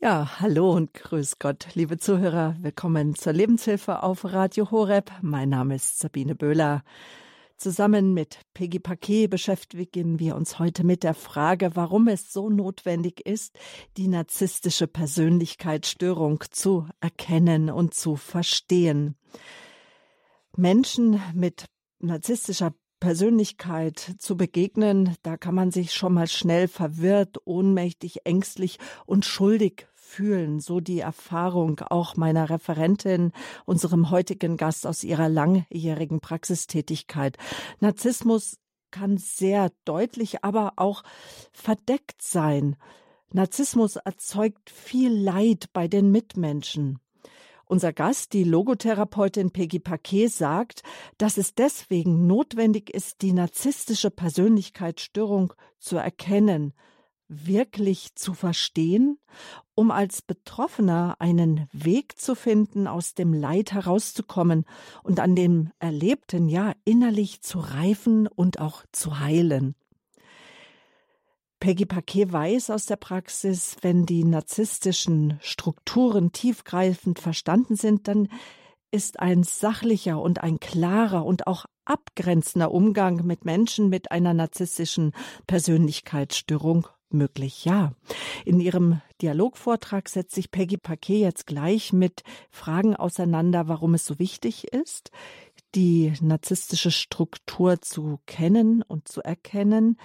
Ja, 0.00 0.38
hallo 0.38 0.70
und 0.70 0.94
grüß 0.94 1.40
Gott, 1.40 1.70
liebe 1.74 1.98
Zuhörer. 1.98 2.54
Willkommen 2.60 3.16
zur 3.16 3.32
Lebenshilfe 3.32 4.04
auf 4.04 4.24
Radio 4.24 4.70
Horeb. 4.70 5.10
Mein 5.22 5.48
Name 5.48 5.74
ist 5.74 5.98
Sabine 5.98 6.36
Böhler. 6.36 6.84
Zusammen 7.56 8.14
mit 8.14 8.38
Peggy 8.54 8.78
Paquet 8.78 9.26
beschäftigen 9.26 10.20
wir 10.20 10.36
uns 10.36 10.60
heute 10.60 10.84
mit 10.84 11.02
der 11.02 11.14
Frage, 11.14 11.74
warum 11.74 12.06
es 12.06 12.32
so 12.32 12.48
notwendig 12.48 13.26
ist, 13.26 13.58
die 13.96 14.06
narzisstische 14.06 14.86
Persönlichkeitsstörung 14.86 16.44
zu 16.48 16.86
erkennen 17.00 17.68
und 17.68 17.92
zu 17.92 18.14
verstehen. 18.14 19.16
Menschen 20.56 21.20
mit 21.34 21.64
narzisstischer 21.98 22.72
Persönlichkeit 23.00 24.14
zu 24.18 24.36
begegnen, 24.36 25.16
da 25.22 25.36
kann 25.36 25.56
man 25.56 25.72
sich 25.72 25.92
schon 25.92 26.14
mal 26.14 26.28
schnell 26.28 26.68
verwirrt, 26.68 27.38
ohnmächtig, 27.44 28.26
ängstlich 28.26 28.78
und 29.06 29.24
schuldig 29.24 29.87
fühlen. 30.08 30.58
So 30.60 30.80
die 30.80 31.00
Erfahrung 31.00 31.80
auch 31.80 32.16
meiner 32.16 32.50
Referentin, 32.50 33.32
unserem 33.66 34.10
heutigen 34.10 34.56
Gast 34.56 34.86
aus 34.86 35.04
ihrer 35.04 35.28
langjährigen 35.28 36.20
Praxistätigkeit. 36.20 37.36
Narzissmus 37.80 38.58
kann 38.90 39.18
sehr 39.18 39.70
deutlich, 39.84 40.44
aber 40.44 40.72
auch 40.76 41.02
verdeckt 41.52 42.22
sein. 42.22 42.76
Narzissmus 43.32 43.96
erzeugt 43.96 44.70
viel 44.70 45.12
Leid 45.12 45.66
bei 45.74 45.86
den 45.86 46.10
Mitmenschen. 46.10 46.98
Unser 47.66 47.92
Gast, 47.92 48.32
die 48.32 48.44
Logotherapeutin 48.44 49.50
Peggy 49.50 49.78
Paquet, 49.78 50.28
sagt, 50.28 50.82
dass 51.18 51.36
es 51.36 51.54
deswegen 51.54 52.26
notwendig 52.26 52.88
ist, 52.88 53.20
die 53.20 53.34
narzisstische 53.34 54.10
Persönlichkeitsstörung 54.10 55.52
zu 55.78 55.98
erkennen, 55.98 56.72
wirklich 57.28 58.14
zu 58.14 58.34
verstehen, 58.34 59.18
um 59.74 59.90
als 59.90 60.22
Betroffener 60.22 61.16
einen 61.18 61.68
Weg 61.72 62.18
zu 62.18 62.34
finden, 62.34 62.86
aus 62.86 63.14
dem 63.14 63.32
Leid 63.32 63.72
herauszukommen 63.72 64.64
und 65.02 65.20
an 65.20 65.36
dem 65.36 65.70
Erlebten 65.78 66.48
ja 66.48 66.72
innerlich 66.84 67.42
zu 67.42 67.60
reifen 67.60 68.26
und 68.26 68.58
auch 68.60 68.84
zu 68.92 69.20
heilen. 69.20 69.74
Peggy 71.60 71.86
Paquet 71.86 72.32
weiß 72.32 72.70
aus 72.70 72.86
der 72.86 72.96
Praxis, 72.96 73.76
wenn 73.82 74.06
die 74.06 74.24
narzisstischen 74.24 75.38
Strukturen 75.40 76.32
tiefgreifend 76.32 77.18
verstanden 77.18 77.74
sind, 77.74 78.06
dann 78.06 78.28
ist 78.90 79.20
ein 79.20 79.42
sachlicher 79.42 80.20
und 80.20 80.42
ein 80.42 80.60
klarer 80.60 81.26
und 81.26 81.46
auch 81.46 81.66
abgrenzender 81.84 82.70
Umgang 82.70 83.26
mit 83.26 83.44
Menschen 83.44 83.88
mit 83.88 84.10
einer 84.12 84.34
narzisstischen 84.34 85.12
Persönlichkeitsstörung 85.46 86.86
möglich. 87.12 87.64
Ja, 87.64 87.92
in 88.44 88.60
ihrem 88.60 89.00
Dialogvortrag 89.22 90.08
setzt 90.08 90.34
sich 90.34 90.50
Peggy 90.50 90.76
Paquet 90.76 91.20
jetzt 91.20 91.46
gleich 91.46 91.92
mit 91.92 92.22
Fragen 92.50 92.96
auseinander, 92.96 93.68
warum 93.68 93.94
es 93.94 94.06
so 94.06 94.18
wichtig 94.18 94.72
ist, 94.72 95.10
die 95.74 96.12
narzisstische 96.20 96.90
Struktur 96.90 97.80
zu 97.80 98.20
kennen 98.26 98.82
und 98.82 99.08
zu 99.08 99.22
erkennen, 99.22 99.98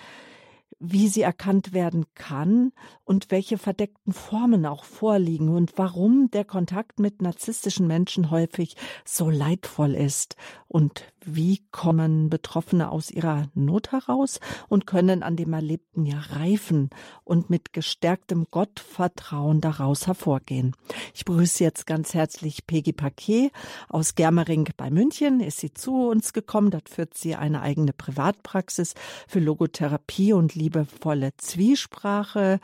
wie 0.86 1.08
sie 1.08 1.22
erkannt 1.22 1.72
werden 1.72 2.06
kann 2.14 2.74
und 3.06 3.32
welche 3.32 3.58
verdeckten 3.58 4.12
Formen 4.12 4.66
auch 4.66 4.84
vorliegen 4.84 5.48
und 5.48 5.72
warum 5.78 6.30
der 6.32 6.44
Kontakt 6.44 7.00
mit 7.00 7.22
narzisstischen 7.22 7.88
Menschen 7.88 8.32
häufig 8.32 8.76
so 9.06 9.30
leidvoll 9.30 9.96
ist 9.96 10.36
und 10.68 11.06
wie 11.26 11.64
kommen 11.72 12.30
Betroffene 12.30 12.92
aus 12.92 13.12
ihrer 13.12 13.48
Not 13.54 13.92
heraus 13.92 14.40
und 14.68 14.86
können 14.86 15.24
an 15.24 15.38
dem 15.38 15.54
Erlebten 15.54 16.06
ja 16.06 16.20
reifen 16.20 16.90
und 17.24 17.50
mit 17.50 17.72
gestärktem 17.72 18.48
Gottvertrauen 18.52 19.62
daraus 19.62 20.08
hervorgehen. 20.08 20.76
Ich 21.14 21.24
begrüße 21.24 21.64
jetzt 21.64 21.86
ganz 21.86 22.14
herzlich 22.14 22.68
Peggy 22.68 22.92
Paquet 22.92 23.52
aus 23.88 24.16
Germering 24.16 24.70
bei 24.76 24.90
München. 24.90 25.40
Ist 25.40 25.60
sie 25.60 25.74
zu 25.74 26.10
uns 26.10 26.34
gekommen. 26.34 26.72
Dort 26.72 26.90
führt 26.90 27.14
sie 27.14 27.36
eine 27.36 27.62
eigene 27.62 27.94
Privatpraxis 27.94 28.96
für 29.28 29.40
Logotherapie 29.40 30.34
und 30.34 30.56
liebevolle 30.74 31.36
Zwiesprache. 31.38 32.60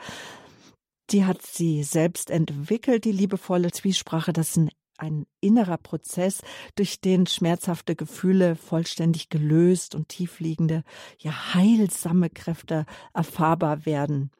Die 1.10 1.24
hat 1.24 1.42
sie 1.42 1.82
selbst 1.82 2.30
entwickelt, 2.30 3.04
die 3.04 3.12
liebevolle 3.12 3.70
Zwiesprache. 3.70 4.32
Das 4.32 4.50
ist 4.50 4.56
ein 4.58 4.70
ein 4.98 5.24
innerer 5.40 5.78
Prozess, 5.78 6.42
durch 6.74 7.00
den 7.00 7.26
schmerzhafte 7.26 7.96
Gefühle 7.96 8.54
vollständig 8.54 9.30
gelöst 9.30 9.94
und 9.94 10.10
tiefliegende, 10.10 10.84
ja 11.18 11.54
heilsame 11.54 12.28
Kräfte 12.28 12.84
erfahrbar 13.14 13.86
werden. 13.86 14.30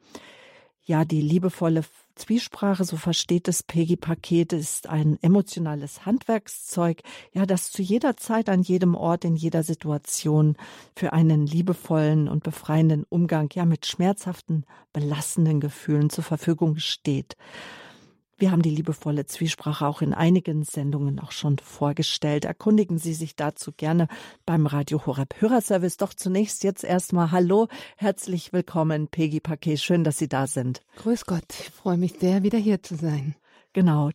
Ja, 0.83 1.03
die 1.03 1.21
liebevolle 1.21 1.83
Zwiesprache, 2.15 2.83
so 2.83 2.97
versteht 2.97 3.47
es 3.47 3.63
Peggy 3.63 3.95
Paket, 3.95 4.53
ist 4.53 4.87
ein 4.87 5.17
emotionales 5.21 6.05
Handwerkszeug, 6.05 7.01
ja, 7.33 7.45
das 7.45 7.71
zu 7.71 7.81
jeder 7.81 8.17
Zeit, 8.17 8.49
an 8.49 8.61
jedem 8.61 8.95
Ort, 8.95 9.25
in 9.25 9.35
jeder 9.35 9.63
Situation 9.63 10.55
für 10.95 11.13
einen 11.13 11.45
liebevollen 11.45 12.27
und 12.27 12.43
befreienden 12.43 13.05
Umgang, 13.09 13.49
ja, 13.53 13.65
mit 13.65 13.85
schmerzhaften, 13.85 14.65
belastenden 14.93 15.59
Gefühlen 15.59 16.09
zur 16.09 16.23
Verfügung 16.23 16.77
steht. 16.77 17.35
Wir 18.41 18.49
haben 18.49 18.63
die 18.63 18.71
liebevolle 18.71 19.27
Zwiesprache 19.27 19.85
auch 19.85 20.01
in 20.01 20.15
einigen 20.15 20.63
Sendungen 20.63 21.19
auch 21.19 21.31
schon 21.31 21.59
vorgestellt. 21.59 22.43
Erkundigen 22.43 22.97
Sie 22.97 23.13
sich 23.13 23.35
dazu 23.35 23.71
gerne 23.71 24.07
beim 24.47 24.65
Radio 24.65 25.05
Horeb 25.05 25.39
Hörerservice. 25.39 25.97
Doch 25.97 26.15
zunächst 26.15 26.63
jetzt 26.63 26.83
erstmal 26.83 27.29
Hallo, 27.29 27.67
herzlich 27.97 28.51
willkommen, 28.51 29.09
Peggy 29.09 29.41
Paquet. 29.41 29.77
Schön, 29.77 30.03
dass 30.03 30.17
Sie 30.17 30.27
da 30.27 30.47
sind. 30.47 30.81
Grüß 30.95 31.27
Gott, 31.27 31.45
ich 31.51 31.69
freue 31.69 31.99
mich 31.99 32.13
sehr, 32.13 32.41
wieder 32.41 32.57
hier 32.57 32.81
zu 32.81 32.95
sein. 32.95 33.35
Genau. 33.73 34.09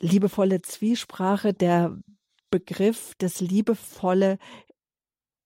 Liebevolle 0.00 0.60
Zwiesprache, 0.62 1.54
der 1.54 1.96
Begriff 2.50 3.14
des 3.20 3.40
Liebevolle 3.40 4.38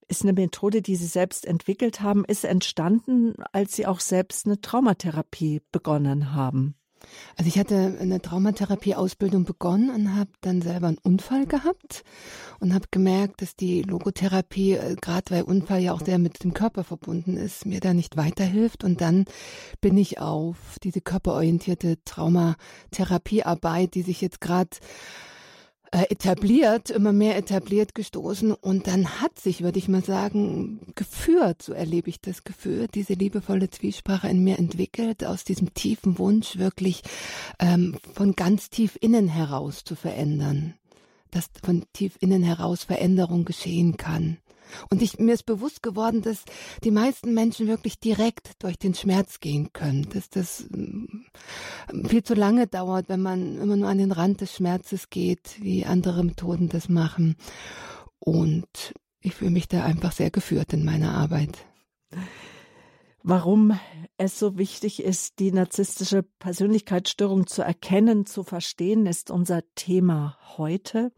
ist 0.08 0.22
eine 0.22 0.32
Methode, 0.32 0.80
die 0.80 0.96
Sie 0.96 1.04
selbst 1.04 1.44
entwickelt 1.44 2.00
haben, 2.00 2.24
ist 2.24 2.46
entstanden, 2.46 3.34
als 3.52 3.76
Sie 3.76 3.86
auch 3.86 4.00
selbst 4.00 4.46
eine 4.46 4.62
Traumatherapie 4.62 5.60
begonnen 5.72 6.34
haben. 6.34 6.74
Also 7.36 7.48
ich 7.48 7.58
hatte 7.58 7.96
eine 8.00 8.20
Traumatherapie-Ausbildung 8.20 9.44
begonnen 9.44 9.90
und 9.90 10.16
habe 10.16 10.30
dann 10.40 10.62
selber 10.62 10.88
einen 10.88 10.98
Unfall 10.98 11.46
gehabt 11.46 12.04
und 12.60 12.74
habe 12.74 12.86
gemerkt, 12.90 13.42
dass 13.42 13.56
die 13.56 13.82
Logotherapie, 13.82 14.74
äh, 14.74 14.96
gerade 15.00 15.30
weil 15.30 15.42
Unfall 15.42 15.80
ja 15.80 15.92
auch 15.92 16.04
sehr 16.04 16.18
mit 16.18 16.44
dem 16.44 16.54
Körper 16.54 16.84
verbunden 16.84 17.36
ist, 17.36 17.66
mir 17.66 17.80
da 17.80 17.94
nicht 17.94 18.16
weiterhilft. 18.16 18.84
Und 18.84 19.00
dann 19.00 19.24
bin 19.80 19.96
ich 19.96 20.20
auf 20.20 20.56
diese 20.82 21.00
körperorientierte 21.00 21.98
Traumatherapiearbeit, 22.04 23.94
die 23.94 24.02
sich 24.02 24.20
jetzt 24.20 24.40
gerade 24.40 24.70
etabliert, 25.92 26.88
immer 26.88 27.12
mehr 27.12 27.36
etabliert 27.36 27.94
gestoßen 27.94 28.52
und 28.52 28.86
dann 28.86 29.20
hat 29.20 29.38
sich, 29.38 29.62
würde 29.62 29.78
ich 29.78 29.88
mal 29.88 30.02
sagen, 30.02 30.80
geführt, 30.94 31.60
so 31.62 31.74
erlebe 31.74 32.08
ich 32.08 32.20
das 32.20 32.44
Gefühl, 32.44 32.88
diese 32.88 33.12
liebevolle 33.12 33.68
Zwiesprache 33.68 34.28
in 34.28 34.42
mir 34.42 34.58
entwickelt, 34.58 35.22
aus 35.22 35.44
diesem 35.44 35.74
tiefen 35.74 36.18
Wunsch 36.18 36.56
wirklich 36.56 37.02
ähm, 37.58 37.98
von 38.14 38.34
ganz 38.34 38.70
tief 38.70 38.96
innen 39.02 39.28
heraus 39.28 39.84
zu 39.84 39.94
verändern, 39.94 40.74
dass 41.30 41.50
von 41.62 41.84
tief 41.92 42.16
innen 42.20 42.42
heraus 42.42 42.84
Veränderung 42.84 43.44
geschehen 43.44 43.98
kann. 43.98 44.38
Und 44.90 45.02
ich, 45.02 45.18
mir 45.18 45.34
ist 45.34 45.46
bewusst 45.46 45.82
geworden, 45.82 46.22
dass 46.22 46.44
die 46.84 46.90
meisten 46.90 47.34
Menschen 47.34 47.66
wirklich 47.66 48.00
direkt 48.00 48.62
durch 48.62 48.78
den 48.78 48.94
Schmerz 48.94 49.40
gehen 49.40 49.72
können, 49.72 50.08
dass 50.10 50.30
das 50.30 50.66
mm, 50.70 52.06
viel 52.06 52.22
zu 52.22 52.34
lange 52.34 52.66
dauert, 52.66 53.08
wenn 53.08 53.20
man 53.20 53.58
immer 53.58 53.76
nur 53.76 53.88
an 53.88 53.98
den 53.98 54.12
Rand 54.12 54.40
des 54.40 54.54
Schmerzes 54.54 55.10
geht, 55.10 55.56
wie 55.60 55.84
andere 55.84 56.24
Methoden 56.24 56.68
das 56.68 56.88
machen. 56.88 57.36
Und 58.18 58.94
ich 59.20 59.34
fühle 59.34 59.50
mich 59.50 59.68
da 59.68 59.84
einfach 59.84 60.12
sehr 60.12 60.30
geführt 60.30 60.72
in 60.72 60.84
meiner 60.84 61.14
Arbeit. 61.14 61.66
Warum 63.24 63.78
es 64.16 64.38
so 64.38 64.58
wichtig 64.58 65.02
ist, 65.02 65.38
die 65.38 65.52
narzisstische 65.52 66.24
Persönlichkeitsstörung 66.40 67.46
zu 67.46 67.62
erkennen, 67.62 68.26
zu 68.26 68.42
verstehen, 68.42 69.06
ist 69.06 69.30
unser 69.30 69.62
Thema 69.76 70.36
heute. 70.56 71.12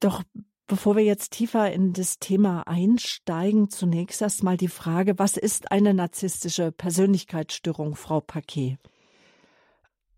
Doch 0.00 0.24
Bevor 0.72 0.96
wir 0.96 1.04
jetzt 1.04 1.32
tiefer 1.32 1.70
in 1.70 1.92
das 1.92 2.18
Thema 2.18 2.66
einsteigen, 2.66 3.68
zunächst 3.68 4.22
erstmal 4.22 4.56
die 4.56 4.68
Frage, 4.68 5.18
was 5.18 5.36
ist 5.36 5.70
eine 5.70 5.92
narzisstische 5.92 6.72
Persönlichkeitsstörung, 6.72 7.94
Frau 7.94 8.22
Paquet? 8.22 8.78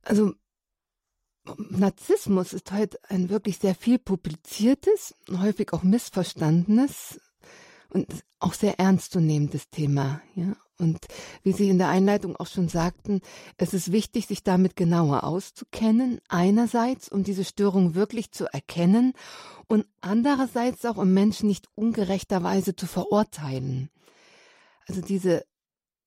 Also 0.03 0.35
Narzissmus 1.57 2.53
ist 2.53 2.71
heute 2.71 3.01
ein 3.09 3.31
wirklich 3.31 3.59
sehr 3.59 3.75
viel 3.75 3.99
publiziertes, 3.99 5.17
häufig 5.29 5.73
auch 5.73 5.83
missverstandenes 5.83 7.21
und 7.89 8.07
auch 8.39 8.55
sehr 8.55 8.79
ernstzunehmendes 8.79 9.71
Thema. 9.71 10.23
Ja? 10.37 10.55
Und 10.79 11.07
wie 11.43 11.53
Sie 11.53 11.69
in 11.69 11.79
der 11.79 11.89
Einleitung 11.89 12.37
auch 12.37 12.49
schon 12.49 12.69
sagten, 12.69 13.21
es 13.57 13.75
ist 13.75 13.93
wichtig, 13.93 14.27
sich 14.27 14.43
damit 14.43 14.75
genauer 14.75 15.25
auszukennen. 15.25 16.21
Einerseits, 16.29 17.09
um 17.09 17.23
diese 17.23 17.45
Störung 17.45 17.95
wirklich 17.95 18.33
zu 18.33 18.53
erkennen 18.53 19.13
und 19.69 19.87
andererseits 20.01 20.85
auch, 20.85 20.97
um 20.97 21.15
Menschen 21.15 21.49
nicht 21.49 21.69
ungerechterweise 21.77 22.75
zu 22.75 22.87
verurteilen. 22.87 23.89
Also 24.87 25.01
diese 25.01 25.45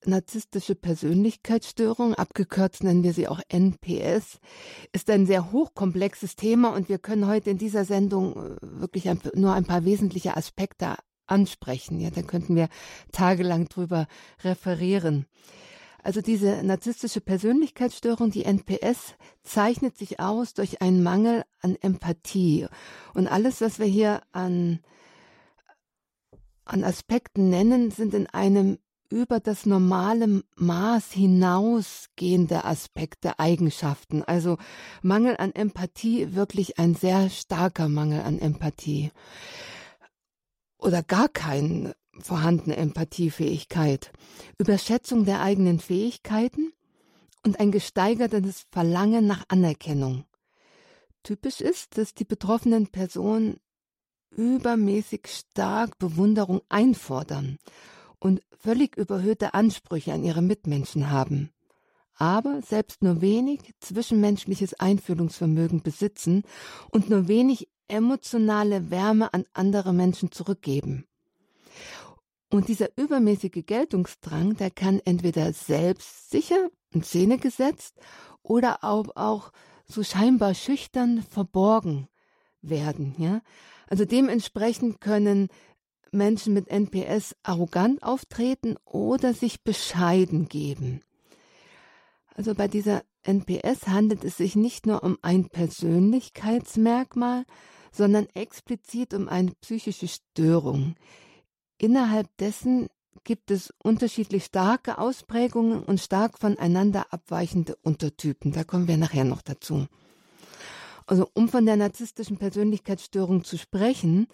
narzisstische 0.06 0.76
Persönlichkeitsstörung, 0.76 2.14
abgekürzt 2.14 2.84
nennen 2.84 3.04
wir 3.04 3.14
sie 3.14 3.28
auch 3.28 3.42
NPS, 3.50 4.40
ist 4.92 5.10
ein 5.10 5.26
sehr 5.26 5.52
hochkomplexes 5.52 6.36
Thema 6.36 6.70
und 6.70 6.90
wir 6.90 7.00
können 7.00 7.28
heute 7.28 7.50
in 7.50 7.58
dieser 7.58 7.86
Sendung 7.86 8.36
äh, 8.36 8.56
wirklich 8.62 9.06
nur 9.34 9.54
ein 9.54 9.66
paar 9.66 9.86
wesentliche 9.86 10.38
Aspekte 10.38 10.96
ansprechen. 11.28 12.00
Ja, 12.00 12.10
da 12.10 12.22
könnten 12.22 12.56
wir 12.56 12.70
tagelang 13.12 13.68
drüber 13.68 14.08
referieren. 14.44 15.26
Also 16.04 16.22
diese 16.22 16.64
narzisstische 16.64 17.20
Persönlichkeitsstörung, 17.20 18.32
die 18.32 18.46
NPS, 18.46 19.16
zeichnet 19.44 19.98
sich 19.98 20.20
aus 20.20 20.54
durch 20.54 20.82
einen 20.82 21.04
Mangel 21.04 21.44
an 21.62 21.76
Empathie. 21.82 22.68
Und 23.14 23.28
alles, 23.28 23.60
was 23.60 23.78
wir 23.78 23.88
hier 23.88 24.22
an, 24.32 24.80
an 26.64 26.84
Aspekten 26.84 27.50
nennen, 27.50 27.92
sind 27.92 28.14
in 28.14 28.28
einem 28.28 28.78
über 29.10 29.40
das 29.40 29.66
normale 29.66 30.44
Maß 30.56 31.12
hinausgehende 31.12 32.66
Aspekte, 32.66 33.40
Eigenschaften. 33.40 34.24
Also 34.24 34.58
Mangel 35.02 35.36
an 35.38 35.54
Empathie, 35.54 36.36
wirklich 36.36 36.80
ein 36.80 36.96
sehr 36.96 37.30
starker 37.30 37.90
Mangel 37.90 38.22
an 38.22 38.40
Empathie. 38.40 39.12
Oder 40.78 41.04
gar 41.04 41.30
keine 41.30 41.96
vorhandene 42.20 42.78
Empathiefähigkeit. 42.78 44.12
Überschätzung 44.58 45.26
der 45.26 45.42
eigenen 45.42 45.80
Fähigkeiten 45.80 46.74
und 47.44 47.60
ein 47.60 47.72
gesteigertes 47.72 48.66
Verlangen 48.72 49.28
nach 49.28 49.46
Anerkennung. 49.48 50.26
Typisch 51.24 51.62
ist, 51.62 51.98
dass 51.98 52.14
die 52.14 52.26
betroffenen 52.26 52.88
Personen 52.88 53.58
übermäßig 54.32 55.28
stark 55.28 55.98
Bewunderung 55.98 56.62
einfordern 56.70 57.58
und 58.20 58.42
völlig 58.58 58.98
überhöhte 58.98 59.54
Ansprüche 59.54 60.14
an 60.14 60.24
ihre 60.24 60.42
Mitmenschen 60.42 61.10
haben, 61.10 61.52
aber 62.16 62.62
selbst 62.62 63.04
nur 63.04 63.22
wenig 63.22 63.74
zwischenmenschliches 63.80 64.74
Einfühlungsvermögen 64.76 65.82
besitzen 65.82 66.44
und 66.92 67.10
nur 67.10 67.28
wenig 67.28 67.68
emotionale 67.88 68.90
Wärme 68.92 69.34
an 69.34 69.46
andere 69.54 69.94
Menschen 69.94 70.32
zurückgeben. 70.32 71.06
Und 72.50 72.70
dieser 72.70 72.90
übermäßige 72.98 73.66
Geltungsdrang, 73.66 74.56
der 74.56 74.72
kann 74.72 75.02
entweder 75.04 75.52
selbstsicher 75.52 76.70
in 76.92 77.04
Szene 77.04 77.38
gesetzt 77.38 77.96
oder 78.42 78.84
auch, 78.84 79.08
auch 79.16 79.52
so 79.86 80.04
scheinbar 80.04 80.54
schüchtern 80.54 81.24
verborgen 81.24 82.08
werden, 82.62 83.16
ja. 83.18 83.42
Also 83.90 84.06
dementsprechend 84.06 85.00
können 85.02 85.48
Menschen 86.12 86.54
mit 86.54 86.70
NPS 86.70 87.36
arrogant 87.44 88.04
auftreten 88.04 88.76
oder 88.86 89.34
sich 89.34 89.64
bescheiden 89.64 90.48
geben. 90.48 91.02
Also 92.34 92.54
bei 92.54 92.68
dieser 92.68 93.04
NPS 93.24 93.88
handelt 93.88 94.24
es 94.24 94.38
sich 94.38 94.56
nicht 94.56 94.86
nur 94.86 95.04
um 95.04 95.18
ein 95.22 95.50
Persönlichkeitsmerkmal, 95.50 97.46
sondern 97.92 98.28
explizit 98.34 99.14
um 99.14 99.30
eine 99.30 99.52
psychische 99.62 100.08
Störung. 100.08 100.96
Innerhalb 101.78 102.28
dessen 102.38 102.88
gibt 103.24 103.52
es 103.52 103.74
unterschiedlich 103.84 104.46
starke 104.46 104.98
Ausprägungen 104.98 105.84
und 105.84 106.00
stark 106.00 106.40
voneinander 106.40 107.08
abweichende 107.12 107.76
Untertypen. 107.84 108.52
Da 108.52 108.64
kommen 108.64 108.88
wir 108.88 108.98
nachher 108.98 109.26
noch 109.26 109.42
dazu. 109.42 109.86
Also 111.06 111.30
um 111.34 111.50
von 111.50 111.66
der 111.66 111.78
narzisstischen 111.78 112.38
Persönlichkeitsstörung 112.38 113.44
zu 113.44 113.58
sprechen, 113.58 114.28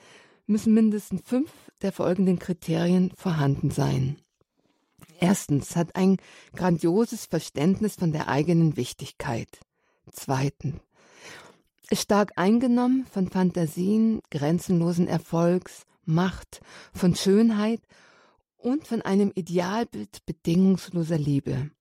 müssen 0.45 0.73
mindestens 0.73 1.21
fünf 1.23 1.51
der 1.81 1.91
folgenden 1.91 2.39
Kriterien 2.39 3.11
vorhanden 3.15 3.71
sein. 3.71 4.17
Erstens 5.19 5.75
hat 5.75 5.95
ein 5.95 6.17
grandioses 6.55 7.25
Verständnis 7.25 7.95
von 7.95 8.11
der 8.11 8.27
eigenen 8.27 8.75
Wichtigkeit. 8.75 9.59
Zweitens 10.11 10.81
stark 11.95 12.33
eingenommen 12.37 13.05
von 13.11 13.29
Fantasien, 13.29 14.21
grenzenlosen 14.31 15.07
Erfolgs, 15.07 15.85
Macht, 16.05 16.61
von 16.93 17.15
Schönheit 17.15 17.81
und 18.57 18.87
von 18.87 19.01
einem 19.01 19.31
Idealbild 19.35 20.25
bedingungsloser 20.25 21.17
Liebe. 21.17 21.71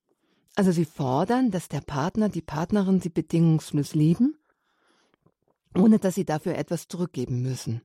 Also 0.55 0.71
sie 0.71 0.85
fordern, 0.85 1.51
dass 1.51 1.69
der 1.69 1.81
Partner, 1.81 2.29
die 2.29 2.43
Partnerin 2.43 3.01
sie 3.01 3.09
bedingungslos 3.09 3.95
lieben, 3.95 4.37
ohne 5.75 5.99
dass 5.99 6.15
sie 6.15 6.25
dafür 6.25 6.57
etwas 6.57 6.89
zurückgeben 6.89 7.41
müssen. 7.43 7.83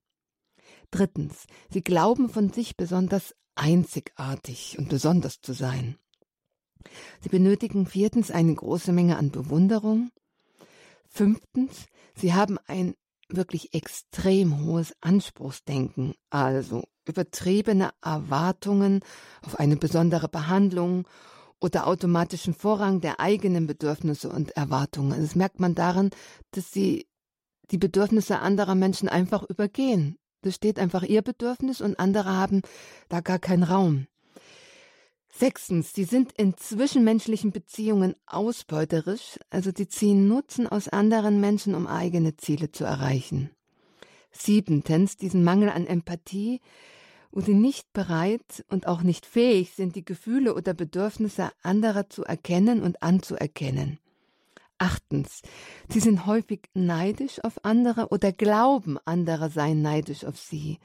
Drittens, 0.92 1.46
sie 1.70 1.82
glauben 1.82 2.30
von 2.30 2.52
sich 2.52 2.76
besonders 2.76 3.34
einzigartig 3.56 4.78
und 4.78 4.90
besonders 4.90 5.42
zu 5.42 5.54
sein. 5.54 5.98
Sie 7.22 7.30
benötigen 7.30 7.86
viertens 7.86 8.32
eine 8.32 8.54
große 8.54 8.92
Menge 8.92 9.18
an 9.18 9.32
Bewunderung. 9.32 10.10
Fünftens, 11.08 11.86
sie 12.18 12.34
haben 12.34 12.58
ein 12.68 12.96
wirklich 13.30 13.74
extrem 13.74 14.66
hohes 14.66 14.94
Anspruchsdenken, 15.02 16.14
also 16.30 16.84
übertriebene 17.06 17.92
Erwartungen 18.02 19.02
auf 19.46 19.60
eine 19.60 19.78
besondere 19.78 20.30
Behandlung 20.30 21.08
oder 21.60 21.88
automatischen 21.88 22.54
Vorrang 22.54 23.02
der 23.02 23.20
eigenen 23.20 23.68
Bedürfnisse 23.68 24.30
und 24.30 24.52
Erwartungen. 24.52 25.20
Das 25.20 25.36
merkt 25.36 25.60
man 25.60 25.76
daran, 25.76 26.12
dass 26.52 26.72
sie 26.72 27.08
die 27.72 27.78
Bedürfnisse 27.78 28.40
anderer 28.40 28.76
Menschen 28.76 29.10
einfach 29.10 29.44
übergehen 29.44 30.18
besteht 30.42 30.80
einfach 30.80 31.04
ihr 31.04 31.22
Bedürfnis 31.22 31.82
und 31.82 32.00
andere 32.00 32.36
haben 32.36 32.62
da 33.10 33.22
gar 33.22 33.40
keinen 33.40 33.64
Raum. 33.64 34.08
Sechstens, 35.40 35.94
sie 35.94 36.06
sind 36.06 36.32
in 36.32 36.58
zwischenmenschlichen 36.58 37.52
Beziehungen 37.52 38.16
ausbeuterisch, 38.26 39.38
also 39.52 39.70
sie 39.76 39.88
ziehen 39.88 40.28
Nutzen 40.28 40.68
aus 40.68 40.88
anderen 40.88 41.40
Menschen, 41.40 41.76
um 41.76 41.86
eigene 41.86 42.38
Ziele 42.38 42.72
zu 42.72 42.86
erreichen. 42.86 43.52
Siebentens, 44.32 45.16
diesen 45.16 45.44
Mangel 45.44 45.70
an 45.70 45.86
Empathie, 45.86 46.60
wo 47.32 47.42
sie 47.42 47.54
nicht 47.54 47.94
bereit 47.94 48.66
und 48.70 48.88
auch 48.88 49.04
nicht 49.04 49.28
fähig 49.28 49.74
sind, 49.74 49.96
die 49.96 50.04
Gefühle 50.04 50.56
oder 50.56 50.74
Bedürfnisse 50.74 51.52
anderer 51.62 52.10
zu 52.10 52.24
erkennen 52.24 52.82
und 52.82 53.04
anzuerkennen. 53.04 54.00
Achtens, 54.80 55.44
sie 55.88 56.00
sind 56.00 56.26
häufig 56.26 56.62
neidisch 56.74 57.44
auf 57.44 57.64
andere 57.64 58.08
oder 58.08 58.32
glauben, 58.32 58.98
andere 59.06 59.52
seien 59.52 59.84
neidisch 59.84 60.26
auf 60.26 60.40
sie. 60.40 60.80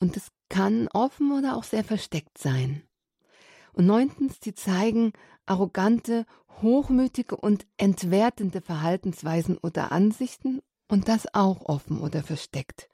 Und 0.00 0.18
es 0.18 0.32
kann 0.50 0.88
offen 0.88 1.32
oder 1.32 1.56
auch 1.56 1.64
sehr 1.64 1.82
versteckt 1.82 2.36
sein. 2.36 2.82
Und 3.76 3.86
neuntens, 3.86 4.38
sie 4.42 4.54
zeigen 4.54 5.12
arrogante, 5.44 6.24
hochmütige 6.62 7.36
und 7.36 7.66
entwertende 7.76 8.62
Verhaltensweisen 8.62 9.58
oder 9.58 9.92
Ansichten 9.92 10.62
und 10.88 11.08
das 11.08 11.32
auch 11.34 11.66
offen 11.66 12.00
oder 12.00 12.22
versteckt. 12.22 12.88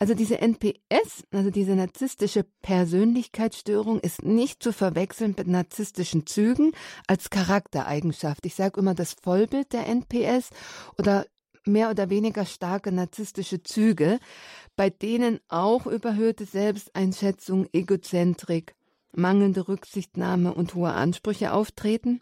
Also 0.00 0.14
diese 0.14 0.40
NPS, 0.40 1.22
also 1.30 1.50
diese 1.50 1.76
narzisstische 1.76 2.44
Persönlichkeitsstörung, 2.62 4.00
ist 4.00 4.24
nicht 4.24 4.60
zu 4.60 4.72
verwechseln 4.72 5.36
mit 5.38 5.46
narzisstischen 5.46 6.26
Zügen 6.26 6.72
als 7.06 7.30
Charaktereigenschaft. 7.30 8.44
Ich 8.44 8.56
sage 8.56 8.80
immer 8.80 8.96
das 8.96 9.14
Vollbild 9.22 9.72
der 9.72 9.86
NPS 9.86 10.50
oder 10.98 11.26
mehr 11.64 11.90
oder 11.90 12.10
weniger 12.10 12.44
starke 12.44 12.90
narzisstische 12.90 13.62
Züge, 13.62 14.18
bei 14.74 14.90
denen 14.90 15.38
auch 15.46 15.86
überhöhte 15.86 16.44
Selbsteinschätzung, 16.44 17.68
Egozentrik, 17.72 18.74
mangelnde 19.12 19.68
Rücksichtnahme 19.68 20.54
und 20.54 20.74
hohe 20.74 20.92
Ansprüche 20.92 21.52
auftreten. 21.52 22.20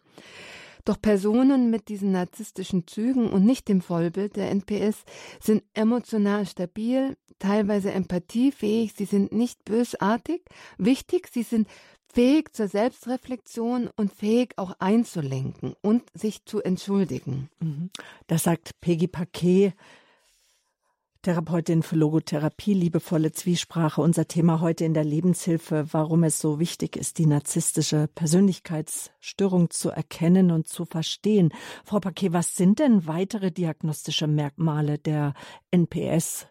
Doch 0.85 1.01
Personen 1.01 1.71
mit 1.71 1.89
diesen 1.89 2.13
narzisstischen 2.13 2.87
Zügen 2.87 3.29
und 3.31 3.45
nicht 3.45 3.69
dem 3.69 3.81
Vollbild 3.81 4.37
der 4.37 4.51
NPS 4.51 5.05
sind 5.41 5.63
emotional 5.75 6.47
stabil, 6.47 7.17
teilweise 7.39 7.93
empathiefähig, 7.93 8.95
sie 8.97 9.05
sind 9.05 9.33
nicht 9.33 9.65
bösartig. 9.65 10.43
Wichtig, 10.79 11.29
sie 11.33 11.43
sind 11.43 11.69
fähig 12.13 12.55
zur 12.55 12.69
Selbstreflexion 12.69 13.89
und 13.97 14.13
fähig 14.13 14.55
auch 14.57 14.73
einzulenken 14.79 15.75
und 15.81 16.03
sich 16.15 16.45
zu 16.45 16.61
entschuldigen. 16.61 17.49
Mhm. 17.61 17.91
Das 18.27 18.45
sagt 18.45 18.81
Peggy 18.81 19.07
Paquet, 19.07 19.75
Therapeutin 21.23 21.83
für 21.83 21.97
Logotherapie, 21.97 22.73
liebevolle 22.73 23.31
Zwiesprache. 23.31 24.01
Unser 24.01 24.27
Thema 24.27 24.61
heute 24.63 24.87
in 24.87 24.95
der 24.95 25.05
Lebenshilfe, 25.05 25.85
warum 25.91 26.25
es 26.25 26.41
so 26.41 26.59
wichtig 26.59 26.97
ist, 26.97 27.19
die 27.19 27.27
narzisstische 27.27 28.09
Persönlichkeitsstörung 28.15 29.69
zu 29.69 29.91
erkennen 29.91 30.51
und 30.51 30.67
zu 30.67 30.87
verstehen. 30.87 31.53
Frau 31.85 32.01
Paquet, 32.01 32.33
was 32.33 32.57
sind 32.57 32.79
denn 32.79 33.07
weitere 33.07 33.51
diagnostische 33.51 34.27
Merkmale 34.27 34.97
der 34.97 35.35
NPS, 35.71 36.47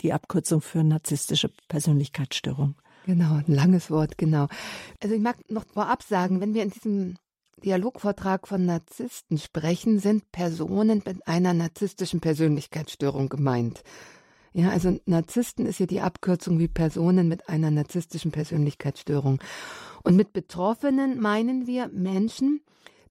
die 0.00 0.14
Abkürzung 0.14 0.62
für 0.62 0.82
narzisstische 0.82 1.50
Persönlichkeitsstörung? 1.68 2.76
Genau, 3.04 3.34
ein 3.34 3.44
langes 3.52 3.90
Wort, 3.90 4.16
genau. 4.16 4.46
Also 5.02 5.14
ich 5.14 5.20
mag 5.20 5.36
noch 5.50 5.66
vorab 5.66 6.02
sagen, 6.02 6.40
wenn 6.40 6.54
wir 6.54 6.62
in 6.62 6.70
diesem 6.70 7.16
Dialogvortrag 7.60 8.48
von 8.48 8.66
Narzissten 8.66 9.38
sprechen, 9.38 9.98
sind 9.98 10.30
Personen 10.32 11.02
mit 11.04 11.26
einer 11.26 11.54
narzisstischen 11.54 12.20
Persönlichkeitsstörung 12.20 13.28
gemeint. 13.28 13.82
Ja, 14.52 14.70
also 14.70 14.98
Narzissten 15.06 15.66
ist 15.66 15.78
ja 15.78 15.86
die 15.86 16.00
Abkürzung 16.00 16.58
wie 16.58 16.68
Personen 16.68 17.28
mit 17.28 17.48
einer 17.48 17.70
narzisstischen 17.70 18.32
Persönlichkeitsstörung. 18.32 19.40
Und 20.02 20.16
mit 20.16 20.32
Betroffenen 20.32 21.20
meinen 21.20 21.66
wir 21.66 21.88
Menschen, 21.88 22.60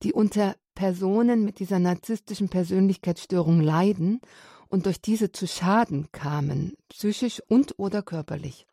die 0.04 0.12
unter 0.12 0.56
Personen 0.76 1.46
mit 1.46 1.60
dieser 1.60 1.80
narzisstischen 1.80 2.50
Persönlichkeitsstörung 2.50 3.62
leiden 3.62 4.20
und 4.68 4.86
durch 4.86 5.02
diese 5.02 5.32
zu 5.32 5.48
Schaden 5.48 6.08
kamen, 6.12 6.74
psychisch 6.90 7.42
und 7.48 7.78
oder 7.78 8.02
körperlich. 8.02 8.66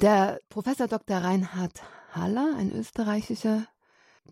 Der 0.00 0.40
Professor 0.48 0.88
Dr. 0.88 1.18
Reinhard 1.18 1.82
Haller, 2.12 2.54
ein 2.56 2.72
österreichischer 2.72 3.66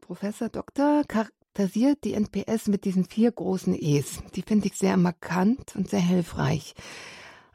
Professor 0.01 0.49
Doktor, 0.49 1.05
charakterisiert 1.05 2.05
die 2.05 2.15
NPS 2.15 2.69
mit 2.69 2.85
diesen 2.85 3.05
vier 3.05 3.33
großen 3.33 3.75
E's. 3.75 4.23
Die 4.35 4.43
finde 4.43 4.67
ich 4.67 4.77
sehr 4.77 4.97
markant 4.97 5.75
und 5.77 5.89
sehr 5.89 6.01
hilfreich. 6.01 6.75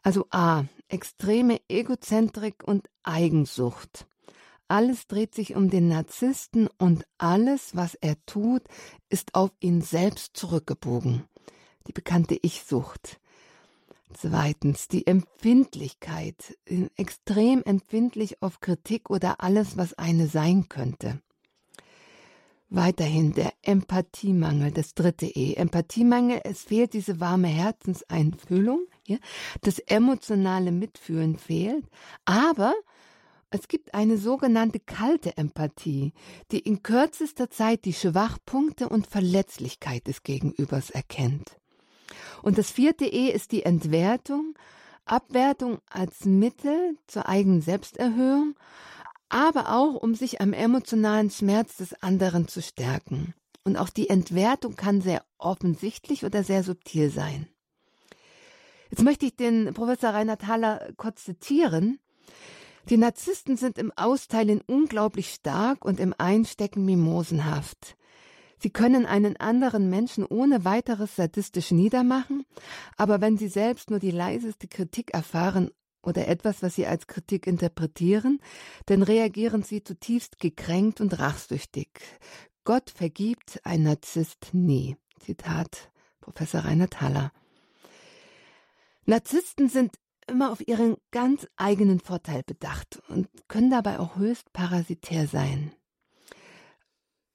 Also 0.03 0.25
A, 0.31 0.63
extreme 0.87 1.59
Egozentrik 1.67 2.63
und 2.63 2.89
Eigensucht. 3.03 4.07
Alles 4.67 5.07
dreht 5.07 5.33
sich 5.33 5.55
um 5.55 5.69
den 5.69 5.87
Narzissten 5.87 6.69
und 6.77 7.05
alles, 7.17 7.75
was 7.75 7.95
er 7.95 8.15
tut, 8.25 8.61
ist 9.09 9.33
auf 9.33 9.51
ihn 9.59 9.81
selbst 9.81 10.37
zurückgebogen. 10.37 11.23
Die 11.87 11.91
bekannte 11.91 12.37
Ich-Sucht. 12.41 13.19
Zweitens 14.13 14.87
die 14.87 15.05
Empfindlichkeit, 15.07 16.57
extrem 16.97 17.63
empfindlich 17.63 18.41
auf 18.41 18.59
Kritik 18.59 19.09
oder 19.09 19.41
alles, 19.41 19.77
was 19.77 19.95
eine 19.95 20.27
sein 20.27 20.69
könnte. 20.69 21.21
Weiterhin 22.69 23.33
der 23.33 23.51
Empathiemangel, 23.63 24.71
das 24.71 24.93
dritte 24.93 25.25
E. 25.25 25.55
Empathiemangel, 25.55 26.41
es 26.43 26.63
fehlt 26.63 26.93
diese 26.93 27.19
warme 27.19 27.47
Herzenseinfühlung, 27.47 28.85
ja? 29.07 29.17
das 29.61 29.79
emotionale 29.79 30.71
Mitfühlen 30.71 31.37
fehlt, 31.37 31.85
aber 32.25 32.75
es 33.49 33.67
gibt 33.67 33.95
eine 33.95 34.19
sogenannte 34.19 34.79
kalte 34.79 35.35
Empathie, 35.35 36.13
die 36.51 36.59
in 36.59 36.83
kürzester 36.83 37.49
Zeit 37.49 37.85
die 37.85 37.93
Schwachpunkte 37.93 38.87
und 38.87 39.07
Verletzlichkeit 39.07 40.05
des 40.05 40.21
Gegenübers 40.21 40.91
erkennt. 40.91 41.57
Und 42.43 42.59
das 42.59 42.69
vierte 42.69 43.05
E 43.05 43.29
ist 43.29 43.51
die 43.51 43.63
Entwertung, 43.63 44.53
Abwertung 45.05 45.79
als 45.89 46.25
Mittel 46.25 46.97
zur 47.07 47.27
eigenen 47.27 47.61
Selbsterhöhung, 47.61 48.55
aber 49.29 49.73
auch 49.73 49.95
um 49.95 50.15
sich 50.15 50.41
am 50.41 50.53
emotionalen 50.53 51.29
Schmerz 51.29 51.77
des 51.77 51.93
anderen 52.01 52.47
zu 52.47 52.61
stärken. 52.61 53.33
Und 53.63 53.77
auch 53.77 53.89
die 53.89 54.09
Entwertung 54.09 54.75
kann 54.75 55.01
sehr 55.01 55.23
offensichtlich 55.37 56.25
oder 56.25 56.43
sehr 56.43 56.63
subtil 56.63 57.11
sein. 57.11 57.47
Jetzt 58.89 59.03
möchte 59.03 59.27
ich 59.27 59.35
den 59.35 59.73
Professor 59.73 60.09
Reinhard 60.09 60.47
Haller 60.47 60.91
kurz 60.97 61.23
zitieren. 61.23 61.99
Die 62.89 62.97
Narzissten 62.97 63.55
sind 63.55 63.77
im 63.77 63.91
Austeilen 63.95 64.61
unglaublich 64.65 65.29
stark 65.29 65.85
und 65.85 65.99
im 65.99 66.15
Einstecken 66.17 66.85
mimosenhaft. 66.85 67.95
Sie 68.57 68.71
können 68.71 69.05
einen 69.05 69.37
anderen 69.37 69.89
Menschen 69.89 70.25
ohne 70.25 70.65
weiteres 70.65 71.15
sadistisch 71.15 71.71
niedermachen, 71.71 72.45
aber 72.97 73.21
wenn 73.21 73.37
sie 73.37 73.47
selbst 73.47 73.89
nur 73.89 73.99
die 73.99 74.11
leiseste 74.11 74.67
Kritik 74.67 75.13
erfahren 75.13 75.69
oder 76.01 76.27
etwas, 76.27 76.63
was 76.63 76.75
sie 76.75 76.87
als 76.87 77.07
Kritik 77.07 77.47
interpretieren, 77.47 78.39
dann 78.85 79.03
reagieren 79.03 79.63
sie 79.63 79.83
zutiefst 79.83 80.39
gekränkt 80.39 81.01
und 81.01 81.19
rachsüchtig. 81.19 81.89
Gott 82.63 82.89
vergibt 82.89 83.59
ein 83.63 83.83
Narzisst 83.83 84.53
nie. 84.53 84.95
Zitat 85.19 85.91
Professor 86.21 86.61
Rainer 86.61 86.89
Thaler. 86.89 87.33
Narzissten 89.05 89.67
sind 89.69 89.95
immer 90.27 90.51
auf 90.51 90.67
ihren 90.67 90.97
ganz 91.11 91.47
eigenen 91.57 91.99
Vorteil 91.99 92.43
bedacht 92.45 93.01
und 93.09 93.27
können 93.47 93.71
dabei 93.71 93.99
auch 93.99 94.17
höchst 94.17 94.53
parasitär 94.53 95.27
sein. 95.27 95.71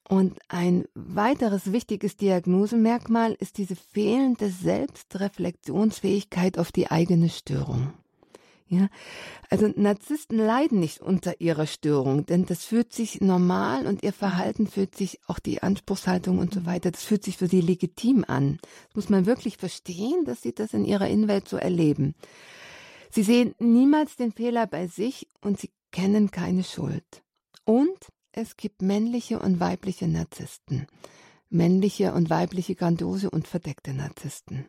Und 0.07 0.37
ein 0.49 0.85
weiteres 0.93 1.71
wichtiges 1.71 2.15
Diagnosemerkmal 2.15 3.33
ist 3.33 3.57
diese 3.57 3.75
fehlende 3.75 4.49
Selbstreflexionsfähigkeit 4.49 6.59
auf 6.59 6.71
die 6.71 6.91
eigene 6.91 7.29
Störung. 7.29 7.91
Ja, 8.67 8.87
also 9.51 9.71
Narzissten 9.75 10.39
leiden 10.39 10.79
nicht 10.79 10.99
unter 10.99 11.39
ihrer 11.39 11.67
Störung, 11.67 12.25
denn 12.25 12.47
das 12.47 12.63
fühlt 12.63 12.93
sich 12.93 13.21
normal 13.21 13.85
und 13.85 14.01
ihr 14.01 14.13
Verhalten 14.13 14.65
fühlt 14.65 14.95
sich 14.95 15.19
auch 15.27 15.37
die 15.37 15.61
Anspruchshaltung 15.61 16.39
und 16.39 16.51
so 16.51 16.65
weiter, 16.65 16.89
das 16.89 17.03
fühlt 17.03 17.23
sich 17.23 17.37
für 17.37 17.47
sie 17.47 17.61
legitim 17.61 18.25
an. 18.27 18.57
Das 18.87 18.95
muss 18.95 19.09
man 19.09 19.27
wirklich 19.27 19.57
verstehen, 19.57 20.25
dass 20.25 20.41
sie 20.41 20.53
das 20.53 20.73
in 20.73 20.83
ihrer 20.83 21.07
Innenwelt 21.07 21.47
so 21.47 21.57
erleben. 21.57 22.15
Sie 23.11 23.21
sehen 23.21 23.53
niemals 23.59 24.15
den 24.15 24.31
Fehler 24.31 24.65
bei 24.65 24.87
sich 24.87 25.27
und 25.41 25.59
sie 25.59 25.69
kennen 25.91 26.31
keine 26.31 26.63
Schuld. 26.63 27.23
Und 27.65 28.11
es 28.31 28.57
gibt 28.57 28.81
männliche 28.81 29.39
und 29.39 29.59
weibliche 29.59 30.07
Narzissten. 30.07 30.87
Männliche 31.49 32.13
und 32.13 32.31
weibliche 32.31 32.73
grandiose 32.73 33.29
und 33.29 33.47
verdeckte 33.47 33.93
Narzissten. 33.93 34.65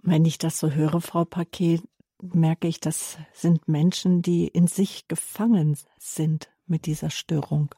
Wenn 0.00 0.24
ich 0.24 0.38
das 0.38 0.60
so 0.60 0.70
höre, 0.70 1.00
Frau 1.00 1.24
Paquet, 1.24 1.82
merke 2.22 2.68
ich, 2.68 2.80
das 2.80 3.18
sind 3.32 3.68
Menschen, 3.68 4.22
die 4.22 4.48
in 4.48 4.66
sich 4.66 5.08
gefangen 5.08 5.76
sind 5.98 6.48
mit 6.66 6.86
dieser 6.86 7.10
Störung. 7.10 7.74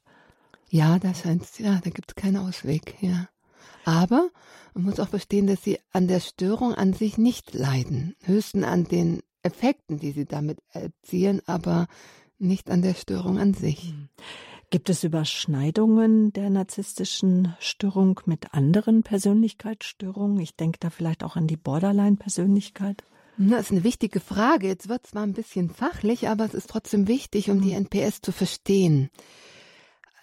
Ja, 0.69 0.99
da 0.99 1.15
scheint 1.15 1.59
ja, 1.59 1.81
da 1.83 1.91
gibt 1.91 2.13
es 2.13 2.15
keinen 2.15 2.37
Ausweg, 2.37 2.97
ja. 3.01 3.29
Aber 3.85 4.31
man 4.75 4.85
muss 4.85 5.01
auch 5.01 5.09
verstehen, 5.09 5.47
dass 5.47 5.63
sie 5.63 5.79
an 5.93 6.07
der 6.07 6.21
Störung 6.21 6.75
an 6.75 6.93
sich 6.93 7.19
nicht 7.19 7.55
leiden, 7.55 8.15
höchstens 8.23 8.65
an 8.65 8.85
den 8.85 9.21
Effekten, 9.43 9.99
die 9.99 10.13
sie 10.13 10.27
damit 10.27 10.59
erzielen, 10.71 11.41
aber 11.47 11.87
nicht 12.39 12.71
an 12.71 12.83
der 12.83 12.95
Störung 12.95 13.39
an 13.39 13.55
sich. 13.55 13.91
Hm. 13.91 14.09
Gibt 14.71 14.89
es 14.89 15.03
Überschneidungen 15.03 16.33
der 16.33 16.49
narzisstischen 16.49 17.57
Störung 17.59 18.21
mit 18.27 18.55
anderen 18.55 19.03
Persönlichkeitsstörungen? 19.03 20.39
Ich 20.39 20.55
denke 20.55 20.79
da 20.79 20.91
vielleicht 20.91 21.25
auch 21.25 21.35
an 21.35 21.49
die 21.49 21.57
Borderline-Persönlichkeit. 21.57 23.03
Das 23.49 23.67
ist 23.67 23.71
eine 23.71 23.85
wichtige 23.85 24.21
Frage. 24.21 24.67
Jetzt 24.67 24.91
wird 24.91 25.07
zwar 25.07 25.23
ein 25.23 25.33
bisschen 25.33 25.71
fachlich, 25.71 26.29
aber 26.29 26.45
es 26.45 26.53
ist 26.53 26.69
trotzdem 26.69 27.09
wichtig, 27.09 27.51
um 27.51 27.63
die 27.63 27.75
hm. 27.75 27.87
NPS 27.87 28.21
zu 28.21 28.33
verstehen. 28.33 29.09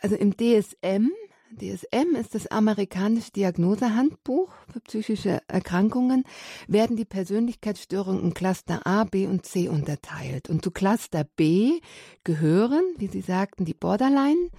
Also 0.02 0.16
im 0.16 0.38
DSM 0.38 1.10
DSM 1.56 2.16
ist 2.16 2.36
das 2.36 2.48
amerikanische 2.48 3.32
Diagnosehandbuch 3.32 4.54
für 4.72 4.82
psychische 4.82 5.42
Erkrankungen, 5.48 6.26
werden 6.68 6.98
die 6.98 7.06
Persönlichkeitsstörungen 7.06 8.22
in 8.22 8.34
Cluster 8.34 8.86
A, 8.86 9.06
B 9.06 9.26
und 9.26 9.46
C 9.46 9.70
unterteilt. 9.70 10.50
Und 10.50 10.64
zu 10.64 10.70
Cluster 10.72 11.24
B 11.24 11.80
gehören, 12.24 12.84
wie 12.98 13.08
Sie 13.08 13.22
sagten, 13.22 13.66
die 13.66 13.74
Borderline, 13.74 14.50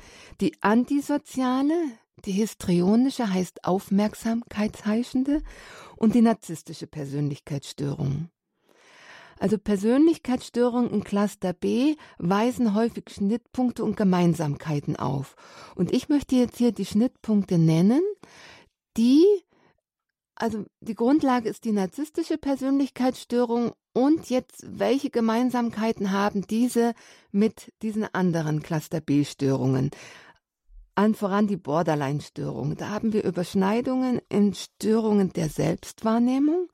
die 0.40 0.54
antisoziale, 0.60 1.74
die 2.24 2.32
histrionische 2.32 3.32
heißt 3.32 3.64
aufmerksamkeitsheischende 3.64 5.42
und 5.96 6.14
die 6.14 6.22
narzisstische 6.22 6.86
Persönlichkeitsstörung. 6.86 8.30
Also 9.38 9.58
Persönlichkeitsstörungen 9.58 10.90
in 10.90 11.04
Cluster 11.04 11.52
B 11.52 11.96
weisen 12.18 12.74
häufig 12.74 13.04
Schnittpunkte 13.10 13.84
und 13.84 13.96
Gemeinsamkeiten 13.96 14.96
auf. 14.96 15.36
Und 15.74 15.92
ich 15.92 16.08
möchte 16.08 16.36
jetzt 16.36 16.58
hier 16.58 16.72
die 16.72 16.86
Schnittpunkte 16.86 17.58
nennen, 17.58 18.02
die, 18.96 19.24
also 20.34 20.64
die 20.80 20.94
Grundlage 20.94 21.48
ist 21.48 21.64
die 21.64 21.72
narzisstische 21.72 22.38
Persönlichkeitsstörung 22.38 23.72
und 23.92 24.30
jetzt, 24.30 24.64
welche 24.66 25.10
Gemeinsamkeiten 25.10 26.12
haben 26.12 26.46
diese 26.46 26.94
mit 27.32 27.72
diesen 27.82 28.06
anderen 28.12 28.62
Cluster 28.62 29.00
B-Störungen? 29.00 29.90
An 30.94 31.14
voran 31.14 31.46
die 31.46 31.56
Borderline-Störung. 31.56 32.76
Da 32.76 32.90
haben 32.90 33.12
wir 33.12 33.24
Überschneidungen 33.24 34.20
in 34.28 34.54
Störungen 34.54 35.32
der 35.32 35.48
Selbstwahrnehmung, 35.48 36.68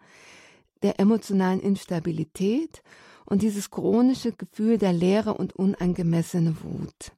der 0.84 1.00
emotionalen 1.00 1.60
Instabilität 1.60 2.82
und 3.24 3.40
dieses 3.40 3.70
chronische 3.70 4.32
Gefühl 4.32 4.76
der 4.76 4.92
Leere 4.92 5.34
und 5.34 5.56
unangemessene 5.56 6.56
Wut. 6.62 7.12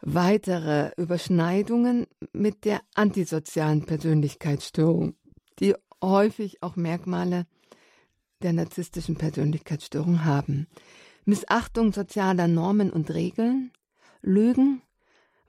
Weitere 0.00 0.92
Überschneidungen 0.96 2.06
mit 2.32 2.64
der 2.64 2.80
antisozialen 2.94 3.84
Persönlichkeitsstörung, 3.84 5.14
die 5.60 5.74
häufig 6.02 6.62
auch 6.62 6.74
Merkmale 6.74 7.46
der 8.40 8.54
narzisstischen 8.54 9.16
Persönlichkeitsstörung 9.16 10.24
haben. 10.24 10.66
Missachtung 11.26 11.92
sozialer 11.92 12.48
Normen 12.48 12.90
und 12.90 13.12
Regeln, 13.12 13.72
Lügen, 14.22 14.80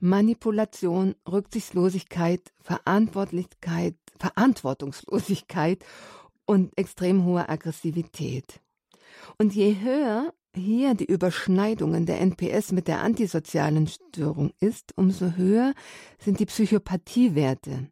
Manipulation, 0.00 1.14
Rücksichtslosigkeit, 1.26 2.52
Verantwortlichkeit, 2.60 3.96
Verantwortungslosigkeit 4.18 5.82
und 6.46 6.76
extrem 6.76 7.24
hohe 7.24 7.48
Aggressivität. 7.48 8.60
Und 9.38 9.54
je 9.54 9.76
höher 9.80 10.32
hier 10.54 10.94
die 10.94 11.06
Überschneidungen 11.06 12.06
der 12.06 12.20
NPS 12.20 12.72
mit 12.72 12.88
der 12.88 13.00
antisozialen 13.00 13.88
Störung 13.88 14.52
ist, 14.60 14.96
umso 14.96 15.32
höher 15.36 15.74
sind 16.18 16.38
die 16.38 16.46
Psychopathiewerte, 16.46 17.88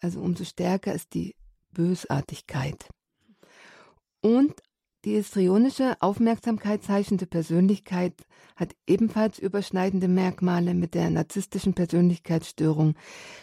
also 0.00 0.20
umso 0.20 0.44
stärker 0.44 0.92
ist 0.92 1.14
die 1.14 1.34
Bösartigkeit. 1.72 2.88
Und 4.20 4.54
die 5.04 5.14
histrionische, 5.14 5.96
aufmerksamkeitsheischende 6.00 7.26
Persönlichkeit 7.26 8.14
hat 8.54 8.76
ebenfalls 8.86 9.38
überschneidende 9.38 10.06
Merkmale 10.06 10.74
mit 10.74 10.94
der 10.94 11.10
narzisstischen 11.10 11.74
Persönlichkeitsstörung. 11.74 12.94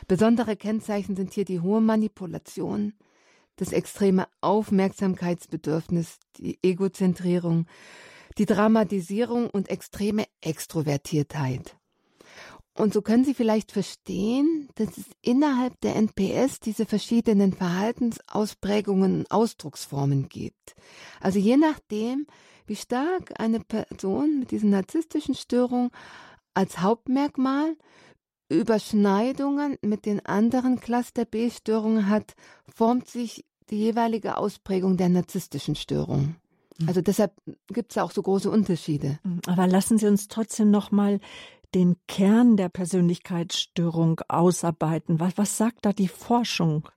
Besondere 0.07 0.55
Kennzeichen 0.55 1.17
sind 1.17 1.33
hier 1.33 1.43
die 1.43 1.59
hohe 1.59 1.81
Manipulation, 1.81 2.93
das 3.61 3.73
extreme 3.73 4.27
Aufmerksamkeitsbedürfnis, 4.41 6.19
die 6.37 6.59
Egozentrierung, 6.61 7.65
die 8.37 8.45
Dramatisierung 8.45 9.49
und 9.49 9.69
extreme 9.69 10.25
Extrovertiertheit. 10.41 11.75
Und 12.79 12.93
so 12.93 13.01
können 13.01 13.25
Sie 13.25 13.33
vielleicht 13.33 13.73
verstehen, 13.73 14.69
dass 14.75 14.97
es 14.97 15.05
innerhalb 15.21 15.79
der 15.81 15.97
NPS 15.97 16.61
diese 16.61 16.85
verschiedenen 16.85 17.51
Verhaltensausprägungen 17.51 19.19
und 19.19 19.31
Ausdrucksformen 19.31 20.29
gibt. 20.29 20.75
Also 21.19 21.39
je 21.39 21.57
nachdem, 21.57 22.25
wie 22.67 22.77
stark 22.77 23.37
eine 23.37 23.59
Person 23.59 24.39
mit 24.39 24.51
diesen 24.51 24.69
narzisstischen 24.69 25.35
Störungen 25.35 25.89
als 26.53 26.79
Hauptmerkmal 26.79 27.75
Überschneidungen 28.49 29.77
mit 29.81 30.05
den 30.05 30.25
anderen 30.25 30.79
Cluster 30.79 31.25
B-Störungen 31.25 32.09
hat, 32.09 32.33
formt 32.67 33.07
sich 33.07 33.45
die 33.69 33.77
jeweilige 33.77 34.37
Ausprägung 34.37 34.97
der 34.97 35.09
narzisstischen 35.09 35.75
Störung. 35.75 36.35
Mhm. 36.77 36.87
Also 36.87 37.01
deshalb 37.01 37.33
gibt 37.67 37.91
es 37.91 37.97
auch 37.97 38.11
so 38.11 38.21
große 38.21 38.49
Unterschiede. 38.49 39.19
Mhm. 39.23 39.41
Aber 39.47 39.67
lassen 39.67 39.97
Sie 39.97 40.07
uns 40.07 40.27
trotzdem 40.27 40.71
noch 40.71 40.91
mal 40.91 41.19
den 41.75 41.95
Kern 42.07 42.57
der 42.57 42.69
Persönlichkeitsstörung 42.69 44.21
ausarbeiten. 44.27 45.19
Was, 45.19 45.37
was 45.37 45.57
sagt 45.57 45.85
da 45.85 45.93
die 45.93 46.07
Forschung? 46.07 46.89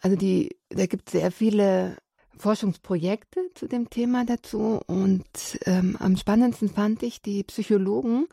Also 0.00 0.16
die, 0.16 0.56
da 0.70 0.86
gibt 0.86 1.08
es 1.08 1.12
sehr 1.12 1.30
viele 1.30 1.96
Forschungsprojekte 2.38 3.50
zu 3.54 3.68
dem 3.68 3.90
Thema 3.90 4.24
dazu 4.24 4.80
und 4.86 5.28
ähm, 5.66 5.96
am 6.00 6.16
spannendsten 6.16 6.70
fand 6.70 7.02
ich, 7.02 7.20
die 7.20 7.44
Psychologen 7.44 8.26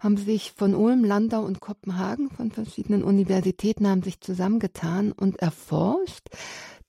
haben 0.00 0.16
sich 0.16 0.52
von 0.52 0.74
Ulm, 0.74 1.04
Landau 1.04 1.42
und 1.42 1.60
Kopenhagen 1.60 2.30
von 2.30 2.50
verschiedenen 2.50 3.02
Universitäten 3.02 3.86
haben 3.88 4.02
sich 4.02 4.20
zusammengetan 4.20 5.12
und 5.12 5.36
erforscht, 5.36 6.28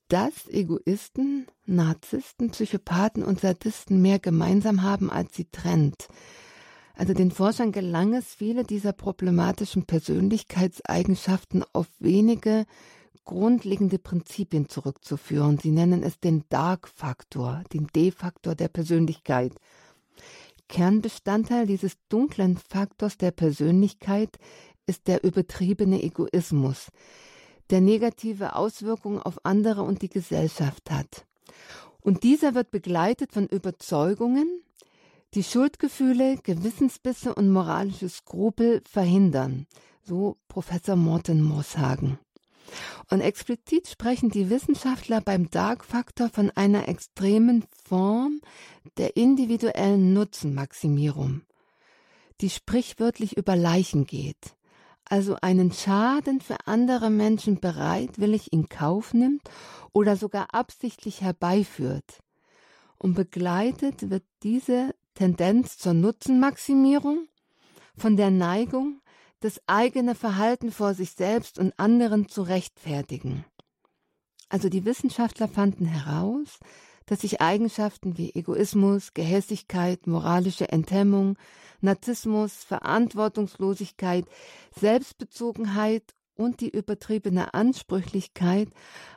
dass 0.10 0.48
Egoisten, 0.48 1.48
Narzissten, 1.66 2.50
Psychopathen 2.52 3.24
und 3.24 3.40
Sadisten 3.40 4.02
mehr 4.02 4.20
gemeinsam 4.20 4.82
haben, 4.82 5.10
als 5.10 5.36
sie 5.36 5.46
trennt. 5.46 6.08
Also 6.96 7.14
den 7.14 7.32
Forschern 7.32 7.72
gelang 7.72 8.14
es, 8.14 8.34
viele 8.36 8.64
dieser 8.64 8.92
problematischen 8.92 9.86
Persönlichkeitseigenschaften 9.86 11.64
auf 11.72 11.88
wenige 12.00 12.66
grundlegende 13.24 14.00
Prinzipien 14.00 14.68
zurückzuführen. 14.68 15.60
Sie 15.60 15.72
nennen 15.72 16.04
es 16.04 16.20
den 16.20 16.44
Dark-Faktor, 16.50 17.64
den 17.72 17.88
D-Faktor 17.96 18.56
der 18.56 18.68
Persönlichkeit. 18.68 19.54
Kernbestandteil 20.70 21.68
dieses 21.68 21.98
dunklen 22.08 22.58
Faktors 22.58 23.18
der 23.18 23.32
Persönlichkeit 23.32 24.38
ist 24.86 25.08
der 25.08 25.24
übertriebene 25.24 26.02
Egoismus, 26.02 26.88
der 27.70 27.82
negative 27.82 28.56
Auswirkungen 28.56 29.20
auf 29.20 29.44
andere 29.44 29.84
und 29.84 30.02
die 30.02 30.10
Gesellschaft 30.10 30.90
hat. 30.90 31.26
Und 32.02 32.24
dieser 32.24 32.56
wird 32.56 32.72
begleitet 32.72 33.34
von 33.34 33.48
Überzeugungen, 33.48 34.64
die 35.34 35.44
Schuldgefühle, 35.44 36.38
Gewissensbisse 36.38 37.36
und 37.36 37.52
moralische 37.52 38.10
Skrupel 38.10 38.82
verhindern, 38.90 39.68
so 40.02 40.38
Professor 40.48 40.96
Morten 40.96 41.44
Mosshagen. 41.44 42.18
Und 43.10 43.22
explizit 43.22 43.88
sprechen 43.88 44.30
die 44.30 44.50
Wissenschaftler 44.50 45.22
beim 45.22 45.50
Dark-Faktor 45.50 46.30
von 46.30 46.52
einer 46.52 46.88
extremen 46.88 47.66
Form 47.88 48.42
der 48.98 49.18
individuellen 49.18 50.14
Nutzenmaximierung, 50.14 51.42
die 52.42 52.50
sprichwörtlich 52.50 53.38
über 53.38 53.56
Leichen 53.56 54.06
geht, 54.06 54.56
also 55.06 55.36
einen 55.42 55.72
Schaden 55.72 56.42
für 56.42 56.68
andere 56.68 57.10
Menschen 57.10 57.60
bereitwillig 57.60 58.54
in 58.54 58.70
Kauf 58.70 59.14
nimmt 59.14 59.50
oder 59.92 60.16
sogar 60.16 60.54
absichtlich 60.54 61.22
herbeiführt. 61.22 62.22
Und 62.98 63.16
begleitet 63.16 64.10
wird 64.10 64.24
diese 64.44 64.94
Tendenz 65.16 65.78
zur 65.78 65.94
Nutzenmaximierung, 65.94 67.28
von 68.00 68.16
der 68.16 68.32
Neigung, 68.32 68.99
das 69.40 69.62
eigene 69.68 70.16
Verhalten 70.16 70.72
vor 70.72 70.94
sich 70.94 71.12
selbst 71.12 71.60
und 71.60 71.78
anderen 71.78 72.28
zu 72.28 72.42
rechtfertigen. 72.42 73.46
Also 74.50 74.70
die 74.70 74.86
Wissenschaftler 74.86 75.48
fanden 75.48 75.86
heraus, 75.86 76.60
dass 77.06 77.22
sich 77.22 77.42
Eigenschaften 77.42 78.18
wie 78.18 78.34
Egoismus, 78.36 79.14
Gehässigkeit, 79.14 80.06
moralische 80.08 80.70
Enthemmung, 80.70 81.38
Narzissmus, 81.82 82.64
Verantwortungslosigkeit, 82.64 84.26
Selbstbezogenheit 84.76 86.16
und 86.36 86.62
die 86.62 86.70
übertriebene 86.70 87.54
Ansprüchlichkeit 87.54 88.70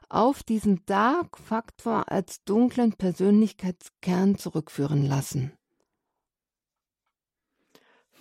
auf 0.09 0.43
diesen 0.43 0.85
Dark-Faktor 0.87 2.11
als 2.11 2.45
dunklen 2.45 2.93
Persönlichkeitskern 2.93 4.37
zurückführen 4.37 5.07
lassen. 5.07 5.53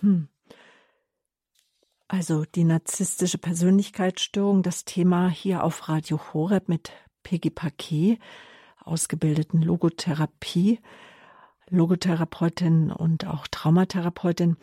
Hm. 0.00 0.28
Also 2.12 2.44
die 2.44 2.64
narzisstische 2.64 3.38
Persönlichkeitsstörung, 3.38 4.62
das 4.62 4.84
Thema 4.84 5.30
hier 5.30 5.64
auf 5.64 5.88
Radio 5.88 6.20
Horeb 6.34 6.68
mit 6.68 6.92
Peggy 7.22 7.48
Paquet, 7.48 8.18
ausgebildeten 8.84 9.62
Logotherapie, 9.62 10.80
Logotherapeutin 11.70 12.92
und 12.92 13.26
auch 13.26 13.46
Traumatherapeutin. 13.46 14.58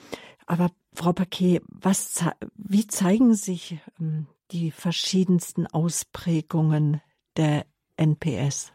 Aber 0.46 0.70
Frau 0.94 1.12
Paquet, 1.12 1.62
was, 1.70 2.24
wie 2.54 2.86
zeigen 2.86 3.34
sich 3.34 3.80
ähm, 4.00 4.28
die 4.52 4.70
verschiedensten 4.70 5.66
Ausprägungen 5.66 7.02
der 7.36 7.66
NPS? 7.98 8.74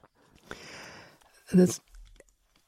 Das 1.53 1.81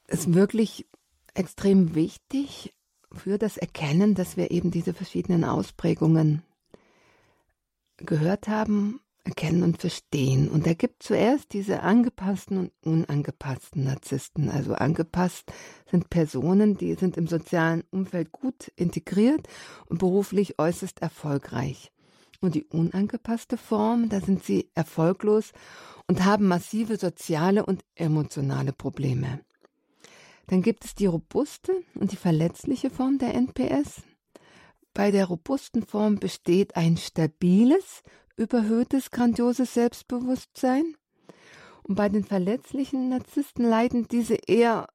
ist 0.07 0.33
wirklich 0.33 0.87
extrem 1.33 1.95
wichtig, 1.95 2.73
für 3.11 3.37
das 3.37 3.57
Erkennen, 3.57 4.15
dass 4.15 4.37
wir 4.37 4.51
eben 4.51 4.71
diese 4.71 4.93
verschiedenen 4.93 5.43
Ausprägungen 5.43 6.43
gehört 7.97 8.47
haben, 8.47 8.99
erkennen 9.23 9.63
und 9.63 9.77
verstehen. 9.77 10.47
Und 10.49 10.65
er 10.65 10.75
gibt 10.75 11.03
zuerst 11.03 11.53
diese 11.53 11.81
angepassten 11.81 12.57
und 12.57 12.71
unangepassten 12.83 13.83
Narzissten. 13.83 14.49
Also 14.49 14.73
angepasst 14.73 15.51
sind 15.89 16.09
Personen, 16.09 16.77
die 16.77 16.95
sind 16.95 17.17
im 17.17 17.27
sozialen 17.27 17.83
Umfeld 17.91 18.31
gut 18.31 18.71
integriert 18.75 19.47
und 19.87 19.99
beruflich 19.99 20.59
äußerst 20.59 21.01
erfolgreich. 21.01 21.91
Und 22.39 22.55
die 22.55 22.65
unangepasste 22.65 23.57
Form, 23.57 24.09
da 24.09 24.21
sind 24.21 24.43
sie 24.43 24.69
erfolglos 24.75 25.53
und 26.07 26.23
haben 26.23 26.47
massive 26.47 26.97
soziale 26.97 27.65
und 27.65 27.83
emotionale 27.95 28.73
Probleme. 28.73 29.41
Dann 30.47 30.61
gibt 30.61 30.85
es 30.85 30.95
die 30.95 31.05
robuste 31.05 31.83
und 31.95 32.11
die 32.11 32.17
verletzliche 32.17 32.89
Form 32.89 33.17
der 33.17 33.35
NPS. 33.35 34.01
Bei 34.93 35.11
der 35.11 35.25
robusten 35.25 35.85
Form 35.85 36.19
besteht 36.19 36.75
ein 36.75 36.97
stabiles, 36.97 38.01
überhöhtes, 38.37 39.11
grandioses 39.11 39.73
Selbstbewusstsein. 39.73 40.95
Und 41.83 41.95
bei 41.95 42.09
den 42.09 42.23
verletzlichen 42.23 43.09
Narzissten 43.09 43.63
leiden 43.63 44.07
diese 44.07 44.35
eher 44.35 44.87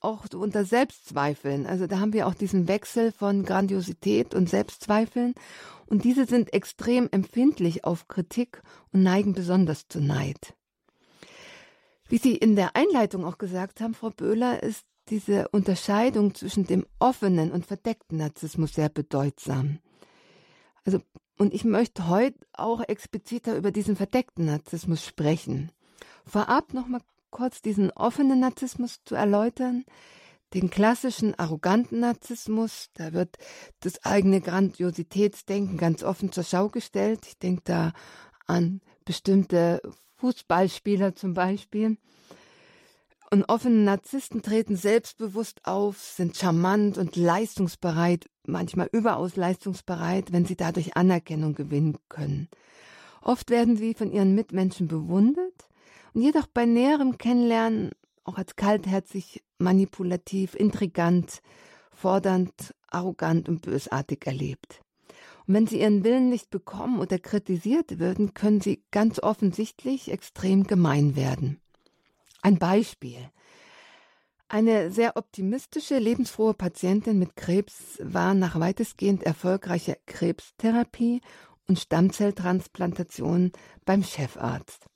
auch 0.00 0.24
unter 0.34 0.64
Selbstzweifeln. 0.64 1.66
Also 1.66 1.86
da 1.86 1.98
haben 2.00 2.12
wir 2.12 2.26
auch 2.26 2.34
diesen 2.34 2.68
Wechsel 2.68 3.12
von 3.12 3.44
Grandiosität 3.44 4.34
und 4.34 4.48
Selbstzweifeln. 4.48 5.34
Und 5.86 6.04
diese 6.04 6.26
sind 6.26 6.52
extrem 6.52 7.08
empfindlich 7.10 7.84
auf 7.84 8.08
Kritik 8.08 8.62
und 8.92 9.02
neigen 9.02 9.32
besonders 9.32 9.88
zu 9.88 10.00
Neid. 10.00 10.54
Wie 12.08 12.18
Sie 12.18 12.36
in 12.36 12.56
der 12.56 12.76
Einleitung 12.76 13.24
auch 13.24 13.38
gesagt 13.38 13.80
haben, 13.80 13.94
Frau 13.94 14.10
Böhler, 14.10 14.62
ist 14.62 14.84
diese 15.12 15.48
Unterscheidung 15.48 16.34
zwischen 16.34 16.66
dem 16.66 16.86
offenen 16.98 17.52
und 17.52 17.66
verdeckten 17.66 18.16
Narzissmus 18.16 18.72
sehr 18.72 18.88
bedeutsam. 18.88 19.78
Also, 20.86 21.00
und 21.36 21.52
ich 21.52 21.64
möchte 21.64 22.08
heute 22.08 22.38
auch 22.54 22.80
expliziter 22.80 23.54
über 23.56 23.72
diesen 23.72 23.94
verdeckten 23.94 24.46
Narzissmus 24.46 25.04
sprechen. 25.04 25.70
Vorab 26.24 26.72
noch 26.72 26.88
mal 26.88 27.02
kurz 27.30 27.60
diesen 27.60 27.90
offenen 27.90 28.40
Narzissmus 28.40 29.00
zu 29.04 29.14
erläutern. 29.14 29.84
Den 30.54 30.70
klassischen 30.70 31.38
arroganten 31.38 32.00
Narzissmus, 32.00 32.88
da 32.94 33.12
wird 33.12 33.36
das 33.80 34.02
eigene 34.06 34.40
Grandiositätsdenken 34.40 35.76
ganz 35.76 36.02
offen 36.02 36.32
zur 36.32 36.44
Schau 36.44 36.70
gestellt. 36.70 37.26
Ich 37.26 37.38
denke 37.38 37.62
da 37.66 37.92
an 38.46 38.80
bestimmte 39.04 39.82
Fußballspieler 40.16 41.14
zum 41.14 41.34
Beispiel. 41.34 41.98
Und 43.32 43.48
offene 43.48 43.76
Narzissten 43.76 44.42
treten 44.42 44.76
selbstbewusst 44.76 45.64
auf, 45.64 45.98
sind 45.98 46.36
charmant 46.36 46.98
und 46.98 47.16
leistungsbereit, 47.16 48.28
manchmal 48.46 48.90
überaus 48.92 49.36
leistungsbereit, 49.36 50.32
wenn 50.32 50.44
sie 50.44 50.54
dadurch 50.54 50.98
Anerkennung 50.98 51.54
gewinnen 51.54 51.96
können. 52.10 52.50
Oft 53.22 53.48
werden 53.48 53.78
sie 53.78 53.94
von 53.94 54.12
ihren 54.12 54.34
Mitmenschen 54.34 54.86
bewundert 54.86 55.66
und 56.12 56.20
jedoch 56.20 56.46
bei 56.46 56.66
näherem 56.66 57.16
Kennenlernen 57.16 57.92
auch 58.24 58.36
als 58.36 58.54
kaltherzig, 58.54 59.42
manipulativ, 59.56 60.54
intrigant, 60.54 61.40
fordernd, 61.90 62.74
arrogant 62.88 63.48
und 63.48 63.62
bösartig 63.62 64.26
erlebt. 64.26 64.82
Und 65.46 65.54
wenn 65.54 65.66
sie 65.66 65.80
ihren 65.80 66.04
Willen 66.04 66.28
nicht 66.28 66.50
bekommen 66.50 67.00
oder 67.00 67.18
kritisiert 67.18 67.98
würden, 67.98 68.34
können 68.34 68.60
sie 68.60 68.84
ganz 68.90 69.20
offensichtlich 69.20 70.10
extrem 70.10 70.64
gemein 70.64 71.16
werden. 71.16 71.61
Ein 72.42 72.58
Beispiel. 72.58 73.30
Eine 74.48 74.90
sehr 74.90 75.16
optimistische, 75.16 75.98
lebensfrohe 75.98 76.54
Patientin 76.54 77.18
mit 77.18 77.36
Krebs 77.36 77.98
war 78.00 78.34
nach 78.34 78.58
weitestgehend 78.58 79.22
erfolgreicher 79.22 79.96
Krebstherapie 80.06 81.20
und 81.68 81.78
Stammzelltransplantation 81.78 83.52
beim 83.84 84.02
Chefarzt. 84.02 84.86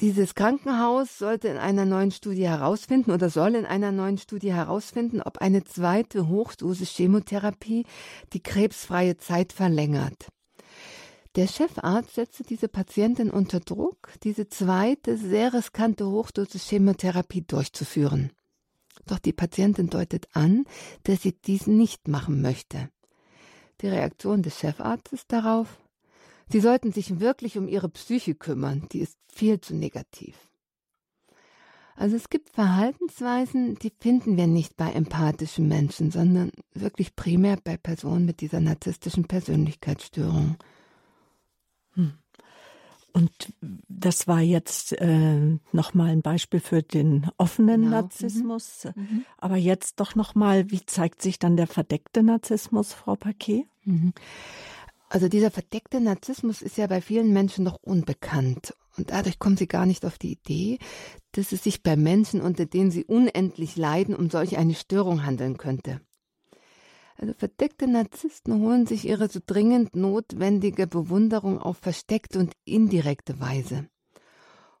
Dieses 0.00 0.36
Krankenhaus 0.36 1.18
sollte 1.18 1.48
in 1.48 1.56
einer 1.56 1.86
neuen 1.86 2.12
Studie 2.12 2.46
herausfinden 2.46 3.10
oder 3.10 3.30
soll 3.30 3.56
in 3.56 3.66
einer 3.66 3.90
neuen 3.90 4.18
Studie 4.18 4.52
herausfinden, 4.52 5.22
ob 5.22 5.38
eine 5.38 5.64
zweite 5.64 6.28
Hochdosis 6.28 6.90
Chemotherapie 6.90 7.86
die 8.32 8.42
krebsfreie 8.42 9.16
Zeit 9.16 9.52
verlängert. 9.52 10.28
Der 11.38 11.46
Chefarzt 11.46 12.16
setzte 12.16 12.42
diese 12.42 12.66
Patientin 12.66 13.30
unter 13.30 13.60
Druck, 13.60 14.10
diese 14.24 14.48
zweite 14.48 15.16
sehr 15.16 15.54
riskante 15.54 16.04
Hochdosis 16.04 16.68
Chemotherapie 16.68 17.42
durchzuführen. 17.42 18.32
Doch 19.06 19.20
die 19.20 19.32
Patientin 19.32 19.88
deutet 19.88 20.26
an, 20.32 20.64
dass 21.04 21.22
sie 21.22 21.30
dies 21.30 21.68
nicht 21.68 22.08
machen 22.08 22.42
möchte. 22.42 22.90
Die 23.80 23.86
Reaktion 23.86 24.42
des 24.42 24.58
Chefarztes 24.58 25.28
darauf? 25.28 25.78
Sie 26.48 26.58
sollten 26.58 26.90
sich 26.90 27.20
wirklich 27.20 27.56
um 27.56 27.68
ihre 27.68 27.88
Psyche 27.88 28.34
kümmern, 28.34 28.88
die 28.90 28.98
ist 28.98 29.16
viel 29.32 29.60
zu 29.60 29.76
negativ. 29.76 30.34
Also 31.94 32.16
es 32.16 32.30
gibt 32.30 32.50
Verhaltensweisen, 32.50 33.76
die 33.76 33.92
finden 34.00 34.36
wir 34.36 34.48
nicht 34.48 34.76
bei 34.76 34.90
empathischen 34.90 35.68
Menschen, 35.68 36.10
sondern 36.10 36.50
wirklich 36.74 37.14
primär 37.14 37.58
bei 37.62 37.76
Personen 37.76 38.24
mit 38.24 38.40
dieser 38.40 38.58
narzisstischen 38.58 39.28
Persönlichkeitsstörung. 39.28 40.56
Und 43.18 43.52
das 43.88 44.28
war 44.28 44.40
jetzt 44.40 44.92
äh, 44.92 45.58
nochmal 45.72 46.10
ein 46.10 46.22
Beispiel 46.22 46.60
für 46.60 46.84
den 46.84 47.28
offenen 47.36 47.82
genau. 47.82 48.02
Narzissmus. 48.02 48.84
Mhm. 48.94 49.02
mhm. 49.02 49.24
Aber 49.38 49.56
jetzt 49.56 49.98
doch 49.98 50.14
nochmal, 50.14 50.70
wie 50.70 50.86
zeigt 50.86 51.20
sich 51.20 51.40
dann 51.40 51.56
der 51.56 51.66
verdeckte 51.66 52.22
Narzissmus, 52.22 52.92
Frau 52.92 53.16
Paquet? 53.16 53.66
Mhm. 53.84 54.12
Also 55.08 55.28
dieser 55.28 55.50
verdeckte 55.50 56.00
Narzissmus 56.00 56.62
ist 56.62 56.78
ja 56.78 56.86
bei 56.86 57.00
vielen 57.00 57.32
Menschen 57.32 57.64
noch 57.64 57.82
unbekannt. 57.82 58.74
Und 58.96 59.10
dadurch 59.10 59.40
kommen 59.40 59.56
sie 59.56 59.66
gar 59.66 59.84
nicht 59.84 60.06
auf 60.06 60.16
die 60.16 60.30
Idee, 60.30 60.78
dass 61.32 61.50
es 61.50 61.64
sich 61.64 61.82
bei 61.82 61.96
Menschen, 61.96 62.40
unter 62.40 62.66
denen 62.66 62.92
sie 62.92 63.04
unendlich 63.04 63.76
leiden, 63.76 64.14
um 64.14 64.30
solch 64.30 64.58
eine 64.58 64.74
Störung 64.74 65.26
handeln 65.26 65.56
könnte. 65.56 66.00
Also 67.20 67.34
verdeckte 67.34 67.88
Narzissten 67.88 68.60
holen 68.60 68.86
sich 68.86 69.04
ihre 69.04 69.28
so 69.28 69.40
dringend 69.44 69.96
notwendige 69.96 70.86
Bewunderung 70.86 71.58
auf 71.58 71.76
versteckte 71.78 72.38
und 72.38 72.52
indirekte 72.64 73.40
Weise. 73.40 73.88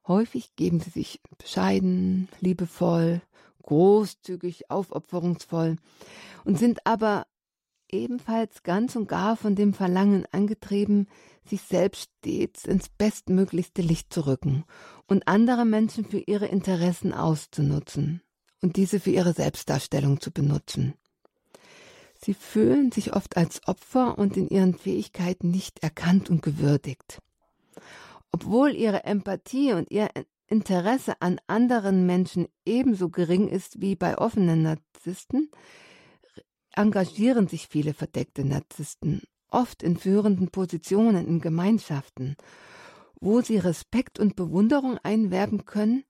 Häufig 0.06 0.54
geben 0.54 0.78
sie 0.78 0.90
sich 0.90 1.20
bescheiden, 1.36 2.28
liebevoll, 2.40 3.22
großzügig, 3.64 4.70
aufopferungsvoll 4.70 5.76
und 6.44 6.58
sind 6.58 6.86
aber 6.86 7.26
ebenfalls 7.90 8.62
ganz 8.62 8.94
und 8.94 9.08
gar 9.08 9.36
von 9.36 9.56
dem 9.56 9.74
Verlangen 9.74 10.24
angetrieben, 10.30 11.08
sich 11.44 11.62
selbst 11.62 12.08
stets 12.20 12.66
ins 12.66 12.88
bestmöglichste 12.88 13.82
Licht 13.82 14.12
zu 14.12 14.26
rücken 14.26 14.64
und 15.08 15.26
andere 15.26 15.64
Menschen 15.64 16.04
für 16.04 16.20
ihre 16.20 16.46
Interessen 16.46 17.12
auszunutzen 17.12 18.22
und 18.62 18.76
diese 18.76 19.00
für 19.00 19.10
ihre 19.10 19.32
Selbstdarstellung 19.32 20.20
zu 20.20 20.30
benutzen. 20.30 20.94
Sie 22.20 22.34
fühlen 22.34 22.90
sich 22.90 23.14
oft 23.14 23.36
als 23.36 23.66
Opfer 23.66 24.18
und 24.18 24.36
in 24.36 24.48
ihren 24.48 24.74
Fähigkeiten 24.74 25.50
nicht 25.50 25.82
erkannt 25.82 26.28
und 26.30 26.42
gewürdigt. 26.42 27.22
Obwohl 28.32 28.74
ihre 28.74 29.04
Empathie 29.04 29.72
und 29.72 29.90
ihr 29.90 30.08
Interesse 30.48 31.20
an 31.20 31.40
anderen 31.46 32.06
Menschen 32.06 32.48
ebenso 32.66 33.08
gering 33.08 33.48
ist 33.48 33.80
wie 33.80 33.94
bei 33.94 34.18
offenen 34.18 34.62
Narzissten, 34.62 35.50
engagieren 36.74 37.48
sich 37.48 37.68
viele 37.68 37.94
verdeckte 37.94 38.44
Narzissten, 38.44 39.22
oft 39.48 39.82
in 39.82 39.96
führenden 39.96 40.48
Positionen 40.48 41.26
in 41.26 41.40
Gemeinschaften, 41.40 42.36
wo 43.20 43.40
sie 43.40 43.58
Respekt 43.58 44.18
und 44.18 44.36
Bewunderung 44.36 44.98
einwerben 45.02 45.64
können 45.64 46.04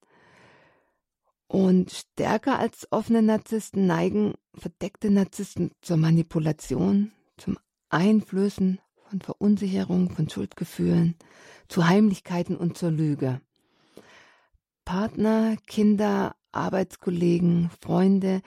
und 1.48 1.90
stärker 1.90 2.58
als 2.58 2.86
offene 2.92 3.22
Narzissten 3.22 3.86
neigen 3.86 4.34
verdeckte 4.54 5.10
Narzissten 5.10 5.72
zur 5.80 5.96
Manipulation, 5.96 7.12
zum 7.38 7.58
Einflößen 7.88 8.80
von 9.08 9.20
Verunsicherung, 9.22 10.10
von 10.10 10.28
Schuldgefühlen, 10.28 11.16
zu 11.68 11.88
Heimlichkeiten 11.88 12.56
und 12.56 12.76
zur 12.76 12.90
Lüge. 12.90 13.40
Partner, 14.84 15.56
Kinder, 15.66 16.36
Arbeitskollegen, 16.52 17.70
Freunde, 17.80 18.42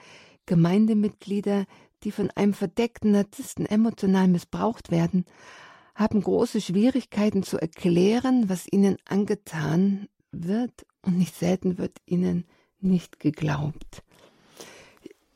Gemeindemitglieder, 0.46 1.66
die 2.04 2.12
von 2.12 2.30
einem 2.30 2.54
verdeckten 2.54 3.12
Narzissten 3.12 3.66
emotional 3.66 4.28
missbraucht 4.28 4.90
werden, 4.90 5.24
haben 5.94 6.22
große 6.22 6.60
Schwierigkeiten 6.60 7.42
zu 7.42 7.58
erklären, 7.58 8.48
was 8.48 8.66
ihnen 8.70 8.96
angetan 9.04 10.08
wird, 10.30 10.86
und 11.02 11.18
nicht 11.18 11.34
selten 11.34 11.78
wird 11.78 11.98
ihnen 12.06 12.44
nicht 12.82 13.20
geglaubt. 13.20 14.02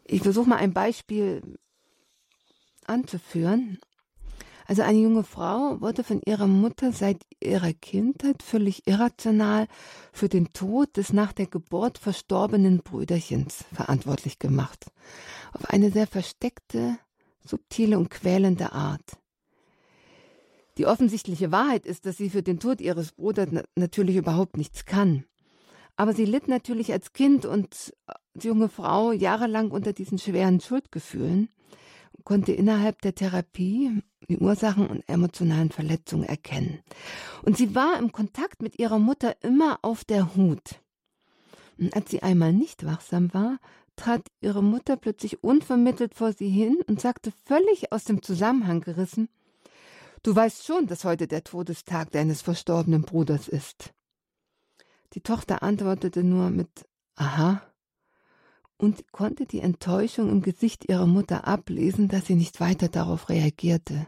Ich 0.04 0.22
versuche 0.22 0.48
mal 0.48 0.56
ein 0.56 0.72
Beispiel 0.72 1.42
anzuführen. 2.86 3.78
Also 4.68 4.82
eine 4.82 4.98
junge 4.98 5.22
Frau 5.22 5.80
wurde 5.80 6.02
von 6.02 6.20
ihrer 6.26 6.48
Mutter 6.48 6.92
seit 6.92 7.22
ihrer 7.40 7.72
Kindheit 7.72 8.42
völlig 8.42 8.86
irrational 8.86 9.68
für 10.12 10.28
den 10.28 10.52
Tod 10.52 10.96
des 10.96 11.12
nach 11.12 11.32
der 11.32 11.46
Geburt 11.46 11.98
verstorbenen 11.98 12.78
Brüderchens 12.78 13.64
verantwortlich 13.72 14.40
gemacht. 14.40 14.86
Auf 15.52 15.70
eine 15.70 15.92
sehr 15.92 16.08
versteckte, 16.08 16.98
subtile 17.44 17.96
und 17.96 18.10
quälende 18.10 18.72
Art. 18.72 19.18
Die 20.78 20.86
offensichtliche 20.86 21.52
Wahrheit 21.52 21.86
ist, 21.86 22.04
dass 22.04 22.16
sie 22.16 22.28
für 22.28 22.42
den 22.42 22.58
Tod 22.58 22.80
ihres 22.80 23.12
Bruders 23.12 23.48
natürlich 23.76 24.16
überhaupt 24.16 24.56
nichts 24.56 24.84
kann. 24.84 25.24
Aber 25.96 26.12
sie 26.12 26.24
litt 26.24 26.48
natürlich 26.48 26.92
als 26.92 27.12
Kind 27.12 27.46
und 27.46 27.94
als 28.06 28.44
junge 28.44 28.68
Frau 28.68 29.12
jahrelang 29.12 29.70
unter 29.70 29.92
diesen 29.92 30.18
schweren 30.18 30.60
Schuldgefühlen 30.60 31.48
und 32.12 32.24
konnte 32.24 32.52
innerhalb 32.52 33.00
der 33.02 33.14
Therapie 33.14 34.02
die 34.28 34.38
Ursachen 34.38 34.86
und 34.86 35.08
emotionalen 35.08 35.70
Verletzungen 35.70 36.24
erkennen. 36.24 36.80
Und 37.42 37.56
sie 37.56 37.74
war 37.74 37.98
im 37.98 38.12
Kontakt 38.12 38.62
mit 38.62 38.78
ihrer 38.78 38.98
Mutter 38.98 39.36
immer 39.42 39.78
auf 39.82 40.04
der 40.04 40.34
Hut. 40.34 40.80
Und 41.78 41.94
als 41.94 42.10
sie 42.10 42.22
einmal 42.22 42.52
nicht 42.52 42.84
wachsam 42.84 43.32
war, 43.32 43.58
trat 43.96 44.28
ihre 44.40 44.62
Mutter 44.62 44.96
plötzlich 44.96 45.42
unvermittelt 45.42 46.14
vor 46.14 46.32
sie 46.32 46.48
hin 46.48 46.78
und 46.86 47.00
sagte 47.00 47.32
völlig 47.44 47.92
aus 47.92 48.04
dem 48.04 48.22
Zusammenhang 48.22 48.80
gerissen, 48.82 49.28
Du 50.26 50.34
weißt 50.34 50.66
schon, 50.66 50.88
dass 50.88 51.04
heute 51.04 51.28
der 51.28 51.44
Todestag 51.44 52.10
deines 52.10 52.42
verstorbenen 52.42 53.02
Bruders 53.02 53.46
ist. 53.46 53.94
Die 55.16 55.22
Tochter 55.22 55.62
antwortete 55.62 56.22
nur 56.22 56.50
mit 56.50 56.68
Aha 57.14 57.62
und 58.76 59.10
konnte 59.12 59.46
die 59.46 59.60
Enttäuschung 59.60 60.28
im 60.28 60.42
Gesicht 60.42 60.86
ihrer 60.90 61.06
Mutter 61.06 61.48
ablesen, 61.48 62.08
dass 62.08 62.26
sie 62.26 62.34
nicht 62.34 62.60
weiter 62.60 62.88
darauf 62.88 63.30
reagierte. 63.30 64.06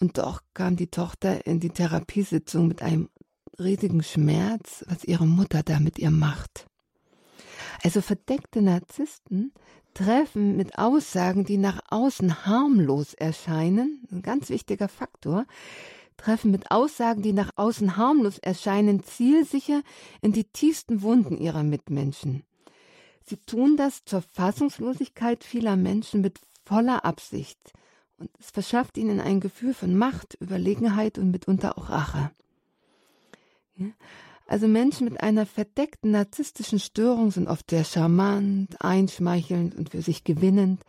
Und 0.00 0.18
doch 0.18 0.42
kam 0.52 0.74
die 0.74 0.88
Tochter 0.88 1.46
in 1.46 1.60
die 1.60 1.70
Therapiesitzung 1.70 2.66
mit 2.66 2.82
einem 2.82 3.08
riesigen 3.60 4.02
Schmerz, 4.02 4.84
was 4.88 5.04
ihre 5.04 5.28
Mutter 5.28 5.62
da 5.62 5.78
mit 5.78 6.00
ihr 6.00 6.10
macht. 6.10 6.66
Also 7.84 8.00
verdeckte 8.00 8.62
Narzissten 8.62 9.52
treffen 9.94 10.56
mit 10.56 10.76
Aussagen, 10.76 11.44
die 11.44 11.56
nach 11.56 11.82
außen 11.88 12.46
harmlos 12.46 13.14
erscheinen, 13.14 14.08
ein 14.10 14.22
ganz 14.22 14.48
wichtiger 14.48 14.88
Faktor, 14.88 15.46
treffen 16.20 16.50
mit 16.50 16.70
Aussagen, 16.70 17.22
die 17.22 17.32
nach 17.32 17.50
außen 17.56 17.96
harmlos 17.96 18.38
erscheinen, 18.38 19.02
zielsicher 19.02 19.82
in 20.20 20.32
die 20.32 20.44
tiefsten 20.44 21.02
Wunden 21.02 21.38
ihrer 21.38 21.62
Mitmenschen. 21.62 22.44
Sie 23.24 23.38
tun 23.38 23.76
das 23.76 24.04
zur 24.04 24.22
Fassungslosigkeit 24.22 25.44
vieler 25.44 25.76
Menschen 25.76 26.20
mit 26.20 26.40
voller 26.64 27.04
Absicht. 27.04 27.58
Und 28.18 28.30
es 28.38 28.50
verschafft 28.50 28.98
ihnen 28.98 29.20
ein 29.20 29.40
Gefühl 29.40 29.72
von 29.72 29.96
Macht, 29.96 30.36
Überlegenheit 30.40 31.16
und 31.16 31.30
mitunter 31.30 31.78
auch 31.78 31.88
Rache. 31.88 32.30
Also 34.46 34.68
Menschen 34.68 35.06
mit 35.06 35.22
einer 35.22 35.46
verdeckten 35.46 36.10
narzisstischen 36.10 36.80
Störung 36.80 37.30
sind 37.30 37.48
oft 37.48 37.70
sehr 37.70 37.84
charmant, 37.84 38.76
einschmeichelnd 38.80 39.74
und 39.74 39.90
für 39.90 40.02
sich 40.02 40.24
gewinnend 40.24 40.82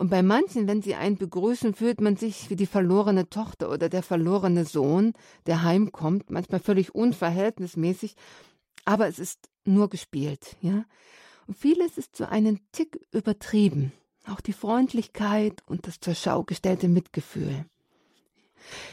Und 0.00 0.08
bei 0.08 0.22
manchen, 0.22 0.66
wenn 0.66 0.80
sie 0.80 0.94
einen 0.94 1.18
begrüßen, 1.18 1.74
fühlt 1.74 2.00
man 2.00 2.16
sich 2.16 2.48
wie 2.48 2.56
die 2.56 2.64
verlorene 2.64 3.28
Tochter 3.28 3.70
oder 3.70 3.90
der 3.90 4.02
verlorene 4.02 4.64
Sohn, 4.64 5.12
der 5.44 5.62
heimkommt, 5.62 6.30
manchmal 6.30 6.58
völlig 6.58 6.94
unverhältnismäßig, 6.94 8.16
aber 8.86 9.08
es 9.08 9.18
ist 9.18 9.50
nur 9.66 9.90
gespielt, 9.90 10.56
ja. 10.62 10.86
Und 11.46 11.58
vieles 11.58 11.98
ist 11.98 12.16
so 12.16 12.24
einen 12.24 12.60
Tick 12.72 12.98
übertrieben. 13.12 13.92
Auch 14.26 14.40
die 14.40 14.54
Freundlichkeit 14.54 15.62
und 15.66 15.86
das 15.86 16.00
zur 16.00 16.14
Schau 16.14 16.44
gestellte 16.44 16.88
Mitgefühl. 16.88 17.66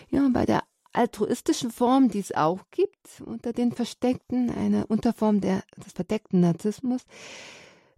Ja, 0.10 0.28
bei 0.34 0.46
der 0.46 0.64
altruistischen 0.92 1.72
Form, 1.72 2.10
die 2.10 2.20
es 2.20 2.34
auch 2.34 2.60
gibt, 2.70 3.22
unter 3.26 3.54
den 3.54 3.72
Versteckten, 3.72 4.50
eine 4.50 4.88
Unterform 4.88 5.40
der, 5.40 5.64
des 5.78 5.94
verdeckten 5.94 6.42
Narzissmus, 6.42 7.06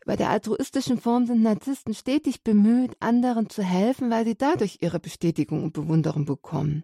bei 0.10 0.16
der 0.16 0.32
altruistischen 0.32 1.00
Form 1.00 1.28
sind 1.28 1.44
Narzissten 1.44 1.94
stetig 1.94 2.44
bemüht, 2.44 2.98
anderen 3.00 3.48
zu 3.48 3.62
helfen, 3.62 4.10
weil 4.10 4.26
sie 4.26 4.34
dadurch 4.34 4.80
ihre 4.82 5.00
Bestätigung 5.00 5.64
und 5.64 5.74
Bewunderung 5.74 6.26
bekommen. 6.26 6.84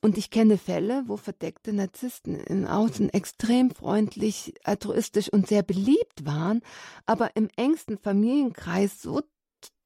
Und 0.00 0.16
ich 0.16 0.30
kenne 0.30 0.56
Fälle, 0.56 1.02
wo 1.08 1.16
verdeckte 1.16 1.72
Narzissten 1.72 2.36
im 2.36 2.64
Außen 2.64 3.10
extrem 3.10 3.72
freundlich, 3.72 4.54
altruistisch 4.62 5.32
und 5.32 5.48
sehr 5.48 5.64
beliebt 5.64 6.26
waren, 6.26 6.60
aber 7.06 7.34
im 7.34 7.48
engsten 7.56 7.98
Familienkreis 7.98 9.02
so 9.02 9.20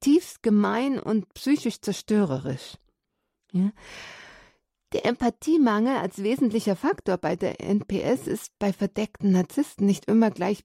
tiefst 0.00 0.42
gemein 0.42 1.00
und 1.00 1.32
psychisch 1.32 1.80
zerstörerisch. 1.80 2.74
Ja? 3.52 3.70
Der 4.92 5.06
Empathiemangel 5.06 5.96
als 5.96 6.22
wesentlicher 6.22 6.76
Faktor 6.76 7.16
bei 7.16 7.34
der 7.34 7.62
NPS 7.62 8.26
ist 8.26 8.52
bei 8.58 8.74
verdeckten 8.74 9.32
Narzissten 9.32 9.86
nicht 9.86 10.04
immer 10.04 10.30
gleich 10.30 10.64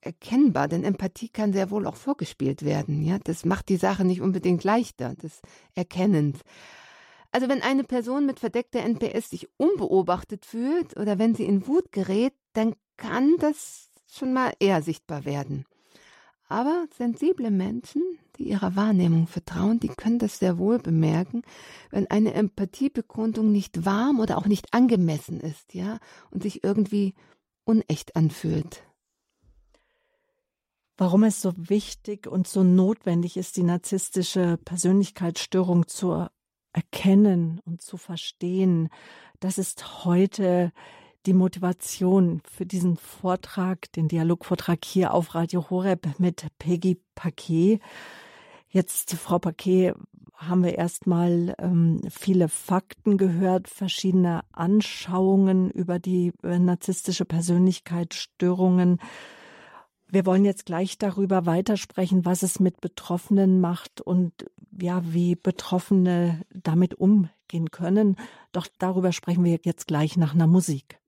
erkennbar, 0.00 0.68
denn 0.68 0.84
Empathie 0.84 1.28
kann 1.28 1.52
sehr 1.52 1.70
wohl 1.70 1.86
auch 1.86 1.96
vorgespielt 1.96 2.64
werden. 2.64 3.02
Ja, 3.02 3.18
das 3.18 3.44
macht 3.44 3.68
die 3.68 3.76
Sache 3.76 4.04
nicht 4.04 4.20
unbedingt 4.20 4.64
leichter, 4.64 5.14
das 5.20 5.40
Erkennens. 5.74 6.38
Also 7.30 7.48
wenn 7.48 7.62
eine 7.62 7.84
Person 7.84 8.26
mit 8.26 8.40
verdeckter 8.40 8.80
NPS 8.80 9.30
sich 9.30 9.48
unbeobachtet 9.58 10.46
fühlt 10.46 10.96
oder 10.96 11.18
wenn 11.18 11.34
sie 11.34 11.44
in 11.44 11.66
Wut 11.66 11.92
gerät, 11.92 12.32
dann 12.54 12.74
kann 12.96 13.36
das 13.38 13.90
schon 14.10 14.32
mal 14.32 14.52
eher 14.60 14.82
sichtbar 14.82 15.24
werden. 15.24 15.66
Aber 16.48 16.86
sensible 16.96 17.50
Menschen, 17.50 18.02
die 18.38 18.48
ihrer 18.48 18.74
Wahrnehmung 18.74 19.26
vertrauen, 19.26 19.80
die 19.80 19.88
können 19.88 20.18
das 20.18 20.38
sehr 20.38 20.56
wohl 20.56 20.78
bemerken, 20.78 21.42
wenn 21.90 22.06
eine 22.06 22.32
Empathiebekundung 22.32 23.52
nicht 23.52 23.84
warm 23.84 24.18
oder 24.18 24.38
auch 24.38 24.46
nicht 24.46 24.72
angemessen 24.72 25.40
ist, 25.40 25.74
ja, 25.74 25.98
und 26.30 26.42
sich 26.42 26.64
irgendwie 26.64 27.14
unecht 27.64 28.16
anfühlt 28.16 28.87
warum 30.98 31.22
es 31.22 31.40
so 31.40 31.54
wichtig 31.56 32.26
und 32.26 32.46
so 32.48 32.64
notwendig 32.64 33.36
ist, 33.36 33.56
die 33.56 33.62
narzisstische 33.62 34.58
Persönlichkeitsstörung 34.64 35.86
zu 35.86 36.26
erkennen 36.72 37.60
und 37.64 37.80
zu 37.80 37.96
verstehen. 37.96 38.88
Das 39.40 39.58
ist 39.58 40.04
heute 40.04 40.72
die 41.24 41.32
Motivation 41.32 42.42
für 42.44 42.66
diesen 42.66 42.96
Vortrag, 42.96 43.90
den 43.92 44.08
Dialogvortrag 44.08 44.84
hier 44.84 45.14
auf 45.14 45.34
Radio 45.34 45.70
Horeb 45.70 46.18
mit 46.18 46.46
Peggy 46.58 47.00
Paquet. 47.14 47.80
Jetzt, 48.68 49.14
Frau 49.14 49.38
Paquet, 49.38 49.94
haben 50.34 50.62
wir 50.62 50.78
erstmal 50.78 51.54
ähm, 51.58 52.00
viele 52.10 52.48
Fakten 52.48 53.18
gehört, 53.18 53.68
verschiedene 53.68 54.42
Anschauungen 54.52 55.70
über 55.70 55.98
die 55.98 56.32
äh, 56.44 56.58
narzisstische 56.58 57.24
Persönlichkeitsstörungen. 57.24 59.00
Wir 60.10 60.24
wollen 60.24 60.44
jetzt 60.44 60.66
gleich 60.66 60.96
darüber 60.96 61.44
weitersprechen, 61.44 62.24
was 62.24 62.42
es 62.42 62.60
mit 62.60 62.80
Betroffenen 62.80 63.60
macht 63.60 64.00
und 64.00 64.32
ja, 64.80 65.02
wie 65.04 65.34
Betroffene 65.34 66.42
damit 66.50 66.94
umgehen 66.94 67.70
können. 67.70 68.16
Doch 68.52 68.66
darüber 68.78 69.12
sprechen 69.12 69.44
wir 69.44 69.58
jetzt 69.62 69.86
gleich 69.86 70.16
nach 70.16 70.34
einer 70.34 70.46
Musik. 70.46 70.98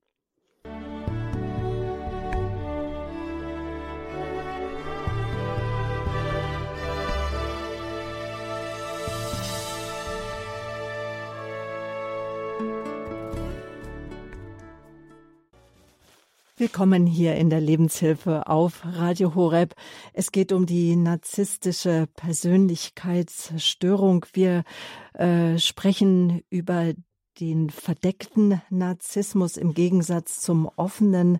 Willkommen 16.61 17.07
hier 17.07 17.35
in 17.37 17.49
der 17.49 17.59
Lebenshilfe 17.59 18.45
auf 18.45 18.85
Radio 18.85 19.33
Horeb. 19.33 19.73
Es 20.13 20.31
geht 20.31 20.51
um 20.51 20.67
die 20.67 20.95
narzisstische 20.95 22.07
Persönlichkeitsstörung. 22.15 24.27
Wir 24.33 24.63
äh, 25.15 25.57
sprechen 25.57 26.43
über 26.51 26.93
den 27.39 27.71
verdeckten 27.71 28.61
Narzissmus 28.69 29.57
im 29.57 29.73
Gegensatz 29.73 30.39
zum 30.39 30.69
offenen 30.75 31.39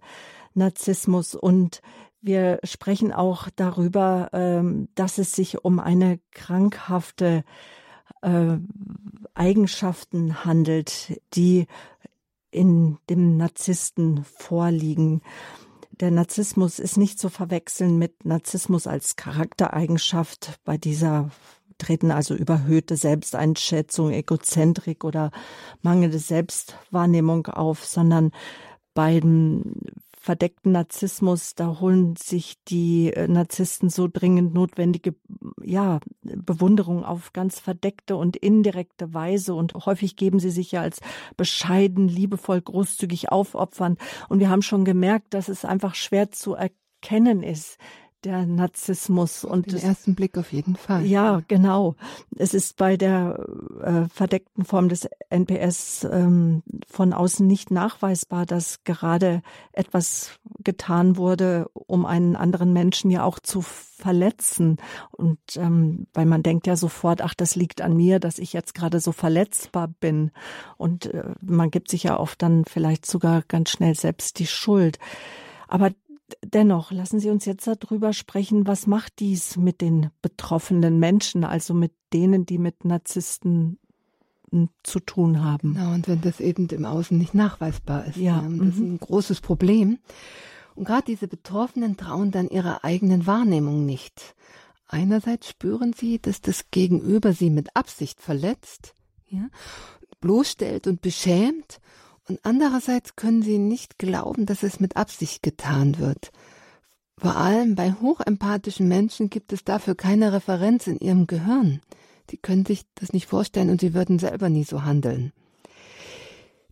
Narzissmus 0.55 1.35
und 1.35 1.83
wir 2.21 2.59
sprechen 2.63 3.13
auch 3.13 3.47
darüber, 3.55 4.31
ähm, 4.33 4.89
dass 4.95 5.19
es 5.19 5.33
sich 5.33 5.63
um 5.63 5.79
eine 5.79 6.19
krankhafte 6.31 7.43
äh, 8.23 8.57
Eigenschaften 9.35 10.43
handelt, 10.43 11.21
die 11.35 11.67
in 12.51 12.97
dem 13.09 13.37
Narzissten 13.37 14.23
vorliegen. 14.25 15.21
Der 15.91 16.11
Narzissmus 16.11 16.79
ist 16.79 16.97
nicht 16.97 17.19
zu 17.19 17.29
verwechseln 17.29 17.97
mit 17.97 18.25
Narzissmus 18.25 18.87
als 18.87 19.15
Charaktereigenschaft. 19.15 20.59
Bei 20.63 20.77
dieser 20.77 21.31
treten 21.77 22.11
also 22.11 22.35
überhöhte 22.35 22.95
Selbsteinschätzung, 22.95 24.11
Egozentrik 24.11 25.03
oder 25.03 25.31
mangelnde 25.81 26.19
Selbstwahrnehmung 26.19 27.47
auf, 27.47 27.85
sondern 27.85 28.31
beim 28.93 29.75
verdeckten 30.21 30.71
Narzissmus, 30.73 31.55
da 31.55 31.79
holen 31.79 32.15
sich 32.15 32.63
die 32.65 33.11
äh, 33.11 33.27
Narzissten 33.27 33.89
so 33.89 34.07
dringend 34.07 34.53
notwendige 34.53 35.15
ja, 35.63 35.99
Bewunderung 36.21 37.03
auf 37.03 37.33
ganz 37.33 37.59
verdeckte 37.59 38.15
und 38.15 38.37
indirekte 38.37 39.15
Weise. 39.15 39.55
Und 39.55 39.73
häufig 39.73 40.15
geben 40.15 40.39
sie 40.39 40.51
sich 40.51 40.73
ja 40.73 40.81
als 40.81 40.99
bescheiden, 41.37 42.07
liebevoll, 42.07 42.61
großzügig 42.61 43.31
aufopfern. 43.31 43.97
Und 44.29 44.39
wir 44.39 44.51
haben 44.51 44.61
schon 44.61 44.85
gemerkt, 44.85 45.33
dass 45.33 45.49
es 45.49 45.65
einfach 45.65 45.95
schwer 45.95 46.29
zu 46.29 46.53
erkennen 46.53 47.41
ist, 47.41 47.79
der 48.23 48.45
Narzissmus. 48.45 49.45
Auf 49.45 49.51
und 49.51 49.71
den 49.71 49.79
ersten 49.79 50.15
Blick 50.15 50.37
auf 50.37 50.51
jeden 50.51 50.75
Fall. 50.75 51.05
Ja, 51.05 51.41
genau. 51.47 51.95
Es 52.35 52.53
ist 52.53 52.77
bei 52.77 52.97
der 52.97 53.45
äh, 53.81 54.09
verdeckten 54.09 54.65
Form 54.65 54.89
des 54.89 55.07
NPS 55.29 56.07
ähm, 56.11 56.63
von 56.87 57.13
außen 57.13 57.45
nicht 57.45 57.71
nachweisbar, 57.71 58.45
dass 58.45 58.83
gerade 58.83 59.41
etwas 59.73 60.39
getan 60.59 61.17
wurde, 61.17 61.69
um 61.73 62.05
einen 62.05 62.35
anderen 62.35 62.73
Menschen 62.73 63.11
ja 63.11 63.23
auch 63.23 63.39
zu 63.39 63.61
verletzen. 63.61 64.77
Und 65.11 65.39
ähm, 65.55 66.07
weil 66.13 66.25
man 66.25 66.43
denkt 66.43 66.67
ja 66.67 66.75
sofort, 66.75 67.21
ach, 67.21 67.33
das 67.33 67.55
liegt 67.55 67.81
an 67.81 67.95
mir, 67.95 68.19
dass 68.19 68.39
ich 68.39 68.53
jetzt 68.53 68.73
gerade 68.73 68.99
so 68.99 69.11
verletzbar 69.11 69.87
bin. 69.87 70.31
Und 70.77 71.07
äh, 71.07 71.23
man 71.41 71.71
gibt 71.71 71.89
sich 71.89 72.03
ja 72.03 72.19
oft 72.19 72.41
dann 72.41 72.65
vielleicht 72.65 73.05
sogar 73.05 73.43
ganz 73.47 73.69
schnell 73.71 73.95
selbst 73.95 74.39
die 74.39 74.47
Schuld. 74.47 74.99
Aber 75.67 75.91
Dennoch, 76.43 76.91
lassen 76.91 77.19
Sie 77.19 77.29
uns 77.29 77.45
jetzt 77.45 77.67
darüber 77.67 78.13
sprechen, 78.13 78.67
was 78.67 78.87
macht 78.87 79.19
dies 79.19 79.57
mit 79.57 79.81
den 79.81 80.09
betroffenen 80.21 80.99
Menschen, 80.99 81.43
also 81.43 81.73
mit 81.73 81.93
denen, 82.13 82.45
die 82.45 82.57
mit 82.57 82.85
Narzissten 82.85 83.79
hm, 84.51 84.69
zu 84.83 84.99
tun 84.99 85.43
haben. 85.43 85.75
Ja, 85.75 85.93
und 85.93 86.07
wenn 86.07 86.21
das 86.21 86.39
eben 86.39 86.67
im 86.67 86.85
Außen 86.85 87.17
nicht 87.17 87.33
nachweisbar 87.33 88.05
ist. 88.05 88.17
Ja. 88.17 88.41
Das 88.41 88.67
ist 88.67 88.79
mhm. 88.79 88.93
ein 88.93 88.99
großes 88.99 89.41
Problem. 89.41 89.99
Und 90.75 90.85
gerade 90.85 91.05
diese 91.05 91.27
Betroffenen 91.27 91.97
trauen 91.97 92.31
dann 92.31 92.49
ihrer 92.49 92.83
eigenen 92.83 93.27
Wahrnehmung 93.27 93.85
nicht. 93.85 94.35
Einerseits 94.87 95.49
spüren 95.49 95.93
sie, 95.93 96.19
dass 96.19 96.41
das 96.41 96.69
Gegenüber 96.71 97.33
sie 97.33 97.49
mit 97.49 97.75
Absicht 97.75 98.19
verletzt, 98.19 98.93
ja, 99.27 99.47
bloßstellt 100.19 100.87
und 100.87 101.01
beschämt 101.01 101.79
und 102.31 102.39
andererseits 102.43 103.17
können 103.17 103.41
sie 103.41 103.57
nicht 103.57 103.99
glauben, 103.99 104.45
dass 104.45 104.63
es 104.63 104.79
mit 104.79 104.95
Absicht 104.95 105.43
getan 105.43 105.99
wird. 105.99 106.31
Vor 107.17 107.35
allem 107.35 107.75
bei 107.75 107.91
hochempathischen 107.91 108.87
Menschen 108.87 109.29
gibt 109.29 109.51
es 109.51 109.65
dafür 109.65 109.95
keine 109.95 110.31
Referenz 110.31 110.87
in 110.87 110.97
ihrem 110.97 111.27
Gehirn. 111.27 111.81
Die 112.29 112.37
können 112.37 112.65
sich 112.65 112.83
das 112.95 113.11
nicht 113.11 113.27
vorstellen 113.27 113.69
und 113.69 113.81
sie 113.81 113.93
würden 113.93 114.17
selber 114.17 114.47
nie 114.47 114.63
so 114.63 114.83
handeln. 114.83 115.33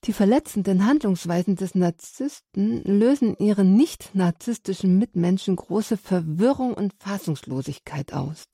Die 0.06 0.14
verletzenden 0.14 0.86
Handlungsweisen 0.86 1.58
des 1.58 1.76
Narzissten 1.76 2.82
lösen 2.86 3.36
ihren 3.38 3.76
nicht 3.76 4.16
narzisstischen 4.16 4.98
Mitmenschen 4.98 5.58
große 5.58 5.98
Verwirrung 5.98 6.74
und 6.74 6.94
Fassungslosigkeit 7.00 8.14
aus. 8.14 8.48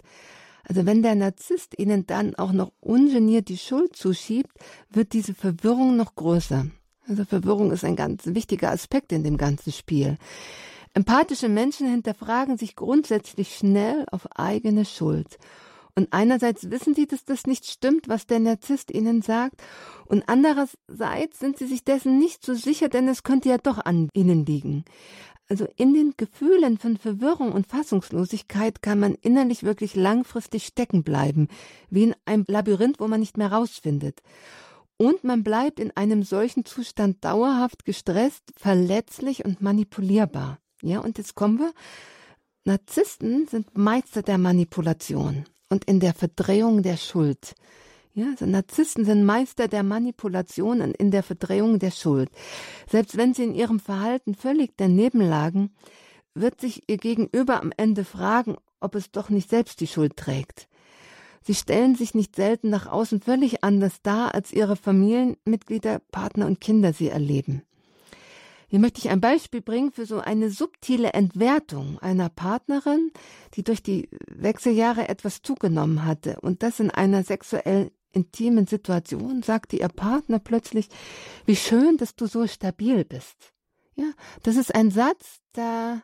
Also 0.64 0.88
wenn 0.88 1.04
der 1.04 1.14
Narzisst 1.14 1.78
ihnen 1.78 2.08
dann 2.08 2.34
auch 2.34 2.52
noch 2.52 2.72
ungeniert 2.80 3.48
die 3.48 3.60
Schuld 3.60 3.96
zuschiebt, 3.96 4.58
wird 4.90 5.14
diese 5.14 5.36
Verwirrung 5.36 5.96
noch 5.96 6.16
größer. 6.16 6.66
Also 7.08 7.26
Verwirrung 7.26 7.72
ist 7.72 7.84
ein 7.84 7.96
ganz 7.96 8.24
wichtiger 8.26 8.72
Aspekt 8.72 9.12
in 9.12 9.24
dem 9.24 9.38
ganzen 9.38 9.72
Spiel. 9.72 10.18
Empathische 10.94 11.50
Menschen 11.50 11.88
hinterfragen 11.88 12.58
sich 12.58 12.76
grundsätzlich 12.76 13.56
schnell 13.56 14.06
auf 14.12 14.28
eigene 14.38 14.86
Schuld. 14.86 15.38
Und 15.94 16.12
einerseits 16.12 16.70
wissen 16.72 16.94
sie, 16.94 17.08
dass 17.08 17.24
das 17.24 17.46
nicht 17.46 17.66
stimmt, 17.66 18.10
was 18.10 18.28
der 18.28 18.40
Narzisst 18.40 18.92
ihnen 18.92 19.22
sagt, 19.22 19.62
und 20.06 20.24
andererseits 20.28 21.40
sind 21.40 21.58
sie 21.58 21.68
sich 21.68 21.84
dessen 21.84 22.18
nicht 22.20 22.46
so 22.46 22.54
sicher, 22.54 22.90
denn 22.90 23.08
es 23.08 23.24
könnte 23.24 23.50
ja 23.50 23.58
doch 23.58 23.78
an 23.86 24.10
ihnen 24.14 24.46
liegen. 24.46 24.84
Also 25.48 25.68
in 25.78 25.94
den 25.94 26.14
Gefühlen 26.18 26.78
von 26.80 26.98
Verwirrung 26.98 27.52
und 27.52 27.68
Fassungslosigkeit 27.68 28.82
kann 28.82 29.00
man 29.00 29.16
innerlich 29.16 29.64
wirklich 29.64 29.96
langfristig 29.96 30.66
stecken 30.66 31.04
bleiben, 31.04 31.50
wie 31.90 32.04
in 32.04 32.16
einem 32.26 32.46
Labyrinth, 32.48 33.00
wo 33.00 33.08
man 33.08 33.20
nicht 33.20 33.38
mehr 33.38 33.52
rausfindet. 33.52 34.22
Und 34.98 35.24
man 35.24 35.44
bleibt 35.44 35.80
in 35.80 35.92
einem 35.96 36.24
solchen 36.24 36.66
Zustand 36.66 37.24
dauerhaft 37.26 37.86
gestresst, 37.86 38.44
verletzlich 38.56 39.44
und 39.44 39.62
manipulierbar. 39.62 40.60
Ja, 40.82 41.00
und 41.00 41.18
jetzt 41.18 41.36
kommen 41.36 41.60
wir. 41.60 41.74
Narzissten 42.64 43.48
sind 43.48 43.78
Meister 43.78 44.22
der 44.22 44.38
Manipulation 44.38 45.46
und 45.70 45.86
in 45.86 46.00
der 46.00 46.14
Verdrehung 46.14 46.82
der 46.82 46.98
Schuld. 46.98 47.56
Ja, 48.14 48.28
also 48.30 48.46
Narzissten 48.46 49.04
sind 49.04 49.26
Meister 49.26 49.68
der 49.68 49.84
Manipulation 49.84 50.80
und 50.80 50.96
in 50.96 51.12
der 51.12 51.22
Verdrehung 51.22 51.80
der 51.80 51.92
Schuld. 51.92 52.30
Selbst 52.90 53.18
wenn 53.18 53.34
sie 53.34 53.44
in 53.44 53.54
ihrem 53.54 53.80
Verhalten 53.80 54.36
völlig 54.36 54.72
daneben 54.78 55.20
lagen, 55.20 55.76
wird 56.34 56.62
sich 56.62 56.84
ihr 56.88 56.98
Gegenüber 56.98 57.62
am 57.62 57.74
Ende 57.76 58.06
fragen, 58.06 58.56
ob 58.80 58.96
es 58.96 59.12
doch 59.12 59.30
nicht 59.30 59.50
selbst 59.50 59.82
die 59.82 59.88
Schuld 59.88 60.16
trägt. 60.16 60.70
Sie 61.46 61.54
stellen 61.54 61.96
sich 61.96 62.16
nicht 62.16 62.36
selten 62.36 62.70
nach 62.70 62.88
außen 62.88 63.22
völlig 63.22 63.64
anders 63.64 64.02
dar, 64.02 64.34
als 64.34 64.52
ihre 64.52 64.76
Familienmitglieder, 64.76 66.00
Partner 66.12 66.48
und 66.48 66.60
Kinder 66.60 66.92
sie 66.92 67.10
erleben. 67.10 67.62
Hier 68.68 68.80
möchte 68.80 69.00
ich 69.00 69.10
ein 69.10 69.22
Beispiel 69.22 69.62
bringen 69.62 69.92
für 69.92 70.08
so 70.08 70.20
eine 70.20 70.50
subtile 70.50 71.14
Entwertung 71.14 72.00
einer 72.00 72.30
Partnerin, 72.30 73.12
die 73.54 73.64
durch 73.64 73.84
die 73.84 74.10
Wechseljahre 74.28 75.08
etwas 75.08 75.44
zugenommen 75.44 76.04
hatte 76.04 76.40
und 76.42 76.64
das 76.64 76.80
in 76.80 76.90
einer 76.90 77.24
sexuell 77.24 77.92
intimen 78.12 78.66
Situation 78.66 79.44
sagte 79.44 79.76
ihr 79.76 79.90
Partner 79.90 80.40
plötzlich, 80.40 80.90
wie 81.46 81.56
schön, 81.56 81.98
dass 81.98 82.16
du 82.16 82.26
so 82.26 82.48
stabil 82.48 83.06
bist. 83.06 83.54
Ja, 83.96 84.12
das 84.42 84.56
ist 84.56 84.74
ein 84.74 84.90
Satz, 84.90 85.42
da 85.54 86.02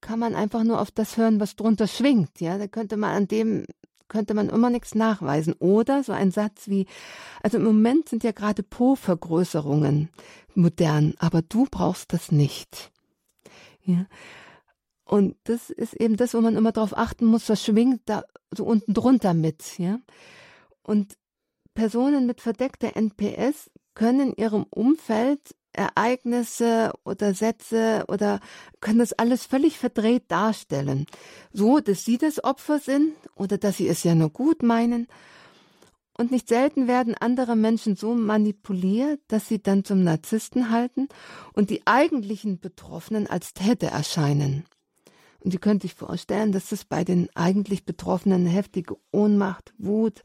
kann 0.00 0.18
man 0.18 0.34
einfach 0.34 0.64
nur 0.64 0.80
auf 0.80 0.90
das 0.90 1.16
hören, 1.16 1.40
was 1.40 1.56
drunter 1.56 1.86
schwingt. 1.86 2.40
Ja, 2.40 2.58
da 2.58 2.66
könnte 2.66 2.96
man 2.96 3.10
an 3.14 3.28
dem 3.28 3.64
könnte 4.08 4.34
man 4.34 4.48
immer 4.48 4.70
nichts 4.70 4.94
nachweisen. 4.94 5.54
Oder 5.54 6.02
so 6.02 6.12
ein 6.12 6.30
Satz 6.30 6.68
wie, 6.68 6.86
also 7.42 7.58
im 7.58 7.64
Moment 7.64 8.08
sind 8.08 8.24
ja 8.24 8.32
gerade 8.32 8.62
Po-Vergrößerungen 8.62 10.10
modern, 10.54 11.14
aber 11.18 11.42
du 11.42 11.66
brauchst 11.70 12.12
das 12.12 12.30
nicht. 12.30 12.92
Ja. 13.84 14.06
Und 15.04 15.36
das 15.44 15.70
ist 15.70 15.94
eben 15.94 16.16
das, 16.16 16.34
wo 16.34 16.40
man 16.40 16.56
immer 16.56 16.72
darauf 16.72 16.96
achten 16.96 17.26
muss, 17.26 17.46
das 17.46 17.62
schwingt 17.62 18.02
da 18.06 18.24
so 18.50 18.64
unten 18.64 18.94
drunter 18.94 19.34
mit, 19.34 19.78
ja. 19.78 20.00
Und 20.82 21.16
Personen 21.74 22.26
mit 22.26 22.40
verdeckter 22.40 22.96
NPS 22.96 23.70
können 23.94 24.32
ihrem 24.34 24.64
Umfeld 24.70 25.54
Ereignisse 25.74 26.92
oder 27.04 27.34
Sätze 27.34 28.04
oder 28.08 28.40
können 28.80 28.98
das 28.98 29.12
alles 29.12 29.44
völlig 29.44 29.78
verdreht 29.78 30.24
darstellen. 30.28 31.06
So, 31.52 31.80
dass 31.80 32.04
sie 32.04 32.18
das 32.18 32.42
Opfer 32.42 32.78
sind 32.78 33.12
oder 33.34 33.58
dass 33.58 33.76
sie 33.76 33.88
es 33.88 34.02
ja 34.04 34.14
nur 34.14 34.30
gut 34.30 34.62
meinen. 34.62 35.06
Und 36.16 36.30
nicht 36.30 36.48
selten 36.48 36.86
werden 36.86 37.16
andere 37.18 37.56
Menschen 37.56 37.96
so 37.96 38.14
manipuliert, 38.14 39.20
dass 39.26 39.48
sie 39.48 39.60
dann 39.60 39.84
zum 39.84 40.04
Narzissten 40.04 40.70
halten 40.70 41.08
und 41.54 41.70
die 41.70 41.86
eigentlichen 41.86 42.60
Betroffenen 42.60 43.26
als 43.26 43.52
Täter 43.52 43.88
erscheinen. 43.88 44.64
Und 45.44 45.50
Sie 45.50 45.58
können 45.58 45.80
sich 45.80 45.94
vorstellen, 45.94 46.52
dass 46.52 46.70
das 46.70 46.84
bei 46.86 47.04
den 47.04 47.28
eigentlich 47.34 47.84
Betroffenen 47.84 48.46
heftige 48.46 48.96
Ohnmacht, 49.12 49.74
Wut, 49.76 50.22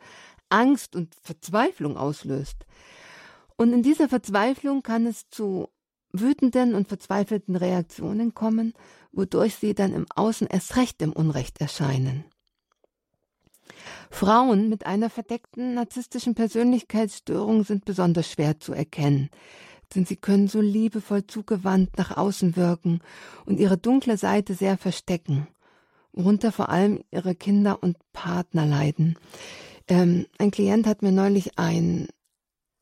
Angst 0.48 0.96
und 0.96 1.14
Verzweiflung 1.22 1.98
auslöst. 1.98 2.66
Und 3.60 3.74
in 3.74 3.84
dieser 3.84 4.08
Verzweiflung 4.08 4.84
kann 4.84 5.06
es 5.06 5.28
zu 5.30 5.68
wütenden 6.14 6.76
und 6.76 6.88
verzweifelten 6.88 7.58
Reaktionen 7.58 8.34
kommen, 8.34 8.72
wodurch 9.12 9.56
sie 9.56 9.74
dann 9.74 9.92
im 9.94 10.06
Außen 10.16 10.48
erst 10.48 10.78
recht 10.78 11.02
im 11.02 11.12
Unrecht 11.12 11.60
erscheinen. 11.60 12.24
Frauen 14.10 14.70
mit 14.70 14.86
einer 14.86 15.10
verdeckten 15.10 15.74
narzisstischen 15.74 16.36
Persönlichkeitsstörung 16.36 17.66
sind 17.66 17.84
besonders 17.84 18.32
schwer 18.32 18.62
zu 18.62 18.72
erkennen, 18.72 19.30
denn 19.94 20.06
sie 20.06 20.16
können 20.16 20.48
so 20.48 20.62
liebevoll 20.62 21.28
zugewandt 21.28 21.98
nach 21.98 22.16
außen 22.16 22.56
wirken 22.56 23.02
und 23.46 23.60
ihre 23.60 23.78
dunkle 23.78 24.16
Seite 24.16 24.54
sehr 24.54 24.78
verstecken, 24.78 25.50
worunter 26.14 26.54
vor 26.54 26.70
allem 26.70 27.04
ihre 27.12 27.36
Kinder 27.36 27.84
und 27.84 27.98
Partner 28.14 28.66
leiden. 28.66 29.20
Ähm, 29.90 30.28
ein 30.38 30.50
Klient 30.50 30.88
hat 30.88 31.02
mir 31.02 31.12
neulich 31.12 31.60
ein 31.60 32.08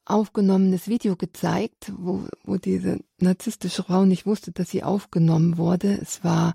aufgenommenes 0.10 0.88
Video 0.88 1.16
gezeigt, 1.16 1.92
wo, 1.98 2.26
wo 2.44 2.58
diese 2.58 3.00
narzisstische 3.20 3.84
Frau 3.84 4.06
nicht 4.06 4.26
wusste, 4.26 4.52
dass 4.52 4.70
sie 4.70 4.84
aufgenommen 4.84 5.58
wurde. 5.58 5.98
Es 6.02 6.24
war 6.24 6.54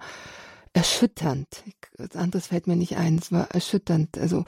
erschütternd. 0.73 1.49
Was 1.99 2.17
anderes 2.17 2.47
fällt 2.47 2.67
mir 2.67 2.77
nicht 2.77 2.97
ein. 2.97 3.19
Es 3.19 3.31
war 3.31 3.51
erschütternd. 3.51 4.19
Also 4.19 4.45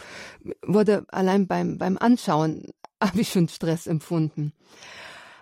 wurde 0.62 1.04
allein 1.08 1.46
beim, 1.46 1.78
beim 1.78 1.98
Anschauen 1.98 2.68
habe 3.02 3.20
ich 3.20 3.28
schon 3.28 3.48
Stress 3.48 3.86
empfunden. 3.86 4.52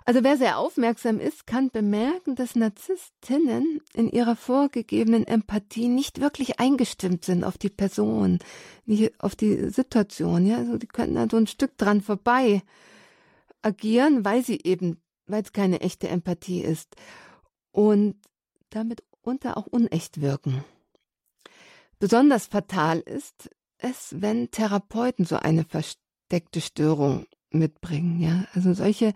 Also 0.05 0.25
wer 0.25 0.37
sehr 0.37 0.59
aufmerksam 0.59 1.20
ist, 1.20 1.46
kann 1.46 1.70
bemerken, 1.70 2.35
dass 2.35 2.57
Narzisstinnen 2.57 3.81
in 3.94 4.11
ihrer 4.11 4.35
vorgegebenen 4.35 5.25
Empathie 5.25 5.87
nicht 5.87 6.20
wirklich 6.20 6.59
eingestimmt 6.59 7.25
sind 7.25 7.44
auf 7.44 7.57
die 7.57 7.70
Person, 7.70 8.40
nicht 8.85 9.12
auf 9.20 9.37
die 9.37 9.70
Situation. 9.70 10.44
Ja, 10.44 10.57
also 10.57 10.77
die 10.77 10.88
können 10.88 11.14
da 11.14 11.29
so 11.31 11.37
ein 11.37 11.46
Stück 11.46 11.79
dran 11.79 12.01
vorbei 12.01 12.62
agieren, 13.62 14.25
weil 14.25 14.44
sie 14.44 14.61
eben, 14.62 15.01
weil 15.27 15.42
es 15.42 15.53
keine 15.53 15.81
echte 15.81 16.09
Empathie 16.09 16.61
ist 16.62 16.94
und 17.70 18.16
damit 18.70 19.03
unter 19.22 19.57
auch 19.57 19.66
unecht 19.66 20.20
wirken. 20.20 20.64
Besonders 21.98 22.46
fatal 22.46 22.98
ist 23.01 23.51
es, 23.79 24.20
wenn 24.20 24.51
Therapeuten 24.51 25.25
so 25.25 25.37
eine 25.37 25.64
versteckte 25.64 26.61
Störung 26.61 27.27
mitbringen. 27.51 28.20
Ja, 28.20 28.44
also 28.55 28.75
solche 28.75 29.14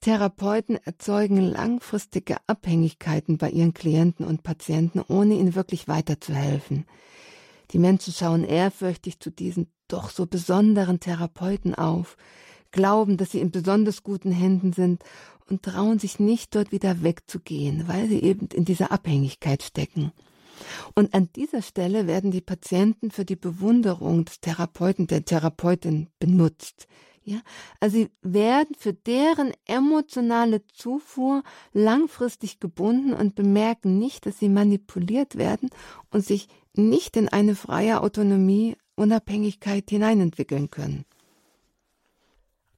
Therapeuten 0.00 0.76
erzeugen 0.76 1.38
langfristige 1.38 2.36
Abhängigkeiten 2.46 3.38
bei 3.38 3.50
ihren 3.50 3.74
Klienten 3.74 4.26
und 4.26 4.42
Patienten, 4.42 5.00
ohne 5.00 5.34
ihnen 5.34 5.54
wirklich 5.54 5.88
weiterzuhelfen. 5.88 6.86
Die 7.70 7.78
Menschen 7.78 8.12
schauen 8.12 8.44
ehrfürchtig 8.44 9.18
zu 9.20 9.30
diesen 9.30 9.72
doch 9.88 10.10
so 10.10 10.26
besonderen 10.26 11.00
Therapeuten 11.00 11.74
auf, 11.74 12.16
glauben, 12.74 13.16
dass 13.16 13.30
sie 13.30 13.40
in 13.40 13.52
besonders 13.52 14.02
guten 14.02 14.32
Händen 14.32 14.72
sind 14.72 15.02
und 15.48 15.62
trauen 15.62 15.98
sich 15.98 16.18
nicht 16.18 16.54
dort 16.54 16.72
wieder 16.72 17.02
wegzugehen, 17.02 17.86
weil 17.86 18.08
sie 18.08 18.20
eben 18.22 18.48
in 18.52 18.64
dieser 18.64 18.92
Abhängigkeit 18.92 19.62
stecken. 19.62 20.12
Und 20.94 21.14
an 21.14 21.30
dieser 21.34 21.62
Stelle 21.62 22.06
werden 22.06 22.30
die 22.30 22.40
Patienten 22.40 23.10
für 23.10 23.24
die 23.24 23.36
Bewunderung 23.36 24.24
des 24.24 24.40
Therapeuten, 24.40 25.06
der 25.06 25.24
Therapeutin 25.24 26.08
benutzt. 26.18 26.86
Ja, 27.24 27.38
also 27.80 27.96
sie 27.96 28.10
werden 28.20 28.74
für 28.76 28.92
deren 28.92 29.52
emotionale 29.66 30.66
Zufuhr 30.66 31.42
langfristig 31.72 32.60
gebunden 32.60 33.14
und 33.14 33.34
bemerken 33.34 33.98
nicht, 33.98 34.26
dass 34.26 34.38
sie 34.38 34.50
manipuliert 34.50 35.36
werden 35.36 35.70
und 36.10 36.24
sich 36.24 36.48
nicht 36.74 37.16
in 37.16 37.28
eine 37.28 37.54
freie 37.54 38.02
Autonomie, 38.02 38.76
Unabhängigkeit 38.96 39.88
hineinentwickeln 39.88 40.70
können. 40.70 41.06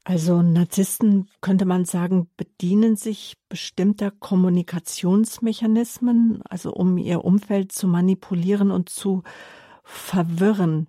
Also 0.09 0.41
Narzissten, 0.41 1.29
könnte 1.41 1.65
man 1.65 1.85
sagen, 1.85 2.31
bedienen 2.37 2.95
sich 2.95 3.35
bestimmter 3.49 4.13
Kommunikationsmechanismen, 4.13 6.43
also 6.49 6.73
um 6.73 6.97
ihr 6.97 7.25
Umfeld 7.25 7.73
zu 7.73 7.89
manipulieren 7.89 8.71
und 8.71 8.89
zu 8.89 9.25
verwirren. 9.83 10.87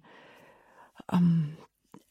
Ähm, 1.12 1.58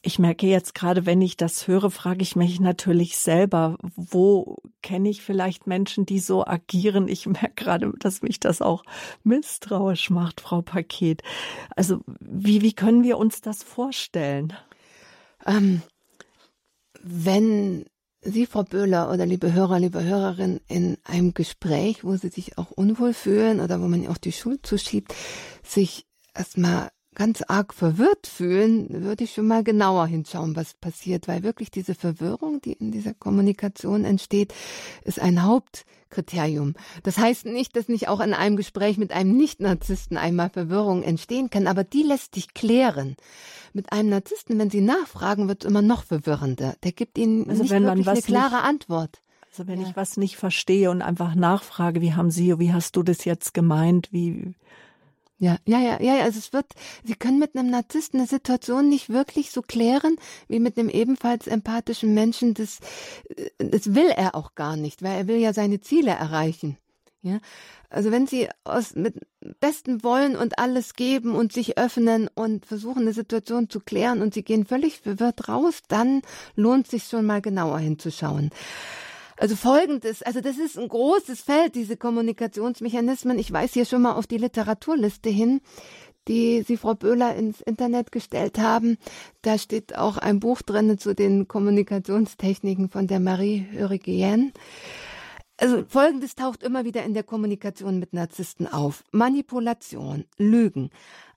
ich 0.03 0.19
merke 0.19 0.49
jetzt 0.49 0.75
gerade, 0.75 1.07
wenn 1.07 1.23
ich 1.23 1.37
das 1.37 1.69
höre, 1.69 1.93
frage 1.93 2.23
ich 2.23 2.35
mich 2.35 2.59
natürlich 2.59 3.19
selber, 3.19 3.79
wo 3.95 4.57
kenne 4.83 5.09
ich 5.09 5.23
vielleicht 5.23 5.69
Menschen, 5.69 6.07
die 6.07 6.19
so 6.19 6.45
agieren? 6.45 7.07
Ich 7.07 7.27
merke 7.27 7.55
gerade, 7.55 7.93
dass 8.01 8.23
mich 8.23 8.41
das 8.41 8.61
auch 8.61 8.83
misstrauisch 9.23 10.11
macht, 10.11 10.41
Frau 10.41 10.61
Paket. 10.61 11.23
Also 11.77 12.01
wie, 12.19 12.63
wie 12.63 12.73
können 12.73 13.05
wir 13.05 13.17
uns 13.17 13.43
das 13.43 13.63
vorstellen? 13.63 14.55
Ähm, 15.47 15.83
wenn 17.09 17.85
Sie, 18.23 18.47
Frau 18.47 18.65
Böhler 18.65 19.13
oder 19.13 19.25
liebe 19.25 19.53
Hörer, 19.53 19.79
liebe 19.79 20.03
Hörerin, 20.03 20.61
in 20.67 20.97
einem 21.05 21.33
Gespräch, 21.33 22.03
wo 22.03 22.17
Sie 22.17 22.29
sich 22.29 22.59
auch 22.59 22.73
unwohl 22.73 23.15
fühlen 23.15 23.61
oder 23.61 23.81
wo 23.81 23.87
man 23.87 24.07
auch 24.09 24.19
die 24.19 24.33
Schuld 24.33 24.67
zuschiebt, 24.67 25.15
sich 25.63 26.07
erstmal 26.35 26.91
ganz 27.17 27.43
arg 27.43 27.75
verwirrt 27.75 28.27
fühlen, 28.27 29.03
würde 29.03 29.25
ich 29.25 29.33
schon 29.33 29.49
mal 29.49 29.65
genauer 29.65 30.07
hinschauen, 30.07 30.55
was 30.55 30.75
passiert, 30.75 31.27
weil 31.27 31.43
wirklich 31.43 31.71
diese 31.71 31.95
Verwirrung, 31.95 32.61
die 32.61 32.75
in 32.75 32.93
dieser 32.93 33.15
Kommunikation 33.15 34.05
entsteht, 34.05 34.55
ist 35.03 35.19
ein 35.19 35.43
Hauptkriterium. 35.43 36.75
Das 37.03 37.17
heißt 37.19 37.47
nicht, 37.47 37.75
dass 37.75 37.89
nicht 37.89 38.09
auch 38.09 38.21
in 38.21 38.35
einem 38.35 38.57
Gespräch 38.57 38.99
mit 38.99 39.13
einem 39.13 39.35
Nicht-Narzissten 39.35 40.19
einmal 40.19 40.51
Verwirrung 40.51 41.03
entstehen 41.03 41.49
kann, 41.49 41.67
aber 41.67 41.85
die 41.85 42.03
lässt 42.03 42.35
sich 42.35 42.53
klären. 42.53 43.17
Mit 43.73 43.93
einem 43.93 44.11
Narzissten, 44.11 44.59
wenn 44.59 44.71
Sie 44.71 44.83
nachfragen, 44.83 45.49
wird 45.49 45.65
es 45.65 45.71
immer 45.71 45.83
noch 45.83 46.05
verwirrender. 46.05 46.75
Der 46.85 46.93
gibt 46.93 47.17
Ihnen 47.17 47.49
also 47.49 47.63
nicht 47.63 47.73
wirklich 47.73 48.09
eine 48.09 48.23
klare 48.23 48.61
Antwort. 48.61 49.23
Also 49.51 49.67
wenn 49.67 49.81
ja. 49.81 49.89
ich 49.89 49.97
was 49.97 50.19
nicht 50.19 50.37
verstehe 50.37 50.91
und 50.91 51.01
einfach 51.01 51.35
nachfrage, 51.35 52.03
wie 52.03 52.13
haben 52.13 52.31
Sie, 52.31 52.59
wie 52.59 52.75
hast 52.75 52.95
du 52.95 53.03
das 53.03 53.25
jetzt 53.25 53.55
gemeint, 53.55 54.13
wie 54.13 54.55
ja, 55.39 55.59
ja, 55.67 55.79
ja, 55.81 56.01
ja, 56.01 56.25
also 56.25 56.39
es 56.39 56.53
wird, 56.55 56.67
Sie 57.05 57.15
können 57.15 57.39
mit 57.39 57.55
einem 57.55 57.71
Narzissten 57.71 58.21
eine 58.21 58.29
Situation 58.29 58.89
nicht 58.89 59.11
wirklich 59.11 59.51
so 59.51 59.61
klären, 59.61 60.17
wie 60.49 60.61
mit 60.61 60.79
einem 60.79 60.89
ebenfalls 60.89 61.47
empathischen 61.47 62.15
Menschen. 62.15 62.55
Das, 62.55 62.79
äh, 63.37 63.51
das 63.59 63.95
will 63.95 64.09
er 64.09 64.35
auch 64.35 64.55
gar 64.55 64.77
nicht, 64.77 65.03
weil 65.03 65.19
er 65.19 65.27
will 65.27 65.37
ja 65.37 65.53
seine 65.53 65.81
Ziele 65.81 66.13
erreichen. 66.13 66.79
Ja, 67.23 67.41
also 67.91 68.13
wenn 68.13 68.27
Sie 68.27 68.49
aus, 68.65 68.95
mit 68.95 69.17
bestem 69.61 70.05
Wollen 70.05 70.37
und 70.37 70.59
alles 70.59 70.95
geben 70.95 71.35
und 71.35 71.53
sich 71.53 71.77
öffnen 71.77 72.29
und 72.35 72.65
versuchen, 72.65 73.03
eine 73.03 73.13
Situation 73.13 73.69
zu 73.69 73.81
klären 73.81 74.23
und 74.23 74.33
Sie 74.33 74.45
gehen 74.45 74.65
völlig 74.65 75.01
verwirrt 75.01 75.49
raus, 75.49 75.83
dann 75.89 76.23
lohnt 76.55 76.87
sich 76.87 77.05
schon 77.05 77.27
mal 77.27 77.43
genauer 77.43 77.81
hinzuschauen. 77.81 78.51
Also 79.39 79.55
folgendes, 79.55 80.23
also 80.23 80.41
das 80.41 80.57
ist 80.57 80.79
ein 80.79 80.89
großes 80.89 81.43
Feld, 81.43 81.75
diese 81.75 81.97
Kommunikationsmechanismen. 81.97 83.39
Ich 83.39 83.53
weise 83.53 83.75
hier 83.75 83.85
schon 83.85 84.03
mal 84.03 84.15
auf 84.15 84.27
die 84.27 84.39
Literaturliste 84.39 85.29
hin, 85.29 85.61
die 86.27 86.63
Sie, 86.63 86.77
Frau 86.77 86.95
Böhler, 86.95 87.37
ins 87.37 87.61
Internet 87.61 88.13
gestellt 88.13 88.59
haben. 88.59 88.97
Da 89.43 89.59
steht 89.59 89.97
auch 89.97 90.17
ein 90.17 90.41
Buch 90.41 90.63
drin 90.63 90.99
zu 90.99 91.15
den 91.15 91.49
Kommunikationstechniken 91.49 92.89
von 92.89 93.07
der 93.07 93.21
Marie 93.21 93.67
Hörigien. 93.73 94.53
Also 95.59 95.85
Folgendes 95.89 96.35
taucht 96.35 96.63
immer 96.63 96.85
wieder 96.85 97.05
in 97.05 97.15
der 97.15 97.23
Kommunikation 97.23 97.99
mit 97.99 98.13
Narzissten 98.13 98.67
auf. 98.67 99.05
Manipulation, 99.13 100.25
Lügen, 100.37 100.91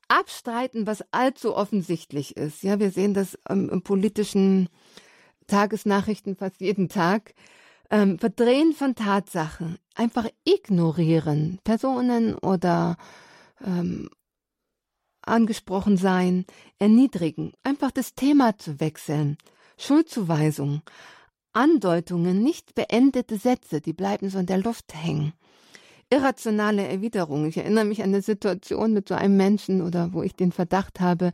Abstreiten, 0.08 0.88
was 0.88 1.04
allzu 1.12 1.56
offensichtlich 1.56 2.36
ist. 2.36 2.64
Ja, 2.64 2.80
wir 2.80 2.92
sehen 2.92 3.14
das 3.14 3.38
ähm, 3.50 3.70
im 3.70 3.82
politischen 3.82 4.70
Tagesnachrichten 5.48 6.36
fast 6.36 6.60
jeden 6.60 6.90
Tag. 6.90 7.34
Ähm, 7.92 8.20
Verdrehen 8.20 8.74
von 8.74 8.94
Tatsachen, 8.96 9.80
einfach 9.96 10.28
ignorieren, 10.46 11.60
Personen 11.64 12.36
oder 12.36 12.98
ähm, 13.66 14.10
angesprochen 15.22 15.98
sein, 15.98 16.46
erniedrigen, 16.78 17.54
einfach 17.64 17.92
das 17.92 18.14
Thema 18.14 18.58
zu 18.58 18.80
wechseln, 18.80 19.38
Schuldzuweisung, 19.78 20.82
Andeutungen, 21.54 22.44
nicht 22.44 22.76
beendete 22.76 23.38
Sätze, 23.38 23.82
die 23.82 23.94
bleiben 23.94 24.30
so 24.30 24.40
in 24.40 24.46
der 24.46 24.60
Luft 24.60 24.94
hängen. 24.94 25.34
Irrationale 26.12 26.88
Erwiderung. 26.88 27.46
Ich 27.46 27.58
erinnere 27.58 27.86
mich 27.86 28.02
an 28.02 28.10
eine 28.10 28.22
Situation 28.22 28.94
mit 28.94 29.08
so 29.08 29.16
einem 29.16 29.38
Menschen 29.38 29.82
oder 29.82 30.14
wo 30.14 30.24
ich 30.24 30.36
den 30.36 30.52
Verdacht 30.52 31.00
habe, 31.00 31.32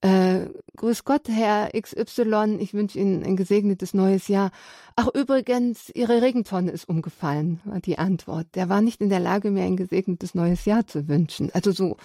äh, 0.00 0.48
Grüß 0.76 1.04
Gott, 1.04 1.28
Herr 1.28 1.70
XY, 1.70 2.58
ich 2.60 2.74
wünsche 2.74 2.98
Ihnen 2.98 3.24
ein 3.24 3.36
gesegnetes 3.36 3.94
neues 3.94 4.28
Jahr. 4.28 4.50
Ach, 4.94 5.08
übrigens, 5.14 5.90
Ihre 5.94 6.22
Regentonne 6.22 6.70
ist 6.70 6.88
umgefallen, 6.88 7.60
war 7.64 7.80
die 7.80 7.98
Antwort. 7.98 8.46
Der 8.54 8.68
war 8.68 8.82
nicht 8.82 9.00
in 9.00 9.08
der 9.08 9.20
Lage, 9.20 9.50
mir 9.50 9.64
ein 9.64 9.76
gesegnetes 9.76 10.34
neues 10.34 10.64
Jahr 10.64 10.86
zu 10.86 11.08
wünschen. 11.08 11.50
Also 11.54 11.72
so, 11.72 11.96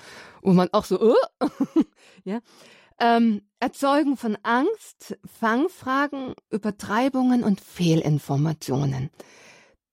wo 0.41 0.53
man 0.53 0.69
auch 0.71 0.85
so, 0.85 1.01
uh, 1.01 1.15
ja. 2.23 2.39
Ähm, 2.99 3.41
Erzeugen 3.59 4.15
von 4.15 4.37
Angst, 4.43 5.17
Fangfragen, 5.25 6.33
Übertreibungen 6.51 7.43
und 7.43 7.59
Fehlinformationen. 7.59 9.09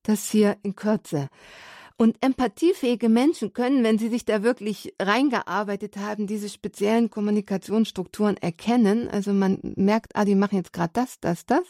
Das 0.03 0.31
hier 0.31 0.57
in 0.63 0.77
Kürze. 0.77 1.29
Und 2.01 2.17
empathiefähige 2.21 3.09
Menschen 3.09 3.53
können, 3.53 3.83
wenn 3.83 3.99
sie 3.99 4.09
sich 4.09 4.25
da 4.25 4.45
wirklich 4.45 4.95
reingearbeitet 5.03 5.97
haben, 5.97 6.29
diese 6.29 6.49
speziellen 6.49 7.11
Kommunikationsstrukturen 7.11 8.37
erkennen. 8.37 9.09
Also 9.09 9.33
man 9.33 9.59
merkt, 9.75 10.15
ah, 10.15 10.25
die 10.25 10.37
machen 10.37 10.59
jetzt 10.59 10.73
gerade 10.73 10.93
das, 10.93 11.19
das, 11.19 11.45
das. 11.45 11.65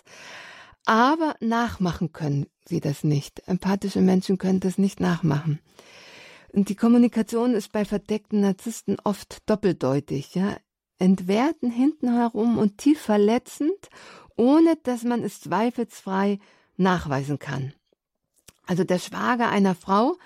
Aber 0.84 1.34
nachmachen 1.40 2.12
können 2.12 2.46
sie 2.66 2.80
das 2.80 3.04
nicht. 3.04 3.48
Empathische 3.48 4.02
Menschen 4.02 4.36
können 4.36 4.60
das 4.60 4.76
nicht 4.76 5.00
nachmachen. 5.00 5.60
Und 6.52 6.68
die 6.68 6.76
Kommunikation 6.76 7.54
ist 7.54 7.72
bei 7.72 7.86
verdeckten 7.86 8.42
Narzissten 8.42 8.98
oft 9.04 9.48
doppeldeutig, 9.48 10.34
ja. 10.34 10.58
Entwerten 10.98 11.70
hinten 11.70 12.12
herum 12.12 12.58
und 12.58 12.76
tief 12.76 13.00
verletzend, 13.00 13.88
ohne 14.36 14.76
dass 14.82 15.04
man 15.04 15.22
es 15.22 15.40
zweifelsfrei 15.40 16.38
nachweisen 16.76 17.38
kann. 17.38 17.72
Also 18.68 18.84
der 18.84 18.98
Schwager 18.98 19.48
einer 19.48 19.74
Frau 19.74 20.16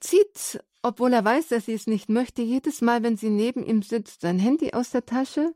zieht, 0.00 0.60
obwohl 0.82 1.12
er 1.12 1.24
weiß, 1.24 1.48
dass 1.48 1.66
sie 1.66 1.72
es 1.72 1.86
nicht 1.86 2.08
möchte, 2.08 2.42
jedes 2.42 2.80
Mal, 2.80 3.02
wenn 3.04 3.16
sie 3.16 3.30
neben 3.30 3.64
ihm 3.64 3.82
sitzt, 3.82 4.22
sein 4.22 4.40
Handy 4.40 4.72
aus 4.72 4.90
der 4.90 5.06
Tasche, 5.06 5.54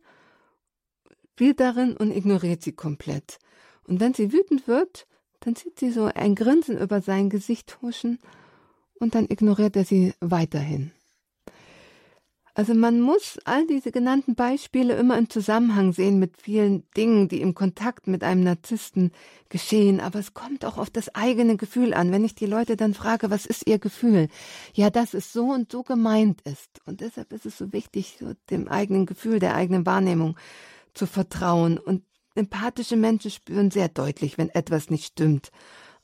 spielt 1.41 1.59
darin 1.59 1.97
und 1.97 2.13
ignoriert 2.13 2.63
sie 2.63 2.73
komplett. 2.73 3.39
Und 3.85 3.99
wenn 3.99 4.13
sie 4.13 4.31
wütend 4.31 4.69
wird, 4.69 5.07
dann 5.41 5.57
sieht 5.57 5.79
sie 5.79 5.91
so 5.91 6.05
ein 6.05 6.35
Grinsen 6.35 6.79
über 6.79 7.01
sein 7.01 7.31
Gesicht 7.31 7.81
huschen 7.81 8.19
und 9.01 9.15
dann 9.15 9.25
ignoriert 9.25 9.75
er 9.75 9.87
sie 9.87 10.13
weiterhin. 10.21 10.93
Also 12.55 12.75
man 12.75 13.01
muss 13.01 13.39
all 13.45 13.67
diese 13.67 13.93
genannten 13.93 14.35
Beispiele 14.35 14.95
immer 14.97 15.17
im 15.17 15.31
Zusammenhang 15.31 15.93
sehen 15.93 16.19
mit 16.19 16.41
vielen 16.41 16.83
Dingen, 16.97 17.29
die 17.29 17.41
im 17.41 17.55
Kontakt 17.55 18.09
mit 18.09 18.25
einem 18.25 18.43
Narzissten 18.43 19.13
geschehen. 19.49 20.01
Aber 20.01 20.19
es 20.19 20.35
kommt 20.35 20.65
auch 20.65 20.77
auf 20.77 20.91
das 20.91 21.15
eigene 21.15 21.57
Gefühl 21.57 21.95
an. 21.95 22.11
Wenn 22.11 22.25
ich 22.25 22.35
die 22.35 22.47
Leute 22.47 22.77
dann 22.77 22.95
frage, 22.95 23.31
was 23.31 23.47
ist 23.47 23.67
ihr 23.67 23.79
Gefühl? 23.79 24.29
Ja, 24.75 24.91
dass 24.91 25.15
es 25.15 25.33
so 25.33 25.45
und 25.45 25.71
so 25.71 25.83
gemeint 25.83 26.41
ist. 26.43 26.81
Und 26.87 27.01
deshalb 27.01 27.33
ist 27.33 27.47
es 27.47 27.57
so 27.57 27.73
wichtig, 27.73 28.17
so 28.19 28.33
dem 28.51 28.67
eigenen 28.69 29.07
Gefühl, 29.07 29.39
der 29.39 29.55
eigenen 29.55 29.87
Wahrnehmung 29.87 30.37
zu 30.93 31.07
vertrauen. 31.07 31.79
Und 31.79 32.03
empathische 32.35 32.97
Menschen 32.97 33.31
spüren 33.31 33.71
sehr 33.71 33.89
deutlich, 33.89 34.39
wenn 34.39 34.49
etwas 34.49 34.91
nicht 34.91 35.07
stimmt. 35.07 35.51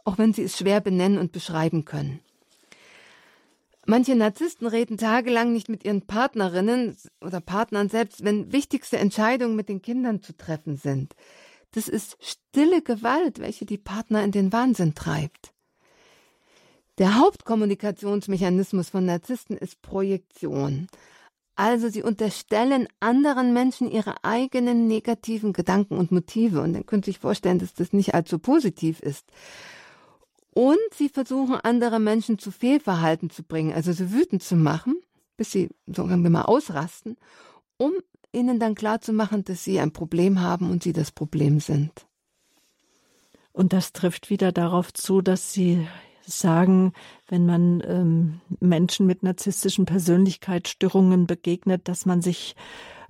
Auch 0.05 0.19
wenn 0.19 0.33
sie 0.33 0.45
es 0.45 0.57
schwer 0.57 0.81
benennen 0.81 1.19
und 1.19 1.33
beschreiben 1.33 1.85
können. 1.85 2.21
Manche 3.89 4.17
Narzissten 4.17 4.67
reden 4.67 4.99
tagelang 4.99 5.53
nicht 5.53 5.69
mit 5.69 5.85
ihren 5.85 6.03
Partnerinnen 6.03 6.97
oder 7.25 7.41
Partnern 7.41 7.89
selbst, 7.89 8.25
wenn 8.25 8.53
wichtigste 8.53 8.99
Entscheidungen 8.99 9.55
mit 9.55 9.69
den 9.69 9.81
Kindern 9.81 10.23
zu 10.23 10.37
treffen 10.37 10.77
sind. 10.77 11.15
Das 11.71 11.89
ist 11.89 12.17
stille 12.21 12.83
Gewalt, 12.83 13.39
welche 13.39 13.65
die 13.65 13.79
Partner 13.79 14.25
in 14.25 14.33
den 14.33 14.53
Wahnsinn 14.53 14.95
treibt. 14.97 15.53
Der 16.99 17.21
Hauptkommunikationsmechanismus 17.21 18.89
von 18.89 19.05
Narzissten 19.05 19.57
ist 19.57 19.83
Projektion. 19.83 20.89
Also 21.55 21.89
sie 21.89 22.03
unterstellen 22.03 22.89
anderen 22.99 23.53
Menschen 23.53 23.91
ihre 23.91 24.25
eigenen 24.25 24.89
negativen 24.89 25.53
Gedanken 25.53 25.97
und 25.97 26.11
Motive. 26.11 26.61
Und 26.61 26.73
dann 26.73 26.87
können 26.87 27.03
Sie 27.03 27.13
sich 27.13 27.21
vorstellen, 27.21 27.59
dass 27.59 27.73
das 27.73 27.93
nicht 27.93 28.15
allzu 28.15 28.39
positiv 28.39 29.01
ist. 29.01 29.27
Und 30.57 30.79
sie 30.95 31.11
versuchen, 31.11 31.57
andere 31.57 32.01
Menschen 32.01 32.39
zu 32.39 32.51
Fehlverhalten 32.51 33.29
zu 33.29 33.43
bringen, 33.43 33.75
also 33.75 33.93
sie 33.93 34.11
wütend 34.11 34.43
zu 34.43 34.57
machen, 34.57 34.97
bis 35.37 35.53
sie, 35.53 35.69
sagen 35.87 36.23
wir 36.23 36.31
mal, 36.31 36.47
ausrasten, 36.47 37.19
um 37.77 37.93
ihnen 38.33 38.59
dann 38.59 38.75
klarzumachen, 38.75 39.45
dass 39.45 39.65
sie 39.65 39.79
ein 39.81 39.93
Problem 39.93 40.41
haben 40.41 40.71
und 40.71 40.83
sie 40.83 40.95
das 40.95 41.13
Problem 41.13 41.61
sind. 41.61 42.07
Und 43.53 43.75
das 43.75 43.93
trifft 43.93 44.31
wieder 44.31 44.51
darauf 44.51 44.95
zu, 44.95 45.21
dass 45.21 45.53
sie 45.53 45.87
sagen, 46.23 46.95
wenn 47.29 47.45
man 47.45 47.83
ähm, 47.87 48.41
Menschen 48.59 49.05
mit 49.05 49.23
narzisstischen 49.23 49.85
Persönlichkeitsstörungen 49.85 51.27
begegnet, 51.27 51.87
dass 51.87 52.07
man 52.07 52.23
sich 52.23 52.57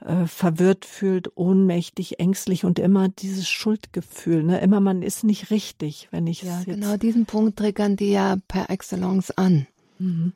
äh, 0.07 0.27
verwirrt 0.27 0.85
fühlt, 0.85 1.37
ohnmächtig, 1.37 2.21
ängstlich 2.21 2.65
und 2.65 2.79
immer 2.79 3.09
dieses 3.09 3.49
Schuldgefühl. 3.49 4.45
Ne? 4.45 4.61
Immer 4.61 4.81
man 4.81 5.03
ist 5.03 5.25
nicht 5.25 5.51
richtig, 5.51 6.09
wenn 6.13 6.27
ich 6.27 6.43
ja 6.43 6.63
genau 6.65 6.97
diesen 6.97 7.27
Punkt 7.27 7.59
triggern 7.59 7.97
die 7.97 8.13
ja 8.13 8.37
per 8.47 8.71
Excellence 8.71 9.31
an. 9.33 9.67
Mhm. 9.99 10.33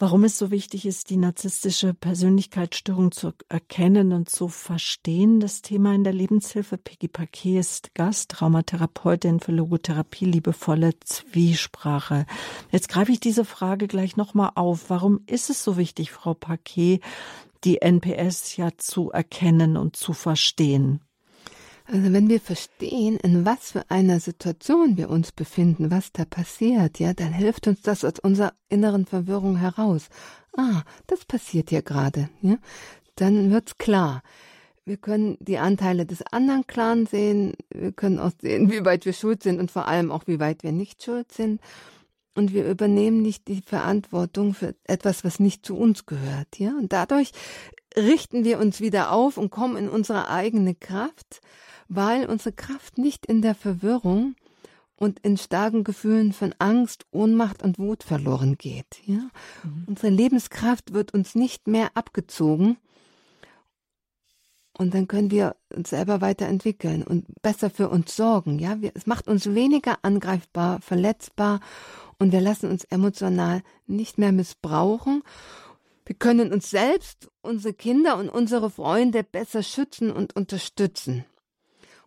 Warum 0.00 0.22
es 0.22 0.38
so 0.38 0.52
wichtig 0.52 0.86
ist, 0.86 1.10
die 1.10 1.16
narzisstische 1.16 1.92
Persönlichkeitsstörung 1.92 3.10
zu 3.10 3.32
erkennen 3.48 4.12
und 4.12 4.28
zu 4.28 4.46
verstehen, 4.46 5.40
das 5.40 5.60
Thema 5.60 5.92
in 5.92 6.04
der 6.04 6.12
Lebenshilfe. 6.12 6.78
Peggy 6.78 7.08
Paquet 7.08 7.58
ist 7.58 7.94
Gast, 7.94 8.30
Traumatherapeutin 8.30 9.40
für 9.40 9.50
Logotherapie, 9.50 10.26
liebevolle 10.26 10.92
Zwiesprache. 11.00 12.26
Jetzt 12.70 12.88
greife 12.88 13.10
ich 13.10 13.18
diese 13.18 13.44
Frage 13.44 13.88
gleich 13.88 14.16
nochmal 14.16 14.52
auf. 14.54 14.88
Warum 14.88 15.22
ist 15.26 15.50
es 15.50 15.64
so 15.64 15.76
wichtig, 15.76 16.12
Frau 16.12 16.32
Paquet, 16.32 17.00
die 17.64 17.82
NPS 17.82 18.56
ja 18.56 18.70
zu 18.76 19.10
erkennen 19.10 19.76
und 19.76 19.96
zu 19.96 20.12
verstehen. 20.12 21.00
Also 21.90 22.12
wenn 22.12 22.28
wir 22.28 22.40
verstehen, 22.40 23.16
in 23.16 23.46
was 23.46 23.72
für 23.72 23.90
einer 23.90 24.20
Situation 24.20 24.98
wir 24.98 25.08
uns 25.08 25.32
befinden, 25.32 25.90
was 25.90 26.12
da 26.12 26.26
passiert, 26.26 26.98
ja, 26.98 27.14
dann 27.14 27.32
hilft 27.32 27.66
uns 27.66 27.80
das 27.80 28.04
aus 28.04 28.18
unserer 28.22 28.52
inneren 28.68 29.06
Verwirrung 29.06 29.56
heraus. 29.56 30.08
Ah, 30.54 30.82
das 31.06 31.24
passiert 31.24 31.70
hier 31.70 31.82
gerade, 31.82 32.28
ja. 32.42 32.58
Dann 33.16 33.50
wird's 33.50 33.78
klar. 33.78 34.22
Wir 34.84 34.98
können 34.98 35.38
die 35.40 35.58
Anteile 35.58 36.04
des 36.04 36.22
anderen 36.22 36.66
Clan 36.66 37.06
sehen, 37.06 37.54
wir 37.70 37.92
können 37.92 38.18
auch 38.18 38.32
sehen, 38.40 38.70
wie 38.70 38.84
weit 38.84 39.06
wir 39.06 39.12
schuld 39.14 39.42
sind 39.42 39.58
und 39.58 39.70
vor 39.70 39.88
allem 39.88 40.10
auch, 40.10 40.26
wie 40.26 40.40
weit 40.40 40.62
wir 40.62 40.72
nicht 40.72 41.02
schuld 41.02 41.32
sind. 41.32 41.60
Und 42.34 42.52
wir 42.52 42.68
übernehmen 42.68 43.22
nicht 43.22 43.48
die 43.48 43.62
Verantwortung 43.62 44.54
für 44.54 44.74
etwas, 44.84 45.24
was 45.24 45.40
nicht 45.40 45.66
zu 45.66 45.76
uns 45.76 46.06
gehört, 46.06 46.58
ja. 46.58 46.70
Und 46.78 46.92
dadurch 46.92 47.32
richten 47.96 48.44
wir 48.44 48.58
uns 48.58 48.80
wieder 48.80 49.12
auf 49.12 49.38
und 49.38 49.50
kommen 49.50 49.76
in 49.76 49.88
unsere 49.88 50.28
eigene 50.28 50.74
Kraft 50.74 51.40
weil 51.88 52.26
unsere 52.26 52.52
Kraft 52.52 52.98
nicht 52.98 53.26
in 53.26 53.42
der 53.42 53.54
Verwirrung 53.54 54.36
und 54.96 55.20
in 55.20 55.36
starken 55.36 55.84
Gefühlen 55.84 56.32
von 56.32 56.54
Angst, 56.58 57.06
Ohnmacht 57.10 57.62
und 57.62 57.78
Wut 57.78 58.02
verloren 58.02 58.56
geht. 58.58 59.00
Ja? 59.04 59.30
Mhm. 59.64 59.84
Unsere 59.86 60.10
Lebenskraft 60.10 60.92
wird 60.92 61.14
uns 61.14 61.34
nicht 61.34 61.66
mehr 61.66 61.90
abgezogen 61.94 62.76
und 64.78 64.94
dann 64.94 65.08
können 65.08 65.30
wir 65.30 65.56
uns 65.74 65.90
selber 65.90 66.20
weiterentwickeln 66.20 67.02
und 67.02 67.26
besser 67.42 67.68
für 67.68 67.88
uns 67.88 68.14
sorgen. 68.14 68.58
Ja, 68.58 68.80
wir, 68.80 68.92
es 68.94 69.06
macht 69.06 69.26
uns 69.28 69.52
weniger 69.52 69.98
angreifbar, 70.02 70.80
verletzbar 70.80 71.60
und 72.18 72.32
wir 72.32 72.40
lassen 72.40 72.70
uns 72.70 72.84
emotional 72.84 73.62
nicht 73.86 74.18
mehr 74.18 74.32
missbrauchen. 74.32 75.22
Wir 76.06 76.14
können 76.14 76.52
uns 76.52 76.70
selbst, 76.70 77.28
unsere 77.42 77.74
Kinder 77.74 78.16
und 78.16 78.30
unsere 78.30 78.70
Freunde 78.70 79.24
besser 79.24 79.62
schützen 79.62 80.10
und 80.12 80.36
unterstützen. 80.36 81.24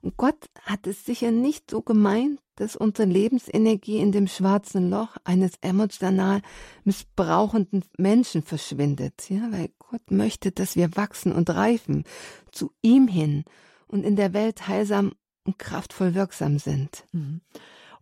Und 0.02 0.18
Gott 0.18 0.50
hat 0.64 0.88
es 0.88 1.06
sicher 1.06 1.30
nicht 1.30 1.70
so 1.70 1.82
gemeint, 1.82 2.40
dass 2.62 2.76
unsere 2.76 3.08
Lebensenergie 3.10 3.98
in 3.98 4.12
dem 4.12 4.28
schwarzen 4.28 4.92
Loch 4.92 5.18
eines 5.24 5.54
emotional 5.62 6.44
missbrauchenden 6.84 7.84
Menschen 7.98 8.44
verschwindet, 8.44 9.32
ja, 9.32 9.52
weil 9.52 9.72
Gott 9.80 10.12
möchte, 10.12 10.52
dass 10.52 10.76
wir 10.76 10.96
wachsen 10.96 11.32
und 11.32 11.50
reifen 11.50 12.04
zu 12.52 12.72
ihm 12.84 13.08
hin 13.08 13.46
und 13.88 14.04
in 14.04 14.16
der 14.16 14.34
Welt 14.34 14.68
heilsam 14.68 15.14
und 15.44 15.58
kraftvoll 15.58 16.14
wirksam 16.14 16.60
sind. 16.60 17.04
Mhm. 17.14 17.42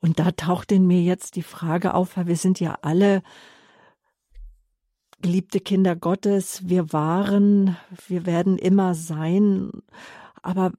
Und 0.02 0.20
da 0.20 0.32
taucht 0.32 0.74
in 0.74 0.86
mir 0.86 1.04
jetzt 1.04 1.38
die 1.38 1.42
Frage 1.42 1.94
auf, 1.94 2.18
weil 2.18 2.28
wir 2.28 2.36
sind 2.36 2.60
ja 2.60 2.80
alle 2.82 3.24
geliebte 5.22 5.62
Kinder 5.62 5.96
Gottes, 5.96 6.68
wir 6.68 6.92
waren, 6.92 7.78
wir 8.10 8.26
werden 8.26 8.58
immer 8.58 8.94
sein, 8.94 9.72
aber 10.42 10.74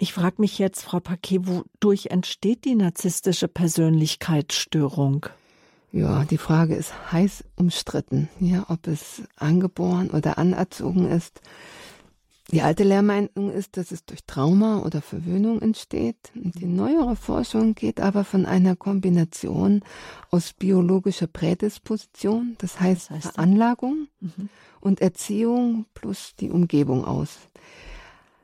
ich 0.00 0.14
frage 0.14 0.36
mich 0.38 0.58
jetzt, 0.58 0.82
Frau 0.82 0.98
Paquet, 0.98 1.46
wodurch 1.46 2.06
entsteht 2.06 2.64
die 2.64 2.74
narzisstische 2.74 3.48
Persönlichkeitsstörung? 3.48 5.26
Ja, 5.92 6.24
die 6.24 6.38
Frage 6.38 6.74
ist 6.74 7.12
heiß 7.12 7.44
umstritten, 7.56 8.30
ja, 8.38 8.64
ob 8.68 8.86
es 8.86 9.22
angeboren 9.36 10.08
oder 10.08 10.38
anerzogen 10.38 11.06
ist. 11.10 11.42
Die 12.50 12.62
alte 12.62 12.82
Lehrmeinung 12.82 13.50
ist, 13.52 13.76
dass 13.76 13.92
es 13.92 14.04
durch 14.06 14.24
Trauma 14.24 14.78
oder 14.80 15.02
Verwöhnung 15.02 15.60
entsteht. 15.60 16.16
Die 16.34 16.64
neuere 16.64 17.14
Forschung 17.14 17.74
geht 17.74 18.00
aber 18.00 18.24
von 18.24 18.46
einer 18.46 18.76
Kombination 18.76 19.82
aus 20.30 20.54
biologischer 20.54 21.26
Prädisposition, 21.26 22.56
das 22.58 22.80
heißt, 22.80 23.10
das 23.10 23.16
heißt 23.16 23.34
Veranlagung 23.34 24.08
mhm. 24.20 24.48
und 24.80 25.00
Erziehung 25.00 25.84
plus 25.92 26.32
die 26.40 26.50
Umgebung 26.50 27.04
aus. 27.04 27.36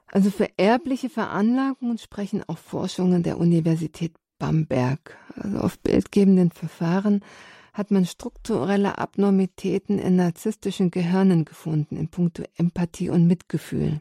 Also 0.06 0.30
für 0.30 0.48
erbliche 0.56 1.08
Veranlagungen 1.08 1.98
sprechen 1.98 2.42
auch 2.46 2.58
Forschungen 2.58 3.22
der 3.22 3.38
Universität 3.38 4.14
Bamberg. 4.38 5.16
Also 5.34 5.58
auf 5.58 5.78
bildgebenden 5.78 6.50
Verfahren 6.50 7.22
hat 7.72 7.90
man 7.90 8.06
strukturelle 8.06 8.98
Abnormitäten 8.98 9.98
in 9.98 10.16
narzisstischen 10.16 10.90
Gehirnen 10.90 11.44
gefunden 11.44 11.96
in 11.96 12.08
puncto 12.08 12.44
Empathie 12.56 13.10
und 13.10 13.26
Mitgefühl. 13.26 14.00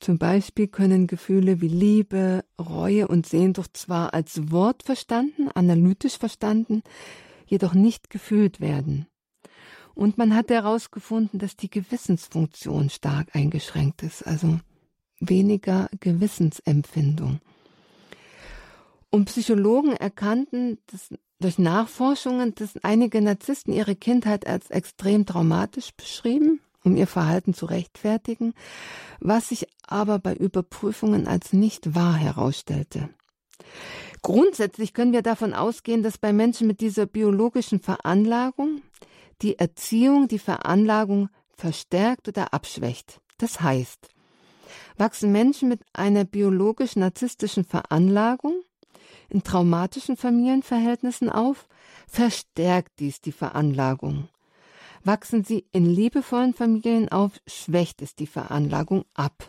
Zum 0.00 0.18
Beispiel 0.18 0.66
können 0.66 1.06
Gefühle 1.06 1.60
wie 1.60 1.68
Liebe, 1.68 2.44
Reue 2.58 3.06
und 3.06 3.26
Sehnsucht 3.26 3.76
zwar 3.76 4.14
als 4.14 4.50
Wort 4.50 4.82
verstanden, 4.82 5.50
analytisch 5.54 6.16
verstanden, 6.16 6.82
jedoch 7.46 7.74
nicht 7.74 8.08
gefühlt 8.08 8.60
werden. 8.60 9.06
Und 9.94 10.16
man 10.16 10.34
hat 10.34 10.48
herausgefunden, 10.48 11.38
dass 11.38 11.56
die 11.56 11.68
Gewissensfunktion 11.68 12.88
stark 12.88 13.36
eingeschränkt 13.36 14.02
ist. 14.02 14.26
Also 14.26 14.58
weniger 15.20 15.88
Gewissensempfindung. 16.00 17.40
Und 19.10 19.26
Psychologen 19.26 19.92
erkannten 19.92 20.78
dass 20.86 21.10
durch 21.40 21.58
Nachforschungen, 21.58 22.54
dass 22.54 22.76
einige 22.82 23.20
Narzissten 23.22 23.72
ihre 23.72 23.96
Kindheit 23.96 24.46
als 24.46 24.70
extrem 24.70 25.24
traumatisch 25.24 25.92
beschrieben, 25.94 26.60
um 26.84 26.96
ihr 26.96 27.06
Verhalten 27.06 27.54
zu 27.54 27.66
rechtfertigen, 27.66 28.52
was 29.20 29.48
sich 29.48 29.66
aber 29.86 30.18
bei 30.18 30.34
Überprüfungen 30.34 31.26
als 31.26 31.52
nicht 31.52 31.94
wahr 31.94 32.14
herausstellte. 32.14 33.08
Grundsätzlich 34.22 34.92
können 34.92 35.12
wir 35.12 35.22
davon 35.22 35.54
ausgehen, 35.54 36.02
dass 36.02 36.18
bei 36.18 36.32
Menschen 36.32 36.66
mit 36.66 36.80
dieser 36.80 37.06
biologischen 37.06 37.80
Veranlagung 37.80 38.82
die 39.40 39.58
Erziehung 39.58 40.28
die 40.28 40.38
Veranlagung 40.38 41.30
verstärkt 41.56 42.28
oder 42.28 42.52
abschwächt. 42.52 43.20
Das 43.38 43.62
heißt, 43.62 44.08
wachsen 44.96 45.32
Menschen 45.32 45.68
mit 45.68 45.80
einer 45.92 46.24
biologisch-narzisstischen 46.24 47.64
Veranlagung 47.64 48.54
in 49.28 49.42
traumatischen 49.42 50.16
Familienverhältnissen 50.16 51.30
auf, 51.30 51.68
verstärkt 52.06 52.98
dies 52.98 53.20
die 53.20 53.32
Veranlagung. 53.32 54.28
Wachsen 55.04 55.44
sie 55.44 55.66
in 55.72 55.86
liebevollen 55.86 56.52
Familien 56.52 57.08
auf, 57.08 57.32
schwächt 57.46 58.02
es 58.02 58.14
die 58.14 58.26
Veranlagung 58.26 59.04
ab. 59.14 59.48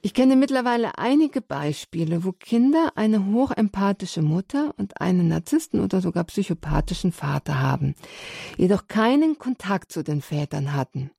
Ich 0.00 0.12
kenne 0.12 0.36
mittlerweile 0.36 0.98
einige 0.98 1.40
Beispiele, 1.40 2.24
wo 2.24 2.32
Kinder 2.32 2.92
eine 2.94 3.24
hochempathische 3.24 4.20
Mutter 4.20 4.74
und 4.76 5.00
einen 5.00 5.28
Narzissten 5.28 5.80
oder 5.80 6.02
sogar 6.02 6.24
psychopathischen 6.24 7.10
Vater 7.10 7.58
haben, 7.58 7.94
jedoch 8.58 8.86
keinen 8.86 9.38
Kontakt 9.38 9.90
zu 9.90 10.04
den 10.04 10.20
Vätern 10.20 10.74
hatten. 10.74 11.10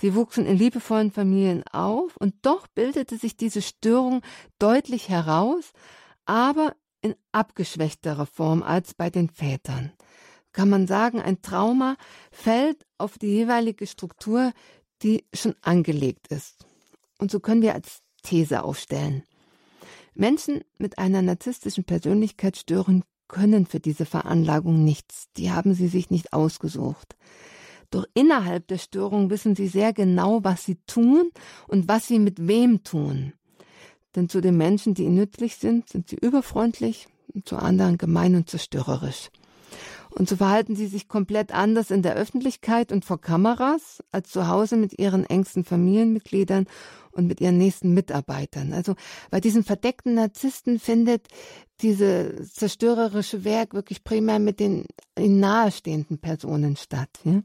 Sie 0.00 0.14
wuchsen 0.14 0.46
in 0.46 0.56
liebevollen 0.56 1.12
Familien 1.12 1.64
auf 1.72 2.16
und 2.16 2.34
doch 2.42 2.66
bildete 2.68 3.16
sich 3.16 3.36
diese 3.36 3.62
Störung 3.62 4.22
deutlich 4.58 5.08
heraus, 5.08 5.72
aber 6.24 6.74
in 7.00 7.14
abgeschwächterer 7.32 8.26
Form 8.26 8.62
als 8.62 8.94
bei 8.94 9.10
den 9.10 9.28
Vätern. 9.28 9.92
Kann 10.52 10.68
man 10.70 10.86
sagen, 10.86 11.20
ein 11.20 11.42
Trauma 11.42 11.96
fällt 12.30 12.86
auf 12.98 13.18
die 13.18 13.28
jeweilige 13.28 13.86
Struktur, 13.86 14.52
die 15.02 15.24
schon 15.34 15.54
angelegt 15.60 16.28
ist. 16.28 16.64
Und 17.18 17.30
so 17.30 17.40
können 17.40 17.62
wir 17.62 17.74
als 17.74 18.02
These 18.22 18.62
aufstellen. 18.64 19.22
Menschen 20.14 20.64
mit 20.78 20.98
einer 20.98 21.22
narzisstischen 21.22 21.84
Persönlichkeitsstörung 21.84 23.04
können 23.28 23.66
für 23.66 23.80
diese 23.80 24.06
Veranlagung 24.06 24.82
nichts. 24.84 25.26
Die 25.36 25.50
haben 25.50 25.74
sie 25.74 25.88
sich 25.88 26.10
nicht 26.10 26.32
ausgesucht. 26.32 27.16
Doch 27.90 28.04
innerhalb 28.14 28.66
der 28.68 28.78
Störung 28.78 29.30
wissen 29.30 29.54
sie 29.54 29.68
sehr 29.68 29.92
genau, 29.92 30.42
was 30.44 30.64
sie 30.64 30.78
tun 30.86 31.30
und 31.68 31.88
was 31.88 32.06
sie 32.06 32.18
mit 32.18 32.46
wem 32.46 32.82
tun. 32.84 33.32
Denn 34.14 34.28
zu 34.28 34.40
den 34.40 34.56
Menschen, 34.56 34.94
die 34.94 35.04
ihnen 35.04 35.16
nützlich 35.16 35.56
sind, 35.56 35.88
sind 35.88 36.08
sie 36.08 36.16
überfreundlich 36.16 37.06
und 37.34 37.48
zu 37.48 37.56
anderen 37.56 37.98
gemein 37.98 38.34
und 38.34 38.48
zerstörerisch. 38.48 39.30
Und 40.10 40.30
so 40.30 40.36
verhalten 40.36 40.74
sie 40.74 40.86
sich 40.86 41.08
komplett 41.08 41.52
anders 41.52 41.90
in 41.90 42.00
der 42.00 42.14
Öffentlichkeit 42.14 42.90
und 42.90 43.04
vor 43.04 43.20
Kameras 43.20 44.02
als 44.12 44.30
zu 44.30 44.48
Hause 44.48 44.78
mit 44.78 44.98
ihren 44.98 45.26
engsten 45.26 45.62
Familienmitgliedern 45.62 46.66
und 47.16 47.26
mit 47.26 47.40
ihren 47.40 47.58
nächsten 47.58 47.94
Mitarbeitern. 47.94 48.72
Also 48.72 48.94
bei 49.30 49.40
diesen 49.40 49.64
verdeckten 49.64 50.14
Narzissten 50.14 50.78
findet 50.78 51.28
diese 51.80 52.44
zerstörerische 52.52 53.44
Werk 53.44 53.74
wirklich 53.74 54.04
primär 54.04 54.38
mit 54.38 54.60
den 54.60 54.86
ihnen 55.18 55.40
nahestehenden 55.40 56.18
Personen 56.18 56.76
statt. 56.76 57.10
Ja? 57.24 57.42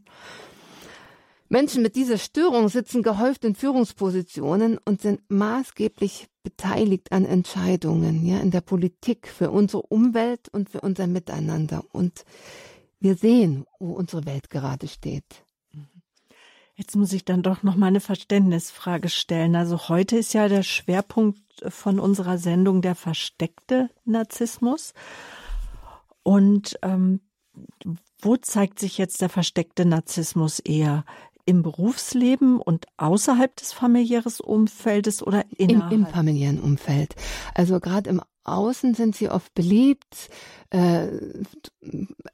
Menschen 1.51 1.83
mit 1.83 1.97
dieser 1.97 2.17
Störung 2.17 2.69
sitzen 2.69 3.03
gehäuft 3.03 3.43
in 3.43 3.55
Führungspositionen 3.55 4.77
und 4.85 5.01
sind 5.01 5.19
maßgeblich 5.27 6.27
beteiligt 6.43 7.11
an 7.11 7.25
Entscheidungen, 7.25 8.25
ja, 8.25 8.39
in 8.39 8.51
der 8.51 8.61
Politik 8.61 9.27
für 9.27 9.51
unsere 9.51 9.83
Umwelt 9.83 10.47
und 10.49 10.69
für 10.69 10.79
unser 10.79 11.07
Miteinander. 11.07 11.83
Und 11.91 12.23
wir 13.01 13.15
sehen, 13.15 13.65
wo 13.79 13.91
unsere 13.91 14.25
Welt 14.25 14.49
gerade 14.49 14.87
steht. 14.87 15.43
Jetzt 16.81 16.95
muss 16.95 17.13
ich 17.13 17.23
dann 17.23 17.43
doch 17.43 17.61
noch 17.61 17.75
mal 17.75 17.85
eine 17.85 17.99
Verständnisfrage 17.99 19.07
stellen. 19.07 19.55
Also 19.55 19.87
heute 19.87 20.17
ist 20.17 20.33
ja 20.33 20.47
der 20.47 20.63
Schwerpunkt 20.63 21.39
von 21.67 21.99
unserer 21.99 22.39
Sendung 22.39 22.81
der 22.81 22.95
versteckte 22.95 23.91
Narzissmus. 24.03 24.95
Und 26.23 26.79
ähm, 26.81 27.21
wo 28.19 28.35
zeigt 28.35 28.79
sich 28.79 28.97
jetzt 28.97 29.21
der 29.21 29.29
versteckte 29.29 29.85
Narzissmus 29.85 30.57
eher? 30.57 31.05
Im 31.45 31.63
Berufsleben 31.63 32.59
und 32.59 32.85
außerhalb 32.97 33.55
des 33.55 33.73
familiären 33.73 34.33
Umfeldes 34.43 35.21
oder 35.23 35.45
innerhalb? 35.57 35.91
Im, 35.91 36.05
im 36.05 36.07
familiären 36.07 36.59
Umfeld. 36.59 37.15
Also 37.53 37.79
gerade 37.79 38.09
im 38.09 38.21
Außen 38.43 38.93
sind 38.95 39.15
sie 39.15 39.29
oft 39.29 39.53
beliebt, 39.53 40.29
äh, 40.71 41.07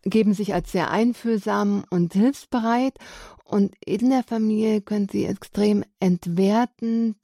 geben 0.03 0.34
sich 0.34 0.53
als 0.53 0.72
sehr 0.72 0.89
einfühlsam 0.89 1.84
und 1.89 2.14
hilfsbereit. 2.14 2.97
Und 3.43 3.76
in 3.86 4.10
der 4.10 4.24
Familie 4.24 4.82
können 4.82 5.08
sie 5.10 5.26
extrem 5.26 5.84
entwertend, 5.99 7.18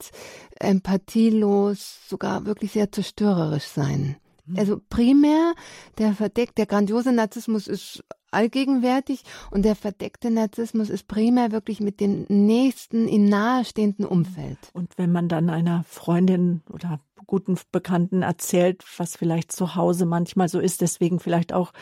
empathielos, 0.58 1.98
sogar 2.08 2.46
wirklich 2.46 2.72
sehr 2.72 2.90
zerstörerisch 2.92 3.66
sein. 3.66 4.16
Mhm. 4.46 4.58
Also 4.58 4.80
primär 4.88 5.54
der 5.98 6.14
verdeckt, 6.14 6.58
der 6.58 6.66
grandiose 6.66 7.12
Narzissmus 7.12 7.66
ist 7.66 8.02
allgegenwärtig 8.34 9.22
und 9.50 9.64
der 9.64 9.76
verdeckte 9.76 10.30
Narzissmus 10.30 10.90
ist 10.90 11.08
primär 11.08 11.52
wirklich 11.52 11.80
mit 11.80 12.00
dem 12.00 12.26
nächsten, 12.28 13.08
ihm 13.08 13.28
nahestehenden 13.28 14.04
Umfeld. 14.04 14.58
Und 14.72 14.92
wenn 14.96 15.12
man 15.12 15.28
dann 15.28 15.50
einer 15.50 15.84
Freundin 15.84 16.62
oder 16.72 17.00
guten 17.26 17.56
Bekannten 17.72 18.22
erzählt, 18.22 18.84
was 18.98 19.16
vielleicht 19.16 19.52
zu 19.52 19.74
Hause 19.74 20.06
manchmal 20.06 20.48
so 20.48 20.60
ist, 20.60 20.80
deswegen 20.80 21.20
vielleicht 21.20 21.52
auch 21.52 21.72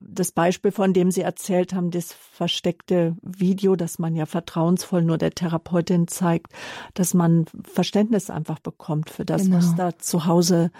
das 0.00 0.32
Beispiel, 0.32 0.72
von 0.72 0.94
dem 0.94 1.10
Sie 1.10 1.20
erzählt 1.20 1.74
haben, 1.74 1.90
das 1.90 2.12
versteckte 2.12 3.16
Video, 3.22 3.76
das 3.76 3.98
man 3.98 4.16
ja 4.16 4.26
vertrauensvoll 4.26 5.02
nur 5.02 5.18
der 5.18 5.32
Therapeutin 5.32 6.08
zeigt, 6.08 6.52
dass 6.94 7.14
man 7.14 7.44
Verständnis 7.62 8.30
einfach 8.30 8.58
bekommt 8.58 9.10
für 9.10 9.24
das, 9.24 9.42
genau. 9.42 9.58
was 9.58 9.74
da 9.74 9.98
zu 9.98 10.26
Hause. 10.26 10.70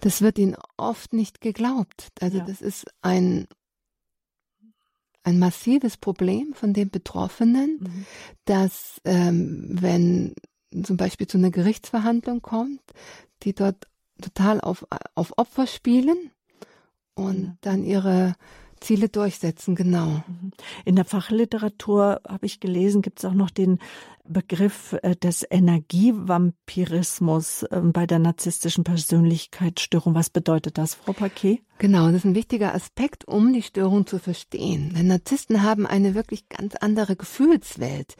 Das 0.00 0.20
wird 0.20 0.38
Ihnen 0.38 0.56
oft 0.76 1.12
nicht 1.12 1.40
geglaubt. 1.40 2.08
Also 2.20 2.38
ja. 2.38 2.44
das 2.44 2.60
ist 2.60 2.86
ein 3.00 3.46
ein 5.24 5.38
massives 5.38 5.96
Problem 5.96 6.54
von 6.54 6.72
den 6.72 6.90
Betroffenen, 6.90 7.80
mhm. 7.80 8.06
dass 8.44 9.00
ähm, 9.04 9.76
wenn 9.80 10.34
zum 10.84 10.96
Beispiel 10.96 11.26
zu 11.26 11.38
einer 11.38 11.50
Gerichtsverhandlung 11.50 12.42
kommt, 12.42 12.82
die 13.42 13.54
dort 13.54 13.88
total 14.20 14.60
auf, 14.60 14.86
auf 15.14 15.36
Opfer 15.38 15.66
spielen 15.66 16.30
und 17.14 17.44
ja. 17.44 17.56
dann 17.62 17.84
ihre 17.84 18.34
Ziele 18.84 19.08
durchsetzen, 19.08 19.74
genau. 19.74 20.06
Mhm. 20.06 20.52
In 20.84 20.94
der 20.96 21.06
Fachliteratur 21.06 22.20
habe 22.28 22.46
ich 22.46 22.60
gelesen, 22.60 23.02
gibt 23.02 23.18
es 23.18 23.24
auch 23.24 23.34
noch 23.34 23.50
den 23.50 23.80
Begriff 24.26 24.96
äh, 25.02 25.16
des 25.16 25.44
Energievampirismus 25.50 27.66
ähm, 27.70 27.92
bei 27.92 28.06
der 28.06 28.18
narzisstischen 28.18 28.82
Persönlichkeitsstörung. 28.84 30.14
Was 30.14 30.30
bedeutet 30.30 30.78
das, 30.78 30.94
Frau 30.94 31.12
Paquet? 31.12 31.60
Genau, 31.78 32.06
das 32.06 32.14
ist 32.16 32.24
ein 32.24 32.34
wichtiger 32.34 32.74
Aspekt, 32.74 33.28
um 33.28 33.52
die 33.52 33.62
Störung 33.62 34.06
zu 34.06 34.18
verstehen. 34.18 34.94
Denn 34.96 35.08
Narzissten 35.08 35.62
haben 35.62 35.86
eine 35.86 36.14
wirklich 36.14 36.48
ganz 36.48 36.74
andere 36.76 37.16
Gefühlswelt. 37.16 38.14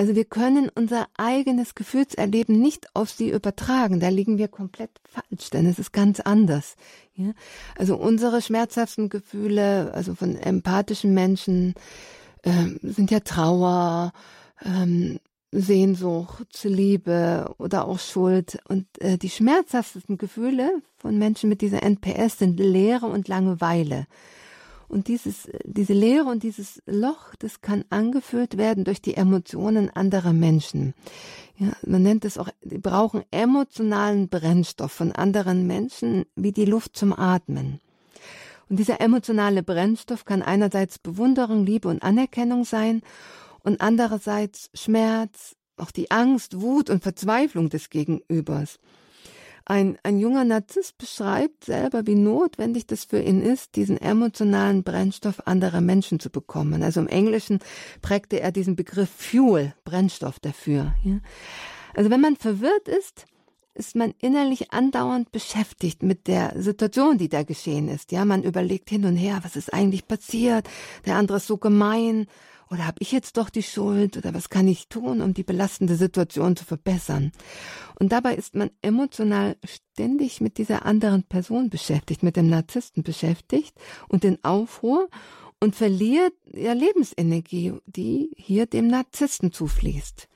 Also 0.00 0.14
wir 0.14 0.24
können 0.24 0.70
unser 0.74 1.08
eigenes 1.18 1.74
Gefühlserleben 1.74 2.58
nicht 2.58 2.86
auf 2.96 3.10
sie 3.10 3.28
übertragen. 3.28 4.00
Da 4.00 4.08
liegen 4.08 4.38
wir 4.38 4.48
komplett 4.48 4.90
falsch, 5.04 5.50
denn 5.50 5.66
es 5.66 5.78
ist 5.78 5.92
ganz 5.92 6.20
anders. 6.20 6.76
Ja? 7.16 7.32
Also 7.76 7.98
unsere 7.98 8.40
schmerzhaften 8.40 9.10
Gefühle, 9.10 9.92
also 9.92 10.14
von 10.14 10.36
empathischen 10.36 11.12
Menschen, 11.12 11.74
äh, 12.44 12.50
sind 12.80 13.10
ja 13.10 13.20
Trauer, 13.20 14.14
ähm, 14.64 15.20
Sehnsucht, 15.52 16.64
Liebe 16.64 17.54
oder 17.58 17.86
auch 17.86 17.98
Schuld. 17.98 18.58
Und 18.68 18.86
äh, 19.02 19.18
die 19.18 19.28
schmerzhaftesten 19.28 20.16
Gefühle 20.16 20.80
von 20.96 21.18
Menschen 21.18 21.50
mit 21.50 21.60
dieser 21.60 21.82
NPS 21.82 22.38
sind 22.38 22.58
Leere 22.58 23.04
und 23.04 23.28
Langeweile. 23.28 24.06
Und 24.90 25.06
dieses, 25.06 25.48
diese 25.64 25.92
Leere 25.92 26.24
und 26.24 26.42
dieses 26.42 26.82
Loch, 26.84 27.36
das 27.38 27.60
kann 27.60 27.84
angefüllt 27.90 28.56
werden 28.56 28.82
durch 28.82 29.00
die 29.00 29.14
Emotionen 29.14 29.88
anderer 29.88 30.32
Menschen. 30.32 30.94
Ja, 31.58 31.72
man 31.86 32.02
nennt 32.02 32.24
es 32.24 32.38
auch, 32.38 32.48
die 32.62 32.78
brauchen 32.78 33.22
emotionalen 33.30 34.28
Brennstoff 34.28 34.90
von 34.90 35.12
anderen 35.12 35.68
Menschen 35.68 36.24
wie 36.34 36.50
die 36.50 36.64
Luft 36.64 36.96
zum 36.96 37.16
Atmen. 37.16 37.80
Und 38.68 38.80
dieser 38.80 39.00
emotionale 39.00 39.62
Brennstoff 39.62 40.24
kann 40.24 40.42
einerseits 40.42 40.98
Bewunderung, 40.98 41.64
Liebe 41.64 41.86
und 41.86 42.02
Anerkennung 42.02 42.64
sein 42.64 43.02
und 43.62 43.80
andererseits 43.80 44.70
Schmerz, 44.74 45.54
auch 45.76 45.92
die 45.92 46.10
Angst, 46.10 46.60
Wut 46.60 46.90
und 46.90 47.04
Verzweiflung 47.04 47.68
des 47.70 47.90
Gegenübers. 47.90 48.80
Ein, 49.70 49.98
ein 50.02 50.18
junger 50.18 50.44
Narzisst 50.44 50.98
beschreibt 50.98 51.66
selber, 51.66 52.04
wie 52.04 52.16
notwendig 52.16 52.88
das 52.88 53.04
für 53.04 53.22
ihn 53.22 53.40
ist, 53.40 53.76
diesen 53.76 53.98
emotionalen 53.98 54.82
Brennstoff 54.82 55.46
anderer 55.46 55.80
Menschen 55.80 56.18
zu 56.18 56.28
bekommen. 56.28 56.82
Also 56.82 56.98
im 56.98 57.06
Englischen 57.06 57.60
prägte 58.02 58.40
er 58.40 58.50
diesen 58.50 58.74
Begriff 58.74 59.08
Fuel, 59.08 59.72
Brennstoff 59.84 60.40
dafür. 60.40 60.96
Ja. 61.04 61.20
Also 61.94 62.10
wenn 62.10 62.20
man 62.20 62.34
verwirrt 62.34 62.88
ist, 62.88 63.26
ist 63.74 63.94
man 63.94 64.12
innerlich 64.18 64.72
andauernd 64.72 65.30
beschäftigt 65.30 66.02
mit 66.02 66.26
der 66.26 66.60
Situation, 66.60 67.16
die 67.16 67.28
da 67.28 67.44
geschehen 67.44 67.86
ist. 67.86 68.10
Ja, 68.10 68.24
man 68.24 68.42
überlegt 68.42 68.90
hin 68.90 69.04
und 69.04 69.14
her, 69.14 69.38
was 69.44 69.54
ist 69.54 69.72
eigentlich 69.72 70.08
passiert? 70.08 70.68
Der 71.06 71.14
andere 71.14 71.36
ist 71.36 71.46
so 71.46 71.58
gemein 71.58 72.26
oder 72.70 72.86
habe 72.86 72.98
ich 73.00 73.10
jetzt 73.10 73.36
doch 73.36 73.50
die 73.50 73.64
Schuld? 73.64 74.16
Oder 74.16 74.32
was 74.32 74.48
kann 74.48 74.68
ich 74.68 74.88
tun, 74.88 75.20
um 75.22 75.34
die 75.34 75.42
belastende 75.42 75.96
Situation 75.96 76.54
zu 76.54 76.64
verbessern? 76.64 77.32
Und 77.98 78.12
dabei 78.12 78.36
ist 78.36 78.54
man 78.54 78.70
emotional 78.80 79.56
ständig 79.64 80.40
mit 80.40 80.56
dieser 80.56 80.86
anderen 80.86 81.24
Person 81.24 81.68
beschäftigt, 81.68 82.22
mit 82.22 82.36
dem 82.36 82.48
Narzissten 82.48 83.02
beschäftigt 83.02 83.76
und 84.08 84.24
in 84.24 84.42
Aufruhr 84.44 85.08
und 85.58 85.74
verliert 85.74 86.32
ja 86.54 86.72
Lebensenergie, 86.72 87.74
die 87.86 88.30
hier 88.36 88.66
dem 88.66 88.86
Narzissten 88.86 89.52
zufließt. 89.52 90.28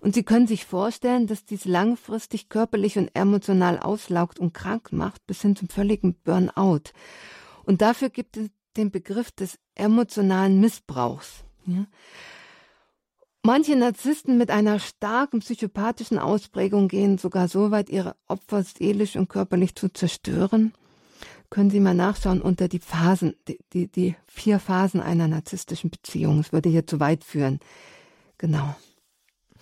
Und 0.00 0.14
Sie 0.14 0.22
können 0.22 0.46
sich 0.46 0.64
vorstellen, 0.64 1.26
dass 1.26 1.44
dies 1.44 1.64
langfristig 1.64 2.48
körperlich 2.48 2.98
und 2.98 3.10
emotional 3.14 3.78
auslaugt 3.78 4.38
und 4.38 4.54
krank 4.54 4.92
macht, 4.92 5.26
bis 5.26 5.42
hin 5.42 5.56
zum 5.56 5.68
völligen 5.68 6.14
Burnout. 6.14 6.92
Und 7.64 7.82
dafür 7.82 8.08
gibt 8.08 8.36
es 8.36 8.48
den 8.76 8.90
Begriff 8.90 9.32
des 9.32 9.58
emotionalen 9.74 10.60
Missbrauchs. 10.60 11.44
Ja. 11.68 11.86
Manche 13.42 13.76
Narzissten 13.76 14.36
mit 14.36 14.50
einer 14.50 14.78
starken 14.78 15.40
psychopathischen 15.40 16.18
Ausprägung 16.18 16.88
gehen 16.88 17.18
sogar 17.18 17.48
so 17.48 17.70
weit, 17.70 17.88
ihre 17.88 18.16
Opfer 18.26 18.62
seelisch 18.62 19.16
und 19.16 19.28
körperlich 19.28 19.74
zu 19.74 19.88
zerstören. 19.88 20.74
Können 21.50 21.70
Sie 21.70 21.80
mal 21.80 21.94
nachschauen 21.94 22.42
unter 22.42 22.68
die 22.68 22.80
Phasen, 22.80 23.34
die, 23.46 23.58
die, 23.72 23.88
die 23.88 24.16
vier 24.26 24.58
Phasen 24.58 25.00
einer 25.00 25.28
narzisstischen 25.28 25.90
Beziehung. 25.90 26.40
Es 26.40 26.52
würde 26.52 26.68
hier 26.68 26.86
zu 26.86 27.00
weit 27.00 27.24
führen. 27.24 27.60
Genau. 28.36 28.76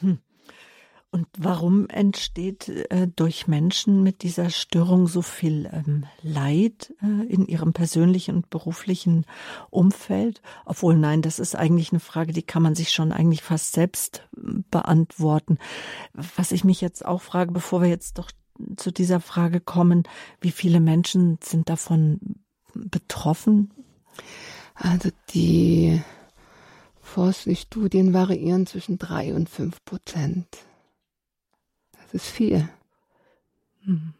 Hm. 0.01 0.19
Und 1.17 1.29
warum 1.39 1.89
entsteht 1.89 2.69
äh, 2.69 3.09
durch 3.09 3.49
Menschen 3.49 4.03
mit 4.03 4.23
dieser 4.23 4.51
Störung 4.51 5.09
so 5.09 5.23
viel 5.23 5.67
ähm, 5.73 6.05
Leid 6.21 6.93
äh, 7.01 7.25
in 7.33 7.47
ihrem 7.47 7.73
persönlichen 7.73 8.35
und 8.37 8.51
beruflichen 8.51 9.25
Umfeld? 9.71 10.43
Obwohl, 10.67 10.95
nein, 10.95 11.23
das 11.23 11.39
ist 11.39 11.57
eigentlich 11.57 11.91
eine 11.91 12.01
Frage, 12.01 12.35
die 12.35 12.43
kann 12.43 12.63
man 12.63 12.75
sich 12.75 12.91
schon 12.91 13.13
eigentlich 13.13 13.41
fast 13.41 13.73
selbst 13.73 14.29
äh, 14.37 14.61
beantworten. 14.71 15.57
Was 16.13 16.53
ich 16.53 16.65
mich 16.65 16.83
jetzt 16.83 17.03
auch 17.03 17.23
frage, 17.23 17.51
bevor 17.51 17.81
wir 17.81 17.89
jetzt 17.89 18.19
doch 18.19 18.31
zu 18.77 18.91
dieser 18.91 19.21
Frage 19.21 19.61
kommen, 19.61 20.03
wie 20.43 20.51
viele 20.51 20.81
Menschen 20.81 21.39
sind 21.43 21.71
davon 21.71 22.21
betroffen? 22.75 23.73
Also 24.75 25.09
die 25.31 25.99
Forschungsstudien 27.01 28.13
variieren 28.13 28.67
zwischen 28.67 28.99
drei 28.99 29.33
und 29.33 29.49
fünf 29.49 29.83
Prozent. 29.87 30.66
Ist 32.17 32.29
viel. 32.29 32.67
Hm. 33.85 34.15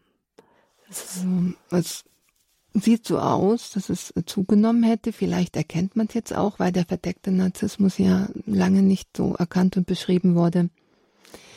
Es 1.71 2.05
sieht 2.75 3.07
so 3.07 3.17
aus, 3.17 3.71
dass 3.71 3.89
es 3.89 4.13
zugenommen 4.27 4.83
hätte. 4.83 5.11
Vielleicht 5.11 5.55
erkennt 5.55 5.95
man 5.95 6.05
es 6.05 6.13
jetzt 6.13 6.35
auch, 6.35 6.59
weil 6.59 6.71
der 6.71 6.85
verdeckte 6.85 7.31
Narzissmus 7.31 7.97
ja 7.97 8.29
lange 8.45 8.83
nicht 8.83 9.17
so 9.17 9.33
erkannt 9.33 9.77
und 9.77 9.87
beschrieben 9.87 10.35
wurde. 10.35 10.69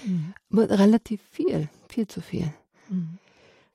Mhm. 0.07 0.33
Aber 0.51 0.71
relativ 0.71 1.21
viel, 1.31 1.69
viel 1.91 2.07
zu 2.07 2.23
viel. 2.23 2.55
Mhm. 2.89 3.19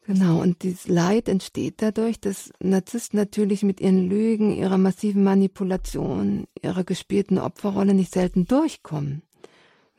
Genau, 0.07 0.41
und 0.41 0.63
dieses 0.63 0.87
Leid 0.87 1.29
entsteht 1.29 1.83
dadurch, 1.83 2.19
dass 2.19 2.51
Narzissten 2.59 3.19
natürlich 3.19 3.61
mit 3.61 3.79
ihren 3.79 4.09
Lügen, 4.09 4.55
ihrer 4.55 4.79
massiven 4.79 5.23
Manipulation, 5.23 6.47
ihrer 6.63 6.83
gespielten 6.83 7.37
Opferrolle 7.37 7.93
nicht 7.93 8.11
selten 8.11 8.45
durchkommen 8.45 9.21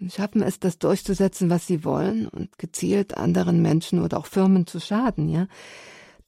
schaffen 0.08 0.42
es, 0.42 0.60
das 0.60 0.78
durchzusetzen, 0.78 1.50
was 1.50 1.66
sie 1.66 1.84
wollen 1.84 2.28
und 2.28 2.58
gezielt 2.58 3.16
anderen 3.16 3.62
Menschen 3.62 4.02
oder 4.02 4.18
auch 4.18 4.26
Firmen 4.26 4.66
zu 4.66 4.80
schaden, 4.80 5.28
ja. 5.28 5.46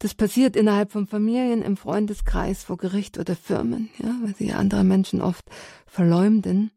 Das 0.00 0.14
passiert 0.14 0.54
innerhalb 0.54 0.92
von 0.92 1.08
Familien, 1.08 1.60
im 1.60 1.76
Freundeskreis, 1.76 2.62
vor 2.62 2.76
Gericht 2.76 3.18
oder 3.18 3.34
Firmen, 3.34 3.90
ja, 3.98 4.14
weil 4.22 4.34
sie 4.36 4.52
andere 4.52 4.84
Menschen 4.84 5.20
oft 5.20 5.44
verleumden. 5.86 6.70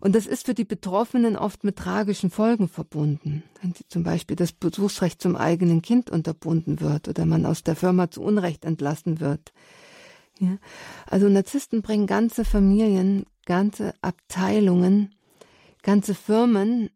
Und 0.00 0.14
das 0.14 0.26
ist 0.26 0.46
für 0.46 0.54
die 0.54 0.64
Betroffenen 0.64 1.36
oft 1.36 1.64
mit 1.64 1.76
tragischen 1.76 2.30
Folgen 2.30 2.68
verbunden. 2.68 3.42
Wenn 3.60 3.74
zum 3.88 4.02
Beispiel 4.02 4.36
das 4.36 4.52
Besuchsrecht 4.52 5.20
zum 5.20 5.36
eigenen 5.36 5.82
Kind 5.82 6.10
unterbunden 6.10 6.80
wird 6.80 7.08
oder 7.08 7.24
man 7.26 7.46
aus 7.46 7.62
der 7.62 7.76
Firma 7.76 8.10
zu 8.10 8.22
Unrecht 8.22 8.64
entlassen 8.64 9.20
wird. 9.20 9.52
Ja. 10.38 10.58
Also 11.06 11.28
Narzissten 11.28 11.80
bringen 11.80 12.06
ganze 12.06 12.44
Familien, 12.44 13.24
ganze 13.46 13.94
Abteilungen 14.02 15.13
ganze 15.84 16.14
Firmen 16.14 16.90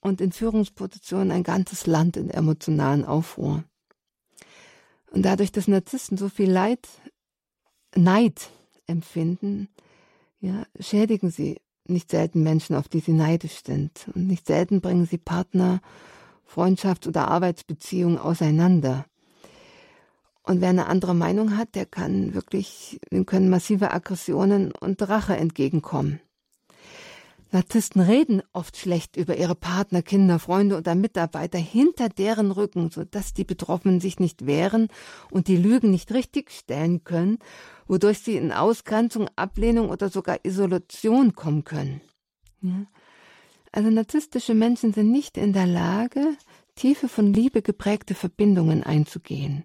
und 0.00 0.22
in 0.22 0.32
Führungspositionen 0.32 1.30
ein 1.30 1.42
ganzes 1.42 1.86
Land 1.86 2.16
in 2.16 2.30
emotionalen 2.30 3.04
Aufruhr. 3.04 3.64
Und 5.10 5.22
dadurch, 5.22 5.52
dass 5.52 5.68
Narzissten 5.68 6.16
so 6.16 6.30
viel 6.30 6.50
Leid, 6.50 6.88
Neid 7.94 8.48
empfinden, 8.86 9.68
ja, 10.40 10.66
schädigen 10.80 11.30
sie 11.30 11.60
nicht 11.86 12.10
selten 12.10 12.42
Menschen, 12.42 12.74
auf 12.74 12.88
die 12.88 13.00
sie 13.00 13.12
neidisch 13.12 13.62
sind. 13.64 14.08
Und 14.14 14.26
nicht 14.28 14.46
selten 14.46 14.80
bringen 14.80 15.06
sie 15.06 15.18
Partner, 15.18 15.80
Freundschafts- 16.48 17.08
oder 17.08 17.28
Arbeitsbeziehungen 17.28 18.18
auseinander. 18.18 19.04
Und 20.42 20.60
wer 20.60 20.70
eine 20.70 20.86
andere 20.86 21.14
Meinung 21.14 21.56
hat, 21.56 21.74
der 21.74 21.86
kann 21.86 22.34
wirklich, 22.34 23.00
dem 23.12 23.26
können 23.26 23.50
massive 23.50 23.92
Aggressionen 23.92 24.72
und 24.72 25.00
Rache 25.08 25.36
entgegenkommen. 25.36 26.20
Narzissten 27.52 28.00
reden 28.00 28.42
oft 28.54 28.78
schlecht 28.78 29.16
über 29.16 29.36
ihre 29.36 29.54
Partner, 29.54 30.02
Kinder, 30.02 30.38
Freunde 30.38 30.78
oder 30.78 30.94
Mitarbeiter 30.94 31.58
hinter 31.58 32.08
deren 32.08 32.50
Rücken, 32.50 32.90
sodass 32.90 33.34
die 33.34 33.44
Betroffenen 33.44 34.00
sich 34.00 34.18
nicht 34.18 34.46
wehren 34.46 34.88
und 35.30 35.48
die 35.48 35.58
Lügen 35.58 35.90
nicht 35.90 36.12
richtigstellen 36.12 37.04
können, 37.04 37.38
wodurch 37.86 38.20
sie 38.20 38.36
in 38.36 38.52
Ausgrenzung, 38.52 39.28
Ablehnung 39.36 39.90
oder 39.90 40.08
sogar 40.08 40.38
Isolation 40.44 41.34
kommen 41.34 41.64
können. 41.64 42.00
Also 43.70 43.90
narzisstische 43.90 44.54
Menschen 44.54 44.94
sind 44.94 45.10
nicht 45.10 45.36
in 45.36 45.52
der 45.52 45.66
Lage, 45.66 46.36
tiefe 46.74 47.08
von 47.08 47.34
Liebe 47.34 47.60
geprägte 47.60 48.14
Verbindungen 48.14 48.82
einzugehen. 48.82 49.64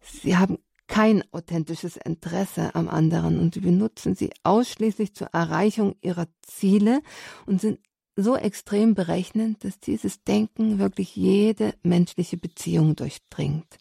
Sie 0.00 0.36
haben 0.36 0.58
kein 0.88 1.24
authentisches 1.32 1.96
Interesse 1.96 2.74
am 2.74 2.88
anderen 2.88 3.38
und 3.38 3.54
sie 3.54 3.60
benutzen 3.60 4.14
sie 4.14 4.30
ausschließlich 4.44 5.14
zur 5.14 5.28
Erreichung 5.28 5.96
ihrer 6.00 6.26
Ziele 6.42 7.02
und 7.44 7.60
sind 7.60 7.80
so 8.16 8.36
extrem 8.36 8.94
berechnend, 8.94 9.62
dass 9.64 9.78
dieses 9.78 10.22
Denken 10.24 10.78
wirklich 10.78 11.16
jede 11.16 11.74
menschliche 11.82 12.36
Beziehung 12.36 12.96
durchdringt. 12.96 13.78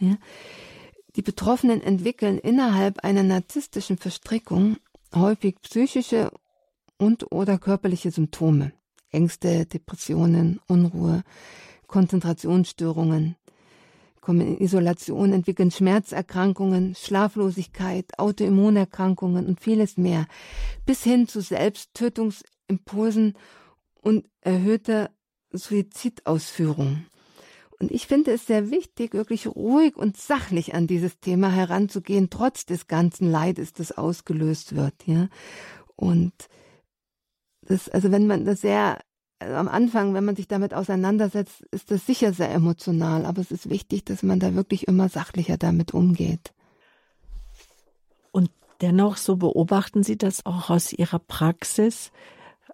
Ja? 0.00 0.16
Die 1.14 1.22
Betroffenen 1.22 1.80
entwickeln 1.80 2.38
innerhalb 2.38 3.04
einer 3.04 3.22
narzisstischen 3.22 3.96
Verstrickung 3.96 4.76
häufig 5.14 5.60
psychische 5.62 6.30
und 6.98 7.30
oder 7.32 7.58
körperliche 7.58 8.10
Symptome. 8.10 8.72
Ängste, 9.10 9.64
Depressionen, 9.64 10.60
Unruhe, 10.66 11.22
Konzentrationsstörungen, 11.86 13.36
kommen 14.26 14.40
in 14.40 14.58
Isolation, 14.58 15.32
entwickeln 15.32 15.70
Schmerzerkrankungen, 15.70 16.96
Schlaflosigkeit, 16.96 18.18
Autoimmunerkrankungen 18.18 19.46
und 19.46 19.60
vieles 19.60 19.98
mehr, 19.98 20.26
bis 20.84 21.04
hin 21.04 21.28
zu 21.28 21.40
Selbsttötungsimpulsen 21.40 23.34
und 24.02 24.28
erhöhter 24.40 25.10
Suizidausführung. 25.52 27.06
Und 27.78 27.92
ich 27.92 28.08
finde 28.08 28.32
es 28.32 28.48
sehr 28.48 28.72
wichtig, 28.72 29.14
wirklich 29.14 29.46
ruhig 29.46 29.94
und 29.94 30.16
sachlich 30.16 30.74
an 30.74 30.88
dieses 30.88 31.20
Thema 31.20 31.52
heranzugehen, 31.52 32.28
trotz 32.28 32.66
des 32.66 32.88
ganzen 32.88 33.30
Leides, 33.30 33.74
das 33.74 33.92
ausgelöst 33.92 34.74
wird, 34.74 35.06
ja. 35.06 35.28
Und 35.94 36.32
das, 37.62 37.88
also 37.88 38.10
wenn 38.10 38.26
man 38.26 38.44
das 38.44 38.62
sehr 38.62 38.98
also 39.38 39.54
am 39.54 39.68
Anfang, 39.68 40.14
wenn 40.14 40.24
man 40.24 40.36
sich 40.36 40.48
damit 40.48 40.72
auseinandersetzt, 40.72 41.62
ist 41.70 41.90
das 41.90 42.06
sicher 42.06 42.32
sehr 42.32 42.50
emotional, 42.50 43.26
aber 43.26 43.40
es 43.40 43.50
ist 43.50 43.68
wichtig, 43.68 44.04
dass 44.04 44.22
man 44.22 44.40
da 44.40 44.54
wirklich 44.54 44.88
immer 44.88 45.08
sachlicher 45.08 45.58
damit 45.58 45.92
umgeht. 45.92 46.52
Und 48.32 48.50
dennoch, 48.80 49.16
so 49.16 49.36
beobachten 49.36 50.02
Sie 50.02 50.16
das 50.16 50.46
auch 50.46 50.70
aus 50.70 50.92
Ihrer 50.92 51.18
Praxis, 51.18 52.12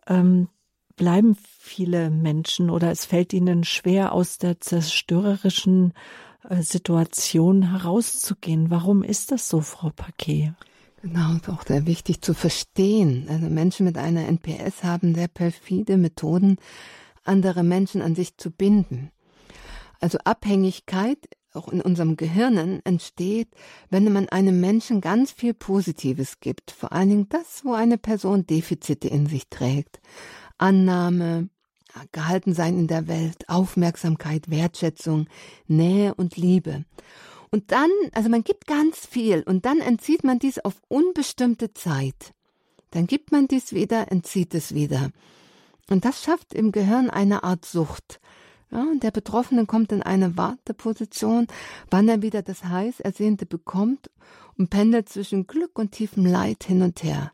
ähm, 0.06 0.48
bleiben 0.96 1.36
viele 1.58 2.10
Menschen 2.10 2.70
oder 2.70 2.90
es 2.90 3.04
fällt 3.04 3.32
ihnen 3.32 3.64
schwer, 3.64 4.12
aus 4.12 4.38
der 4.38 4.60
zerstörerischen 4.60 5.94
äh, 6.48 6.62
Situation 6.62 7.70
herauszugehen. 7.70 8.70
Warum 8.70 9.02
ist 9.02 9.32
das 9.32 9.48
so, 9.48 9.60
Frau 9.60 9.90
Paquet? 9.90 10.52
Genau, 11.02 11.34
ist 11.34 11.48
auch 11.48 11.66
sehr 11.66 11.84
wichtig 11.86 12.22
zu 12.22 12.32
verstehen. 12.32 13.26
Also 13.28 13.46
Menschen 13.46 13.84
mit 13.84 13.98
einer 13.98 14.28
NPS 14.28 14.84
haben 14.84 15.16
sehr 15.16 15.26
perfide 15.26 15.96
Methoden, 15.96 16.58
andere 17.24 17.64
Menschen 17.64 18.02
an 18.02 18.14
sich 18.14 18.36
zu 18.36 18.52
binden. 18.52 19.10
Also 20.00 20.18
Abhängigkeit 20.18 21.18
auch 21.54 21.68
in 21.68 21.80
unserem 21.80 22.16
Gehirnen 22.16 22.80
entsteht, 22.84 23.48
wenn 23.90 24.10
man 24.12 24.28
einem 24.28 24.60
Menschen 24.60 25.00
ganz 25.00 25.32
viel 25.32 25.54
Positives 25.54 26.38
gibt. 26.38 26.70
Vor 26.70 26.92
allen 26.92 27.10
Dingen 27.10 27.28
das, 27.28 27.64
wo 27.64 27.74
eine 27.74 27.98
Person 27.98 28.46
Defizite 28.46 29.08
in 29.08 29.26
sich 29.26 29.48
trägt. 29.48 30.00
Annahme, 30.56 31.48
Gehaltensein 32.12 32.78
in 32.78 32.86
der 32.86 33.08
Welt, 33.08 33.48
Aufmerksamkeit, 33.48 34.50
Wertschätzung, 34.50 35.26
Nähe 35.66 36.14
und 36.14 36.36
Liebe. 36.36 36.84
Und 37.52 37.70
dann, 37.70 37.90
also 38.14 38.30
man 38.30 38.42
gibt 38.42 38.66
ganz 38.66 39.06
viel 39.06 39.42
und 39.42 39.66
dann 39.66 39.80
entzieht 39.80 40.24
man 40.24 40.38
dies 40.38 40.58
auf 40.58 40.80
unbestimmte 40.88 41.74
Zeit. 41.74 42.32
Dann 42.90 43.06
gibt 43.06 43.30
man 43.30 43.46
dies 43.46 43.72
wieder, 43.72 44.10
entzieht 44.10 44.54
es 44.54 44.74
wieder. 44.74 45.10
Und 45.90 46.06
das 46.06 46.22
schafft 46.22 46.54
im 46.54 46.72
Gehirn 46.72 47.10
eine 47.10 47.44
Art 47.44 47.66
Sucht. 47.66 48.20
Ja, 48.70 48.80
und 48.80 49.02
der 49.02 49.10
Betroffene 49.10 49.66
kommt 49.66 49.92
in 49.92 50.02
eine 50.02 50.38
Warteposition, 50.38 51.46
wann 51.90 52.08
er 52.08 52.22
wieder 52.22 52.40
das 52.40 52.64
heiß 52.64 53.00
Ersehnte 53.00 53.44
bekommt 53.44 54.10
und 54.56 54.70
pendelt 54.70 55.10
zwischen 55.10 55.46
Glück 55.46 55.78
und 55.78 55.92
tiefem 55.92 56.24
Leid 56.24 56.64
hin 56.64 56.80
und 56.80 57.02
her. 57.02 57.32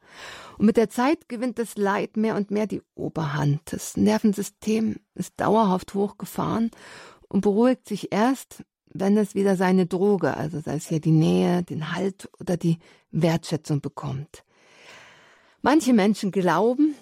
Und 0.59 0.67
mit 0.67 0.77
der 0.77 0.91
Zeit 0.91 1.29
gewinnt 1.29 1.61
das 1.61 1.77
Leid 1.77 2.17
mehr 2.17 2.35
und 2.35 2.51
mehr 2.51 2.67
die 2.67 2.83
Oberhand. 2.97 3.61
Das 3.67 3.97
Nervensystem 3.97 4.97
ist 5.15 5.35
dauerhaft 5.37 5.95
hochgefahren 5.95 6.73
und 7.29 7.43
beruhigt 7.43 7.87
sich 7.87 8.11
erst, 8.11 8.65
wenn 8.93 9.17
es 9.17 9.35
wieder 9.35 9.57
seine 9.57 9.87
Droge, 9.87 10.37
also 10.37 10.61
sei 10.61 10.77
es 10.77 10.89
hier 10.89 11.01
die 11.01 11.13
Nähe, 11.13 11.63
den 11.63 11.95
Halt 11.95 12.29
oder 12.41 12.57
die 12.57 12.79
Wertschätzung 13.11 13.81
bekommt. 13.81 14.45
Manche 15.63 15.93
Menschen 15.93 16.31
glauben, 16.31 16.95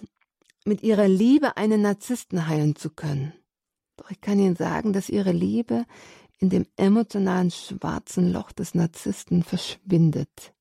mit 0.64 0.82
ihrer 0.82 1.09
Liebe 1.09 1.57
einen 1.57 1.82
Narzissten 1.82 2.49
heilen 2.49 2.76
zu 2.76 2.91
können. 2.91 3.32
Doch 3.97 4.11
ich 4.11 4.20
kann 4.20 4.39
Ihnen 4.39 4.57
sagen, 4.57 4.93
dass 4.93 5.09
Ihre 5.09 5.32
Liebe 5.32 5.87
in 6.39 6.51
dem 6.51 6.66
emotionalen 6.76 7.51
schwarzen 7.51 8.32
Loch 8.32 8.53
des 8.53 8.74
Narzissten 8.74 9.43
verschwindet. 9.43 10.53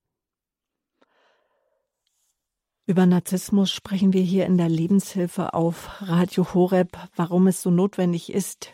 Über 2.85 3.05
Narzissmus 3.07 3.71
sprechen 3.71 4.13
wir 4.13 4.21
hier 4.21 4.45
in 4.45 4.57
der 4.57 4.69
Lebenshilfe 4.69 5.53
auf 5.53 5.89
Radio 6.01 6.53
Horeb, 6.53 6.97
warum 7.15 7.47
es 7.47 7.61
so 7.61 7.71
notwendig 7.71 8.31
ist, 8.31 8.69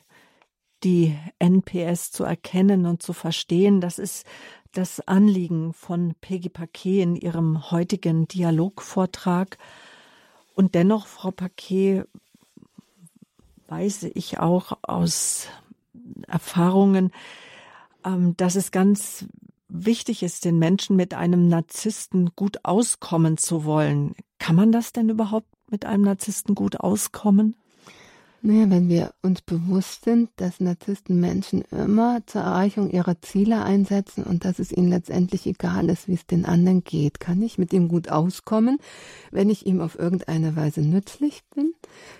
die 0.84 1.18
NPS 1.40 2.12
zu 2.12 2.24
erkennen 2.24 2.86
und 2.86 3.02
zu 3.02 3.14
verstehen. 3.14 3.82
Das 3.82 4.00
ist 4.00 4.26
das 4.74 5.06
Anliegen 5.08 5.74
von 5.74 6.16
Peggy 6.22 6.50
Paquet 6.50 7.02
in 7.02 7.16
ihrem 7.16 7.72
heutigen 7.72 8.28
Dialogvortrag. 8.28 9.58
Und 10.54 10.76
dennoch, 10.76 11.08
Frau 11.08 11.32
Paquet, 11.32 12.04
weiß 13.68 14.04
ich 14.16 14.40
auch 14.40 14.78
aus 14.82 15.48
Erfahrungen, 16.28 17.12
ähm, 18.06 18.36
dass 18.38 18.56
es 18.56 18.72
ganz 18.72 19.26
wichtig 19.70 20.24
ist, 20.24 20.46
den 20.46 20.60
Menschen 20.60 20.96
mit 20.96 21.14
einem 21.14 21.48
Narzissten 21.48 22.32
gut 22.36 22.66
auskommen 22.66 23.38
zu 23.38 23.64
wollen. 23.64 24.16
Kann 24.40 24.56
man 24.56 24.72
das 24.72 24.92
denn 24.92 25.10
überhaupt 25.10 25.48
mit 25.70 25.86
einem 25.86 26.04
Narzissten 26.04 26.56
gut 26.56 26.80
auskommen? 26.80 27.56
Naja, 28.44 28.72
wenn 28.72 28.90
wir 28.90 29.14
uns 29.22 29.44
bewusst 29.44 30.04
sind, 30.04 30.32
dass 30.38 30.60
Narzissten 30.60 31.20
Menschen 31.20 31.62
immer 31.70 32.26
zur 32.26 32.42
Erreichung 32.42 32.90
ihrer 32.90 33.22
Ziele 33.22 33.64
einsetzen 33.64 34.24
und 34.24 34.46
dass 34.46 34.58
es 34.58 34.72
ihnen 34.72 34.90
letztendlich 34.90 35.46
egal 35.46 35.90
ist, 35.90 36.08
wie 36.08 36.16
es 36.16 36.26
den 36.26 36.46
anderen 36.46 36.84
geht, 36.84 37.20
kann 37.20 37.40
ich 37.44 37.60
mit 37.60 37.72
ihm 37.72 37.88
gut 37.88 38.10
auskommen, 38.10 38.80
wenn 39.30 39.52
ich 39.52 39.68
ihm 39.68 39.80
auf 39.80 39.98
irgendeine 39.98 40.56
Weise 40.56 40.82
nützlich 40.82 41.44
bin, 41.54 41.76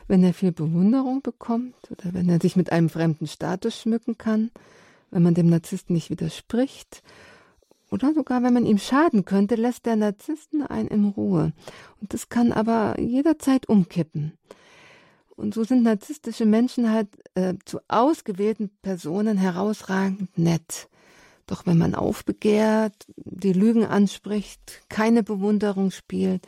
wenn 0.08 0.24
er 0.24 0.36
viel 0.36 0.52
Bewunderung 0.52 1.24
bekommt 1.24 1.74
oder 1.90 2.14
wenn 2.14 2.30
er 2.30 2.40
sich 2.40 2.56
mit 2.56 2.72
einem 2.72 2.90
fremden 2.90 3.26
Status 3.26 3.76
schmücken 3.76 4.20
kann, 4.20 4.52
wenn 5.10 5.24
man 5.24 5.34
dem 5.34 5.50
Narzissten 5.50 5.96
nicht 5.96 6.12
widerspricht 6.12 7.02
oder 7.90 8.14
sogar 8.14 8.44
wenn 8.44 8.54
man 8.54 8.68
ihm 8.68 8.78
schaden 8.78 9.26
könnte, 9.26 9.56
lässt 9.56 9.88
der 9.88 9.96
Narzissten 9.96 10.62
einen 10.62 10.88
in 10.88 11.06
Ruhe. 11.06 11.52
Und 12.00 12.14
das 12.14 12.30
kann 12.30 12.52
aber 12.52 13.00
jederzeit 13.00 13.68
umkippen. 13.68 14.34
Und 15.42 15.56
so 15.56 15.64
sind 15.64 15.82
narzisstische 15.82 16.46
Menschen 16.46 16.92
halt 16.92 17.08
äh, 17.34 17.56
zu 17.66 17.80
ausgewählten 17.88 18.70
Personen 18.84 19.38
herausragend 19.38 20.38
nett. 20.38 20.88
Doch 21.48 21.66
wenn 21.66 21.80
man 21.80 21.96
aufbegehrt, 21.96 22.94
die 23.16 23.54
Lügen 23.54 23.84
anspricht, 23.84 24.84
keine 24.88 25.24
Bewunderung 25.24 25.90
spielt, 25.90 26.48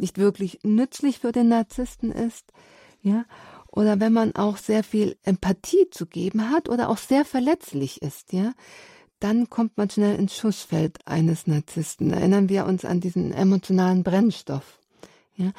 nicht 0.00 0.16
wirklich 0.16 0.60
nützlich 0.62 1.18
für 1.18 1.32
den 1.32 1.48
Narzissten 1.48 2.10
ist, 2.10 2.50
ja, 3.02 3.26
oder 3.66 4.00
wenn 4.00 4.14
man 4.14 4.34
auch 4.34 4.56
sehr 4.56 4.82
viel 4.82 5.16
Empathie 5.22 5.88
zu 5.90 6.06
geben 6.06 6.50
hat 6.50 6.68
oder 6.70 6.88
auch 6.88 6.98
sehr 6.98 7.26
verletzlich 7.26 8.00
ist, 8.00 8.32
ja, 8.32 8.54
dann 9.20 9.50
kommt 9.50 9.76
man 9.76 9.90
schnell 9.90 10.18
ins 10.18 10.34
Schussfeld 10.34 10.98
eines 11.04 11.46
Narzissten. 11.46 12.10
Erinnern 12.10 12.48
wir 12.48 12.64
uns 12.64 12.86
an 12.86 13.00
diesen 13.00 13.32
emotionalen 13.32 14.02
Brennstoff, 14.02 14.78
ja. 15.36 15.52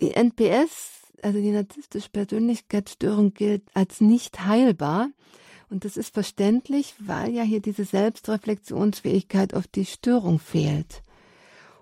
Die 0.00 0.12
NPS, 0.12 0.99
also 1.24 1.40
die 1.40 1.50
narzisstische 1.50 2.10
Persönlichkeitsstörung, 2.10 3.34
gilt 3.34 3.62
als 3.74 4.00
nicht 4.00 4.44
heilbar. 4.44 5.10
Und 5.68 5.84
das 5.84 5.96
ist 5.96 6.14
verständlich, 6.14 6.94
weil 6.98 7.32
ja 7.32 7.42
hier 7.42 7.60
diese 7.60 7.84
Selbstreflexionsfähigkeit 7.84 9.54
auf 9.54 9.66
die 9.68 9.86
Störung 9.86 10.38
fehlt. 10.38 11.02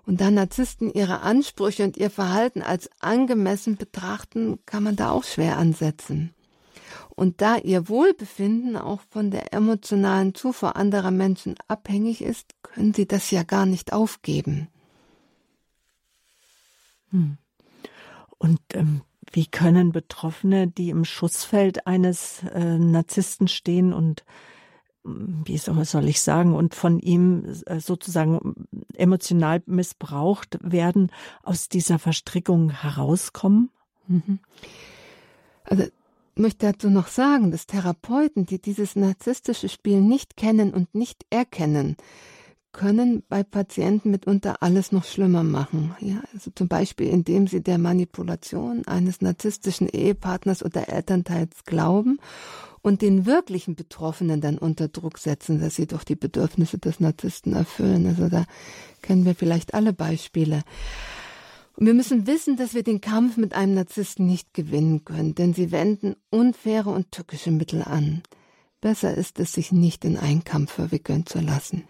Und 0.05 0.21
da 0.21 0.31
Narzissten 0.31 0.91
ihre 0.91 1.21
Ansprüche 1.21 1.83
und 1.83 1.97
ihr 1.97 2.09
Verhalten 2.09 2.61
als 2.61 2.89
angemessen 2.99 3.77
betrachten, 3.77 4.59
kann 4.65 4.83
man 4.83 4.95
da 4.95 5.11
auch 5.11 5.23
schwer 5.23 5.57
ansetzen. 5.57 6.33
Und 7.09 7.41
da 7.41 7.57
ihr 7.57 7.89
Wohlbefinden 7.89 8.77
auch 8.77 9.01
von 9.09 9.29
der 9.29 9.53
emotionalen 9.53 10.33
Zufuhr 10.33 10.75
anderer 10.75 11.11
Menschen 11.11 11.55
abhängig 11.67 12.21
ist, 12.21 12.55
können 12.63 12.93
sie 12.93 13.07
das 13.07 13.29
ja 13.29 13.43
gar 13.43 13.65
nicht 13.65 13.91
aufgeben. 13.91 14.69
Hm. 17.11 17.37
Und 18.37 18.61
ähm, 18.73 19.01
wie 19.31 19.45
können 19.45 19.91
Betroffene, 19.91 20.67
die 20.67 20.89
im 20.89 21.05
Schussfeld 21.05 21.87
eines 21.87 22.43
äh, 22.53 22.77
Narzissten 22.77 23.47
stehen 23.47 23.93
und 23.93 24.23
hm, 25.03 25.43
wie 25.45 25.57
soll 25.57 26.07
ich 26.07 26.21
sagen, 26.21 26.55
und 26.55 26.75
von 26.75 26.99
ihm 26.99 27.45
äh, 27.65 27.79
sozusagen 27.79 28.67
emotional 28.95 29.61
missbraucht 29.65 30.57
werden, 30.61 31.11
aus 31.43 31.69
dieser 31.69 31.99
Verstrickung 31.99 32.71
herauskommen? 32.71 33.69
Mhm. 34.07 34.39
Also 35.63 35.83
ich 35.83 36.41
möchte 36.41 36.67
dazu 36.67 36.89
noch 36.89 37.07
sagen, 37.07 37.51
dass 37.51 37.67
Therapeuten, 37.67 38.45
die 38.45 38.61
dieses 38.61 38.95
narzisstische 38.95 39.69
Spiel 39.69 40.01
nicht 40.01 40.37
kennen 40.37 40.73
und 40.73 40.93
nicht 40.95 41.25
erkennen, 41.29 41.97
können 42.71 43.23
bei 43.27 43.43
Patienten 43.43 44.11
mitunter 44.11 44.61
alles 44.61 44.91
noch 44.91 45.03
schlimmer 45.03 45.43
machen. 45.43 45.95
Ja, 45.99 46.21
also 46.33 46.51
zum 46.53 46.67
Beispiel, 46.67 47.09
indem 47.09 47.47
sie 47.47 47.61
der 47.61 47.77
Manipulation 47.77 48.85
eines 48.87 49.21
narzisstischen 49.21 49.87
Ehepartners 49.87 50.63
oder 50.63 50.89
Elternteils 50.89 51.63
glauben 51.65 52.19
und 52.81 53.01
den 53.01 53.25
wirklichen 53.25 53.75
Betroffenen 53.75 54.41
dann 54.41 54.57
unter 54.57 54.87
Druck 54.87 55.17
setzen, 55.17 55.59
dass 55.59 55.75
sie 55.75 55.87
doch 55.87 56.03
die 56.03 56.15
Bedürfnisse 56.15 56.77
des 56.77 56.99
Narzissten 56.99 57.53
erfüllen. 57.53 58.05
Also 58.07 58.29
da 58.29 58.45
kennen 59.01 59.25
wir 59.25 59.35
vielleicht 59.35 59.73
alle 59.73 59.93
Beispiele. 59.93 60.61
Und 61.75 61.85
wir 61.85 61.93
müssen 61.93 62.27
wissen, 62.27 62.57
dass 62.57 62.73
wir 62.73 62.83
den 62.83 63.01
Kampf 63.01 63.37
mit 63.37 63.53
einem 63.53 63.73
Narzissten 63.73 64.27
nicht 64.27 64.53
gewinnen 64.53 65.05
können, 65.05 65.33
denn 65.33 65.53
sie 65.53 65.71
wenden 65.71 66.15
unfaire 66.29 66.89
und 66.89 67.11
tückische 67.11 67.51
Mittel 67.51 67.83
an. 67.83 68.21
Besser 68.81 69.13
ist 69.15 69.39
es, 69.39 69.53
sich 69.53 69.71
nicht 69.71 70.05
in 70.05 70.17
einen 70.17 70.43
Kampf 70.43 70.73
verwickeln 70.73 71.25
zu 71.25 71.39
lassen. 71.39 71.83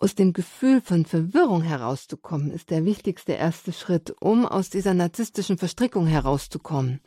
Aus 0.00 0.14
dem 0.14 0.32
Gefühl 0.32 0.80
von 0.80 1.04
Verwirrung 1.04 1.62
herauszukommen, 1.62 2.52
ist 2.52 2.70
der 2.70 2.84
wichtigste 2.84 3.32
erste 3.32 3.72
Schritt, 3.72 4.14
um 4.20 4.46
aus 4.46 4.70
dieser 4.70 4.94
narzisstischen 4.94 5.58
Verstrickung 5.58 6.06
herauszukommen. 6.06 7.00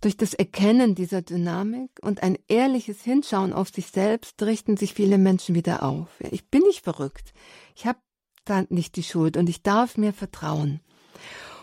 Durch 0.00 0.16
das 0.16 0.32
Erkennen 0.32 0.94
dieser 0.94 1.22
Dynamik 1.22 1.90
und 2.02 2.22
ein 2.22 2.38
ehrliches 2.46 3.02
Hinschauen 3.02 3.52
auf 3.52 3.70
sich 3.70 3.88
selbst 3.88 4.40
richten 4.42 4.76
sich 4.76 4.94
viele 4.94 5.18
Menschen 5.18 5.56
wieder 5.56 5.82
auf. 5.82 6.08
Ich 6.30 6.48
bin 6.50 6.62
nicht 6.62 6.84
verrückt. 6.84 7.32
Ich 7.74 7.86
habe 7.86 7.98
da 8.44 8.64
nicht 8.68 8.94
die 8.94 9.02
Schuld 9.02 9.36
und 9.36 9.48
ich 9.48 9.62
darf 9.62 9.96
mir 9.96 10.12
vertrauen. 10.12 10.80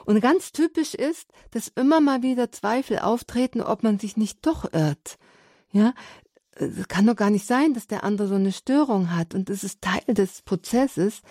Und 0.05 0.19
ganz 0.19 0.51
typisch 0.51 0.95
ist, 0.95 1.29
dass 1.51 1.69
immer 1.69 2.01
mal 2.01 2.23
wieder 2.23 2.51
Zweifel 2.51 2.99
auftreten, 2.99 3.61
ob 3.61 3.83
man 3.83 3.99
sich 3.99 4.17
nicht 4.17 4.45
doch 4.45 4.73
irrt. 4.73 5.17
Ja, 5.71 5.93
es 6.61 6.87
kann 6.87 7.07
doch 7.07 7.15
gar 7.15 7.29
nicht 7.29 7.45
sein, 7.45 7.73
dass 7.73 7.87
der 7.87 8.03
andere 8.03 8.27
so 8.27 8.35
eine 8.35 8.51
Störung 8.51 9.15
hat. 9.15 9.33
Und 9.33 9.49
das 9.49 9.63
ist 9.63 9.81
Teil 9.81 10.13
des 10.13 10.41
Prozesses. 10.43 11.21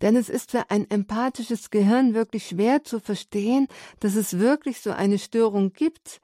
Denn 0.00 0.16
es 0.16 0.28
ist 0.28 0.50
für 0.50 0.70
ein 0.70 0.90
empathisches 0.90 1.70
Gehirn 1.70 2.14
wirklich 2.14 2.48
schwer 2.48 2.84
zu 2.84 3.00
verstehen, 3.00 3.68
dass 4.00 4.14
es 4.14 4.38
wirklich 4.38 4.80
so 4.80 4.90
eine 4.90 5.18
Störung 5.18 5.72
gibt. 5.72 6.20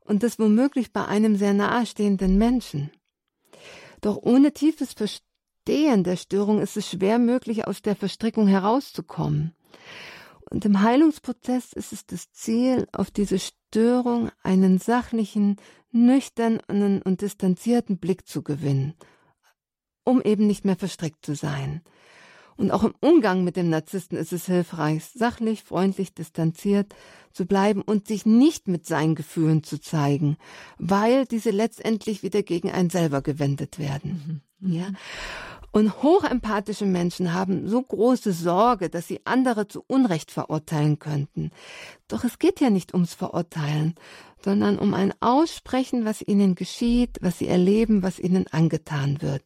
Und 0.00 0.22
das 0.22 0.38
womöglich 0.38 0.92
bei 0.92 1.04
einem 1.04 1.36
sehr 1.36 1.54
nahestehenden 1.54 2.38
Menschen. 2.38 2.90
Doch 4.00 4.16
ohne 4.16 4.52
tiefes 4.52 4.94
Verstehen 4.94 6.02
der 6.02 6.16
Störung 6.16 6.60
ist 6.60 6.76
es 6.76 6.88
schwer 6.88 7.18
möglich, 7.18 7.66
aus 7.66 7.82
der 7.82 7.94
Verstrickung 7.94 8.46
herauszukommen. 8.46 9.54
Und 10.50 10.64
im 10.64 10.82
Heilungsprozess 10.82 11.72
ist 11.72 11.92
es 11.92 12.06
das 12.06 12.32
Ziel, 12.32 12.86
auf 12.92 13.10
diese 13.10 13.38
Störung 13.38 14.30
einen 14.42 14.78
sachlichen, 14.78 15.56
nüchternen 15.90 17.02
und 17.02 17.20
distanzierten 17.20 17.98
Blick 17.98 18.26
zu 18.26 18.42
gewinnen, 18.42 18.94
um 20.04 20.22
eben 20.22 20.46
nicht 20.46 20.64
mehr 20.64 20.76
verstrickt 20.76 21.24
zu 21.24 21.34
sein. 21.34 21.82
Und 22.56 22.72
auch 22.72 22.82
im 22.82 22.94
Umgang 23.00 23.44
mit 23.44 23.56
dem 23.56 23.70
Narzissten 23.70 24.18
ist 24.18 24.32
es 24.32 24.46
hilfreich, 24.46 25.04
sachlich, 25.04 25.62
freundlich, 25.62 26.12
distanziert 26.12 26.92
zu 27.32 27.46
bleiben 27.46 27.82
und 27.82 28.08
sich 28.08 28.26
nicht 28.26 28.66
mit 28.66 28.84
seinen 28.84 29.14
Gefühlen 29.14 29.62
zu 29.62 29.80
zeigen, 29.80 30.36
weil 30.76 31.24
diese 31.24 31.50
letztendlich 31.50 32.24
wieder 32.24 32.42
gegen 32.42 32.70
einen 32.72 32.90
selber 32.90 33.22
gewendet 33.22 33.78
werden. 33.78 34.42
Mhm. 34.60 34.72
Ja. 34.72 34.88
Und 35.70 36.02
hochempathische 36.02 36.86
Menschen 36.86 37.34
haben 37.34 37.68
so 37.68 37.82
große 37.82 38.32
Sorge, 38.32 38.88
dass 38.88 39.06
sie 39.06 39.20
andere 39.24 39.68
zu 39.68 39.84
Unrecht 39.86 40.30
verurteilen 40.30 40.98
könnten. 40.98 41.50
Doch 42.08 42.24
es 42.24 42.38
geht 42.38 42.60
ja 42.60 42.70
nicht 42.70 42.94
ums 42.94 43.14
Verurteilen, 43.14 43.94
sondern 44.42 44.78
um 44.78 44.94
ein 44.94 45.12
Aussprechen, 45.20 46.04
was 46.04 46.22
ihnen 46.22 46.54
geschieht, 46.54 47.18
was 47.20 47.38
sie 47.38 47.48
erleben, 47.48 48.02
was 48.02 48.18
ihnen 48.18 48.46
angetan 48.48 49.20
wird. 49.20 49.42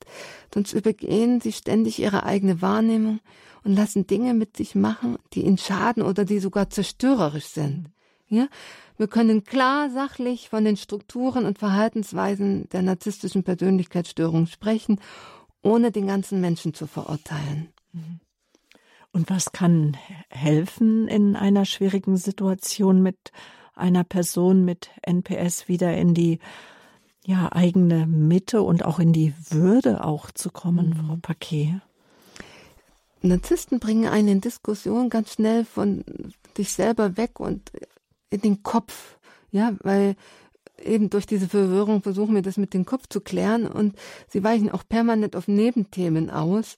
Sonst 0.54 0.72
übergehen 0.72 1.40
sie 1.40 1.52
ständig 1.52 1.98
ihre 1.98 2.24
eigene 2.24 2.62
Wahrnehmung 2.62 3.20
und 3.64 3.74
lassen 3.74 4.06
Dinge 4.06 4.34
mit 4.34 4.56
sich 4.56 4.74
machen, 4.74 5.18
die 5.32 5.44
ihnen 5.44 5.58
schaden 5.58 6.02
oder 6.02 6.24
die 6.24 6.38
sogar 6.38 6.70
zerstörerisch 6.70 7.46
sind. 7.46 7.90
Ja? 8.28 8.48
Wir 8.96 9.08
können 9.08 9.44
klar 9.44 9.90
sachlich 9.90 10.48
von 10.48 10.64
den 10.64 10.76
Strukturen 10.76 11.46
und 11.46 11.58
Verhaltensweisen 11.58 12.68
der 12.70 12.82
narzisstischen 12.82 13.42
Persönlichkeitsstörung 13.42 14.46
sprechen 14.46 15.00
ohne 15.62 15.92
den 15.92 16.06
ganzen 16.06 16.40
Menschen 16.40 16.74
zu 16.74 16.86
verurteilen. 16.86 17.72
Mhm. 17.92 18.20
Und 19.12 19.30
was 19.30 19.52
kann 19.52 19.96
helfen 20.30 21.06
in 21.06 21.36
einer 21.36 21.64
schwierigen 21.64 22.16
Situation 22.16 23.02
mit 23.02 23.30
einer 23.74 24.04
Person 24.04 24.64
mit 24.64 24.90
NPS 25.02 25.68
wieder 25.68 25.96
in 25.96 26.14
die 26.14 26.38
ja, 27.24 27.52
eigene 27.52 28.06
Mitte 28.06 28.62
und 28.62 28.84
auch 28.84 28.98
in 28.98 29.12
die 29.12 29.34
Würde 29.50 30.04
auch 30.04 30.30
zu 30.30 30.50
kommen, 30.50 30.90
mhm. 30.90 30.94
Frau 30.94 31.16
Paquet? 31.20 31.80
Narzissten 33.22 33.78
bringen 33.78 34.08
einen 34.08 34.28
in 34.28 34.40
Diskussion 34.40 35.08
ganz 35.08 35.34
schnell 35.34 35.64
von 35.64 36.04
sich 36.56 36.72
selber 36.72 37.16
weg 37.16 37.38
und 37.38 37.70
in 38.30 38.40
den 38.40 38.62
Kopf. 38.62 39.18
Ja, 39.52 39.74
weil 39.82 40.16
eben 40.84 41.10
durch 41.10 41.26
diese 41.26 41.48
Verwirrung 41.48 42.02
versuchen 42.02 42.34
wir 42.34 42.42
das 42.42 42.56
mit 42.56 42.74
dem 42.74 42.84
Kopf 42.84 43.06
zu 43.08 43.20
klären 43.20 43.66
und 43.66 43.96
sie 44.28 44.42
weichen 44.44 44.70
auch 44.70 44.82
permanent 44.88 45.36
auf 45.36 45.48
Nebenthemen 45.48 46.30
aus 46.30 46.76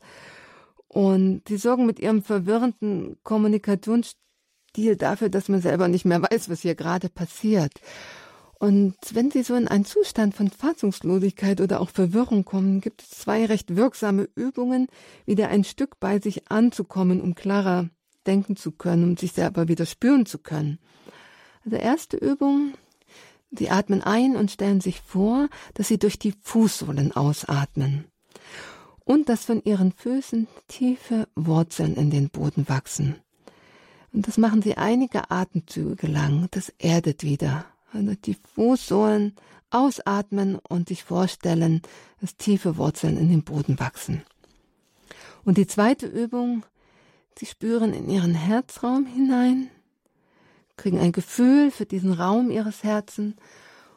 und 0.89 1.43
sie 1.49 1.57
sorgen 1.57 1.87
mit 1.87 1.99
ihrem 1.99 2.23
verwirrenden 2.23 3.17
Kommunikationsstil 3.25 4.97
dafür, 4.97 5.29
dass 5.29 5.49
man 5.49 5.61
selber 5.61 5.89
nicht 5.89 6.05
mehr 6.05 6.23
weiß, 6.23 6.49
was 6.49 6.61
hier 6.61 6.75
gerade 6.75 7.09
passiert. 7.09 7.73
Und 8.61 8.95
wenn 9.13 9.31
Sie 9.31 9.43
so 9.43 9.57
in 9.57 9.69
einen 9.69 9.85
Zustand 9.85 10.35
von 10.35 10.49
Fassungslosigkeit 10.49 11.61
oder 11.61 11.81
auch 11.81 11.91
Verwirrung 11.91 12.45
kommen, 12.45 12.81
gibt 12.81 13.03
es 13.03 13.11
zwei 13.11 13.45
recht 13.45 13.77
wirksame 13.77 14.29
Übungen, 14.37 14.87
wieder 15.27 15.49
ein 15.49 15.65
Stück 15.65 16.01
bei 16.01 16.19
sich 16.21 16.51
anzukommen, 16.51 17.21
um 17.21 17.35
klarer 17.35 17.91
denken 18.27 18.57
zu 18.57 18.73
können, 18.73 19.05
um 19.05 19.17
sich 19.17 19.33
selber 19.33 19.69
wieder 19.69 19.85
spüren 19.85 20.25
zu 20.25 20.39
können. 20.39 20.79
Also 21.65 21.77
erste 21.77 22.17
Übung, 22.17 22.75
Sie 23.59 23.71
atmen 23.71 24.03
ein 24.03 24.37
und 24.37 24.51
stellen 24.51 24.81
sich 24.81 25.01
vor, 25.01 25.49
dass 25.75 25.89
Sie 25.89 25.99
durch 25.99 26.19
die 26.19 26.35
Fußsohlen 26.43 27.13
ausatmen 27.13 28.05
und 29.05 29.29
dass 29.29 29.45
von 29.45 29.63
Ihren 29.65 29.93
Füßen 29.93 30.49
tiefe 30.69 31.29
Wurzeln 31.35 31.95
in 31.95 32.11
den 32.11 32.31
Boden 32.31 32.69
wachsen. 32.69 33.17
Und 34.13 34.29
das 34.29 34.39
machen 34.39 34.63
Sie 34.63 34.77
einige 34.77 35.31
Atemzüge 35.31 36.07
lang. 36.07 36.49
Das 36.53 36.73
erdet 36.79 37.23
wieder. 37.23 37.67
Also 37.93 38.15
die 38.15 38.37
Fußsohlen 38.55 39.35
ausatmen 39.71 40.59
und 40.69 40.89
sich 40.89 41.05
vorstellen, 41.05 41.83
dass 42.21 42.37
tiefe 42.37 42.77
Wurzeln 42.77 43.17
in 43.17 43.29
den 43.29 43.43
Boden 43.43 43.79
wachsen. 43.79 44.23
Und 45.45 45.59
die 45.59 45.67
zweite 45.67 46.07
Übung, 46.07 46.65
Sie 47.37 47.47
spüren 47.47 47.93
in 47.93 48.09
Ihren 48.09 48.35
Herzraum 48.35 49.07
hinein 49.07 49.69
kriegen 50.77 50.99
ein 50.99 51.13
Gefühl 51.13 51.71
für 51.71 51.87
diesen 51.87 52.13
Raum 52.13 52.51
ihres 52.51 52.83
Herzens 52.83 53.35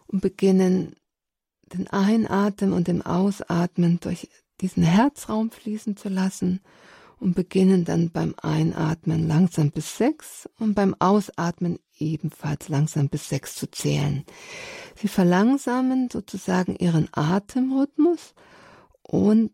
und 0.07 0.21
beginnen 0.21 0.95
den 1.73 1.87
Einatmen 1.87 2.73
und 2.73 2.87
den 2.87 3.01
Ausatmen 3.01 3.99
durch 3.99 4.29
diesen 4.61 4.83
Herzraum 4.83 5.51
fließen 5.51 5.97
zu 5.97 6.09
lassen 6.09 6.61
und 7.19 7.35
beginnen 7.35 7.83
dann 7.83 8.11
beim 8.11 8.35
Einatmen 8.41 9.27
langsam 9.27 9.71
bis 9.71 9.97
sechs 9.97 10.47
und 10.59 10.75
beim 10.75 10.95
Ausatmen 10.99 11.79
ebenfalls 11.97 12.69
langsam 12.69 13.09
bis 13.09 13.27
sechs 13.29 13.55
zu 13.55 13.69
zählen. 13.69 14.23
Sie 14.95 15.07
verlangsamen 15.07 16.09
sozusagen 16.11 16.75
ihren 16.75 17.09
Atemrhythmus 17.11 18.33
und 19.01 19.51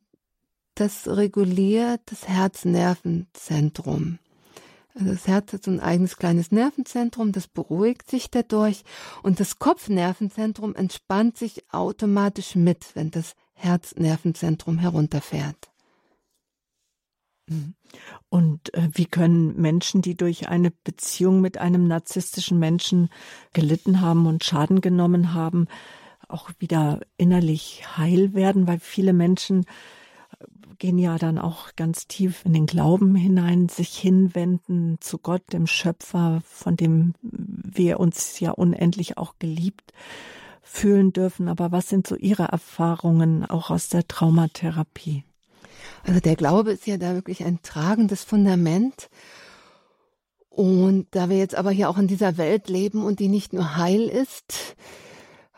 das 0.75 1.07
reguliert 1.07 2.01
das 2.05 2.27
Herznervenzentrum. 2.27 4.19
Also 4.95 5.11
das 5.11 5.27
Herz 5.27 5.53
hat 5.53 5.63
so 5.63 5.71
ein 5.71 5.79
eigenes 5.79 6.17
kleines 6.17 6.51
Nervenzentrum, 6.51 7.31
das 7.31 7.47
beruhigt 7.47 8.09
sich 8.09 8.29
dadurch 8.29 8.83
und 9.23 9.39
das 9.39 9.57
Kopfnervenzentrum 9.57 10.75
entspannt 10.75 11.37
sich 11.37 11.63
automatisch 11.71 12.55
mit, 12.55 12.95
wenn 12.95 13.09
das 13.09 13.35
Herznervenzentrum 13.53 14.77
herunterfährt. 14.77 15.71
Mhm. 17.47 17.75
Und 18.29 18.73
äh, 18.73 18.89
wie 18.93 19.05
können 19.05 19.59
Menschen, 19.59 20.01
die 20.01 20.15
durch 20.15 20.47
eine 20.47 20.71
Beziehung 20.71 21.41
mit 21.41 21.57
einem 21.57 21.87
narzisstischen 21.87 22.59
Menschen 22.59 23.09
gelitten 23.53 24.01
haben 24.01 24.27
und 24.27 24.43
Schaden 24.43 24.81
genommen 24.81 25.33
haben, 25.33 25.67
auch 26.27 26.49
wieder 26.59 27.01
innerlich 27.17 27.83
heil 27.97 28.33
werden? 28.33 28.67
Weil 28.67 28.79
viele 28.79 29.13
Menschen 29.13 29.65
gehen 30.79 30.97
ja 30.97 31.17
dann 31.17 31.37
auch 31.37 31.75
ganz 31.75 32.07
tief 32.07 32.43
in 32.45 32.53
den 32.53 32.65
Glauben 32.65 33.15
hinein, 33.15 33.69
sich 33.69 33.97
hinwenden 33.97 34.97
zu 34.99 35.17
Gott, 35.17 35.41
dem 35.53 35.67
Schöpfer, 35.67 36.41
von 36.45 36.75
dem 36.75 37.13
wir 37.21 37.99
uns 37.99 38.39
ja 38.39 38.51
unendlich 38.51 39.17
auch 39.17 39.35
geliebt 39.39 39.93
fühlen 40.61 41.13
dürfen. 41.13 41.47
Aber 41.47 41.71
was 41.71 41.89
sind 41.89 42.07
so 42.07 42.15
Ihre 42.15 42.43
Erfahrungen 42.45 43.45
auch 43.45 43.69
aus 43.69 43.89
der 43.89 44.07
Traumatherapie? 44.07 45.23
Also 46.05 46.19
der 46.19 46.35
Glaube 46.35 46.71
ist 46.71 46.87
ja 46.87 46.97
da 46.97 47.13
wirklich 47.13 47.43
ein 47.45 47.61
tragendes 47.61 48.23
Fundament. 48.23 49.09
Und 50.49 51.07
da 51.11 51.29
wir 51.29 51.37
jetzt 51.37 51.55
aber 51.55 51.71
hier 51.71 51.89
auch 51.89 51.97
in 51.97 52.07
dieser 52.07 52.37
Welt 52.37 52.69
leben 52.69 53.03
und 53.03 53.19
die 53.19 53.27
nicht 53.27 53.53
nur 53.53 53.75
heil 53.75 54.03
ist, 54.03 54.75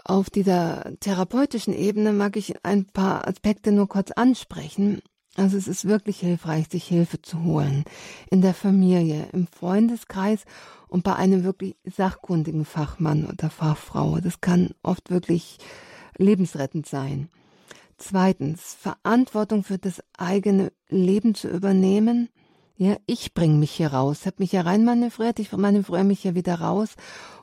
auf 0.06 0.30
dieser 0.30 0.94
therapeutischen 1.00 1.74
Ebene 1.74 2.14
mag 2.14 2.38
ich 2.38 2.64
ein 2.64 2.86
paar 2.86 3.28
Aspekte 3.28 3.72
nur 3.72 3.90
kurz 3.90 4.12
ansprechen. 4.12 5.02
Also 5.36 5.58
es 5.58 5.68
ist 5.68 5.86
wirklich 5.86 6.20
hilfreich, 6.20 6.68
sich 6.70 6.86
Hilfe 6.86 7.22
zu 7.22 7.44
holen. 7.44 7.84
In 8.30 8.42
der 8.42 8.54
Familie, 8.54 9.28
im 9.34 9.48
Freundeskreis 9.48 10.46
und 10.88 11.04
bei 11.04 11.16
einem 11.16 11.44
wirklich 11.44 11.76
sachkundigen 11.84 12.66
Fachmann 12.66 13.26
oder 13.26 13.50
Fachfrau. 13.50 14.20
Das 14.22 14.40
kann 14.42 14.70
oft 14.84 15.10
wirklich 15.10 15.58
lebensrettend 16.18 16.88
sein. 16.88 17.30
Zweitens, 17.98 18.78
Verantwortung 18.80 19.64
für 19.64 19.80
das 19.80 20.02
eigene 20.18 20.72
Leben 20.88 21.34
zu 21.34 21.50
übernehmen. 21.50 22.30
Ja, 22.78 22.98
ich 23.06 23.34
bringe 23.34 23.56
mich 23.56 23.72
hier 23.72 23.94
raus, 23.94 24.26
habe 24.26 24.36
mich 24.40 24.52
hier 24.52 24.66
reinmanövriert, 24.66 25.40
ich 25.40 25.52
manövriere 25.54 26.04
mich 26.04 26.22
hier 26.22 26.36
wieder 26.36 26.60
raus 26.60 26.96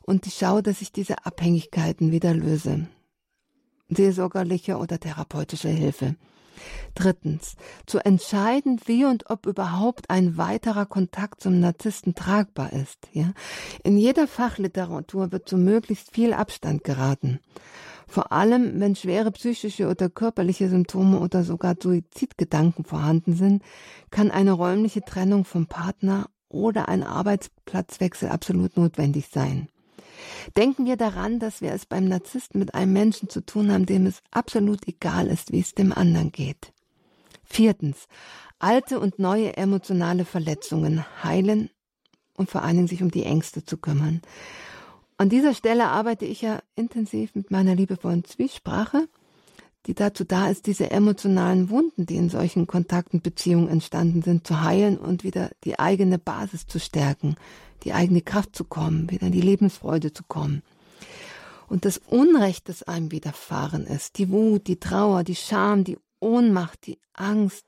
und 0.04 0.26
ich 0.26 0.34
schaue, 0.34 0.62
dass 0.62 0.82
ich 0.82 0.92
diese 0.92 1.24
Abhängigkeiten 1.24 2.12
wieder 2.12 2.34
löse. 2.34 2.86
Seelsorgerliche 3.88 4.76
oder 4.76 4.98
therapeutische 4.98 5.68
Hilfe. 5.68 6.16
Drittens, 6.94 7.56
zu 7.86 7.98
entscheiden, 7.98 8.80
wie 8.84 9.04
und 9.04 9.30
ob 9.30 9.46
überhaupt 9.46 10.10
ein 10.10 10.36
weiterer 10.36 10.86
Kontakt 10.86 11.40
zum 11.40 11.60
Narzissten 11.60 12.14
tragbar 12.14 12.72
ist. 12.72 13.08
Ja? 13.12 13.32
In 13.82 13.96
jeder 13.96 14.28
Fachliteratur 14.28 15.32
wird 15.32 15.48
zu 15.48 15.56
möglichst 15.56 16.12
viel 16.12 16.32
Abstand 16.32 16.84
geraten. 16.84 17.40
Vor 18.06 18.30
allem, 18.30 18.78
wenn 18.78 18.94
schwere 18.94 19.30
psychische 19.32 19.88
oder 19.88 20.10
körperliche 20.10 20.68
Symptome 20.68 21.18
oder 21.18 21.44
sogar 21.44 21.76
Suizidgedanken 21.80 22.84
vorhanden 22.84 23.34
sind, 23.34 23.62
kann 24.10 24.30
eine 24.30 24.52
räumliche 24.52 25.00
Trennung 25.00 25.46
vom 25.46 25.66
Partner 25.66 26.26
oder 26.50 26.90
ein 26.90 27.02
Arbeitsplatzwechsel 27.02 28.28
absolut 28.28 28.76
notwendig 28.76 29.28
sein. 29.32 29.68
Denken 30.56 30.86
wir 30.86 30.96
daran, 30.96 31.38
dass 31.38 31.60
wir 31.60 31.72
es 31.72 31.86
beim 31.86 32.06
Narzissten 32.06 32.58
mit 32.58 32.74
einem 32.74 32.92
Menschen 32.92 33.28
zu 33.28 33.44
tun 33.44 33.72
haben, 33.72 33.86
dem 33.86 34.06
es 34.06 34.22
absolut 34.30 34.86
egal 34.86 35.28
ist, 35.28 35.52
wie 35.52 35.60
es 35.60 35.74
dem 35.74 35.92
anderen 35.92 36.32
geht. 36.32 36.72
Viertens. 37.44 38.08
Alte 38.58 39.00
und 39.00 39.18
neue 39.18 39.56
emotionale 39.56 40.24
Verletzungen 40.24 41.04
heilen 41.22 41.70
und 42.36 42.50
vor 42.50 42.62
allen 42.62 42.76
Dingen 42.76 42.88
sich 42.88 43.02
um 43.02 43.10
die 43.10 43.24
Ängste 43.24 43.64
zu 43.64 43.76
kümmern. 43.76 44.22
An 45.16 45.28
dieser 45.28 45.54
Stelle 45.54 45.88
arbeite 45.88 46.24
ich 46.24 46.42
ja 46.42 46.60
intensiv 46.74 47.34
mit 47.34 47.50
meiner 47.50 47.74
liebevollen 47.74 48.24
Zwiesprache, 48.24 49.08
die 49.86 49.94
dazu 49.94 50.24
da 50.24 50.48
ist, 50.48 50.66
diese 50.66 50.90
emotionalen 50.90 51.70
Wunden, 51.70 52.06
die 52.06 52.16
in 52.16 52.28
solchen 52.28 52.66
Kontakten, 52.66 53.20
Beziehungen 53.20 53.68
entstanden 53.68 54.22
sind, 54.22 54.46
zu 54.46 54.62
heilen 54.62 54.96
und 54.96 55.24
wieder 55.24 55.50
die 55.64 55.78
eigene 55.78 56.18
Basis 56.18 56.66
zu 56.66 56.78
stärken, 56.78 57.36
die 57.84 57.92
eigene 57.92 58.22
Kraft 58.22 58.56
zu 58.56 58.64
kommen, 58.64 59.10
wieder 59.10 59.26
in 59.26 59.32
die 59.32 59.40
Lebensfreude 59.40 60.12
zu 60.12 60.22
kommen. 60.24 60.62
Und 61.68 61.84
das 61.84 61.98
Unrecht, 61.98 62.68
das 62.68 62.82
einem 62.82 63.10
widerfahren 63.12 63.86
ist, 63.86 64.18
die 64.18 64.30
Wut, 64.30 64.66
die 64.66 64.78
Trauer, 64.78 65.24
die 65.24 65.36
Scham, 65.36 65.84
die 65.84 65.98
Ohnmacht, 66.20 66.86
die 66.86 66.98
Angst, 67.14 67.66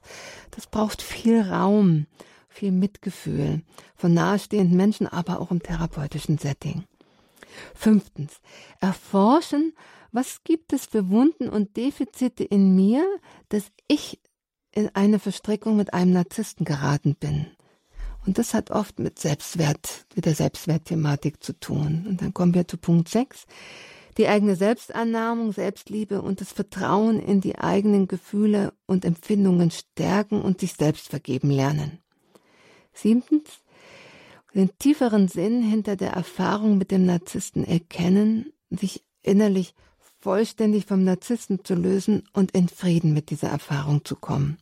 das 0.50 0.66
braucht 0.66 1.02
viel 1.02 1.40
Raum, 1.40 2.06
viel 2.48 2.70
Mitgefühl 2.70 3.62
von 3.96 4.14
nahestehenden 4.14 4.76
Menschen, 4.76 5.06
aber 5.06 5.40
auch 5.40 5.50
im 5.50 5.62
therapeutischen 5.62 6.38
Setting. 6.38 6.84
Fünftens, 7.74 8.40
erforschen, 8.80 9.74
was 10.12 10.44
gibt 10.44 10.72
es 10.72 10.86
für 10.86 11.08
Wunden 11.08 11.48
und 11.48 11.76
Defizite 11.76 12.44
in 12.44 12.74
mir, 12.74 13.04
dass 13.48 13.64
ich 13.88 14.20
in 14.70 14.90
eine 14.94 15.18
Verstrickung 15.18 15.76
mit 15.76 15.94
einem 15.94 16.12
Narzissten 16.12 16.64
geraten 16.64 17.16
bin. 17.16 17.46
Und 18.26 18.38
das 18.38 18.54
hat 18.54 18.70
oft 18.70 18.98
mit 18.98 19.18
Selbstwert, 19.18 20.06
mit 20.14 20.24
der 20.24 20.34
Selbstwertthematik 20.34 21.42
zu 21.42 21.52
tun. 21.58 22.06
Und 22.08 22.22
dann 22.22 22.32
kommen 22.32 22.54
wir 22.54 22.66
zu 22.66 22.78
Punkt 22.78 23.08
6. 23.08 23.46
Die 24.16 24.28
eigene 24.28 24.56
Selbstannahmung, 24.56 25.52
Selbstliebe 25.52 26.22
und 26.22 26.40
das 26.40 26.52
Vertrauen 26.52 27.18
in 27.20 27.40
die 27.40 27.58
eigenen 27.58 28.06
Gefühle 28.06 28.72
und 28.86 29.04
Empfindungen 29.04 29.70
stärken 29.70 30.40
und 30.40 30.60
sich 30.60 30.74
selbst 30.74 31.08
vergeben 31.08 31.50
lernen. 31.50 31.98
Siebtens, 32.92 33.60
den 34.54 34.70
tieferen 34.78 35.26
Sinn 35.26 35.62
hinter 35.62 35.96
der 35.96 36.12
Erfahrung 36.12 36.78
mit 36.78 36.92
dem 36.92 37.06
Narzissten 37.06 37.64
erkennen, 37.64 38.52
sich 38.70 39.04
innerlich 39.22 39.74
vollständig 40.20 40.86
vom 40.86 41.02
Narzissten 41.02 41.64
zu 41.64 41.74
lösen 41.74 42.28
und 42.32 42.52
in 42.52 42.68
Frieden 42.68 43.12
mit 43.12 43.30
dieser 43.30 43.48
Erfahrung 43.48 44.04
zu 44.04 44.14
kommen. 44.14 44.58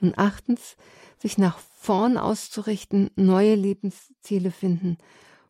Und 0.00 0.18
achtens, 0.18 0.76
sich 1.18 1.36
nach 1.38 1.60
vorn 1.82 2.16
auszurichten, 2.16 3.10
neue 3.16 3.56
Lebensziele 3.56 4.52
finden 4.52 4.98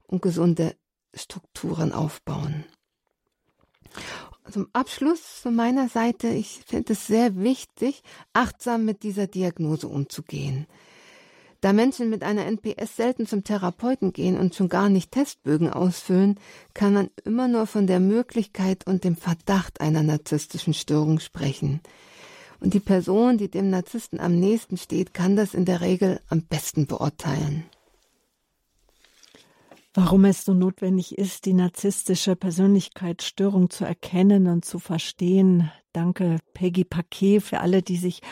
und 0.07 0.23
gesunde 0.23 0.75
Strukturen 1.15 1.93
aufbauen. 1.93 2.65
Zum 4.51 4.69
Abschluss 4.73 5.21
von 5.21 5.55
meiner 5.55 5.89
Seite, 5.89 6.29
ich 6.29 6.63
finde 6.67 6.95
es 6.95 7.07
sehr 7.07 7.37
wichtig, 7.37 8.03
achtsam 8.33 8.87
mit 8.87 9.03
dieser 9.03 9.27
Diagnose 9.27 9.89
umzugehen. 9.89 10.67
Da 11.61 11.75
Menschen 11.75 12.09
mit 12.09 12.25
einer 12.25 12.47
NPS 12.47 12.97
selten 12.97 13.27
zum 13.27 13.45
Therapeuten 13.45 14.15
gehen 14.15 14.39
und 14.39 14.55
schon 14.55 14.71
gar 14.71 14.89
nicht 14.89 15.13
Testbögen 15.13 15.71
ausfüllen, 15.71 16.41
kann 16.73 16.95
man 16.95 17.11
immer 17.25 17.47
nur 17.47 17.67
von 17.67 17.87
der 17.87 18.01
Möglichkeit 18.01 18.87
und 18.87 19.05
dem 19.05 19.17
Verdacht 19.17 19.83
einer 19.83 20.03
narzisstischen 20.03 20.73
Störung 20.75 21.21
sprechen. 21.21 21.83
Und 22.63 22.75
die 22.75 22.81
Person, 22.81 23.39
die 23.39 23.51
dem 23.51 23.71
Narzissten 23.71 24.21
am 24.21 24.39
nächsten 24.39 24.77
steht, 24.77 25.13
kann 25.13 25.35
das 25.35 25.53
in 25.53 25.65
der 25.65 25.81
Regel 25.81 26.21
am 26.29 26.43
besten 26.43 26.87
beurteilen. 26.87 27.65
Warum 29.95 30.25
es 30.25 30.45
so 30.45 30.55
notwendig 30.55 31.19
ist, 31.19 31.45
die 31.45 31.55
narzisstische 31.55 32.37
Persönlichkeitsstörung 32.37 33.69
zu 33.69 33.85
erkennen 33.85 34.47
und 34.47 34.65
zu 34.65 34.79
verstehen. 34.79 35.73
Danke, 35.93 36.39
Peggy 36.55 36.85
Paquet, 36.85 37.41
für 37.41 37.59
alle, 37.59 37.83
die 37.83 37.97
sich 37.97 38.23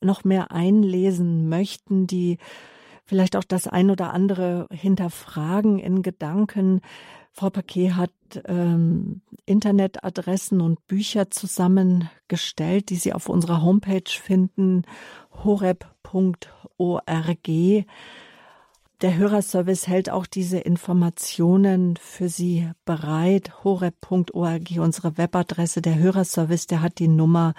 noch 0.00 0.24
mehr 0.24 0.50
einlesen 0.50 1.50
möchten, 1.50 2.06
die 2.06 2.38
vielleicht 3.04 3.36
auch 3.36 3.44
das 3.44 3.68
ein 3.68 3.90
oder 3.90 4.14
andere 4.14 4.66
hinterfragen 4.72 5.78
in 5.78 6.02
Gedanken. 6.02 6.80
Frau 7.36 7.50
Paquet 7.50 7.94
hat 7.94 8.12
ähm, 8.46 9.20
Internetadressen 9.44 10.60
und 10.60 10.86
Bücher 10.86 11.32
zusammengestellt, 11.32 12.90
die 12.90 12.96
Sie 12.96 13.12
auf 13.12 13.28
unserer 13.28 13.60
Homepage 13.60 14.04
finden, 14.06 14.84
horeb.org. 15.42 15.88
Der 19.00 19.16
Hörerservice 19.16 19.88
hält 19.88 20.10
auch 20.10 20.26
diese 20.26 20.60
Informationen 20.60 21.96
für 21.96 22.28
Sie 22.28 22.70
bereit. 22.84 23.64
horeb.org, 23.64 24.70
unsere 24.78 25.18
Webadresse. 25.18 25.82
Der 25.82 25.98
Hörerservice, 25.98 26.68
der 26.68 26.82
hat 26.82 27.00
die 27.00 27.08
Nummer 27.08 27.54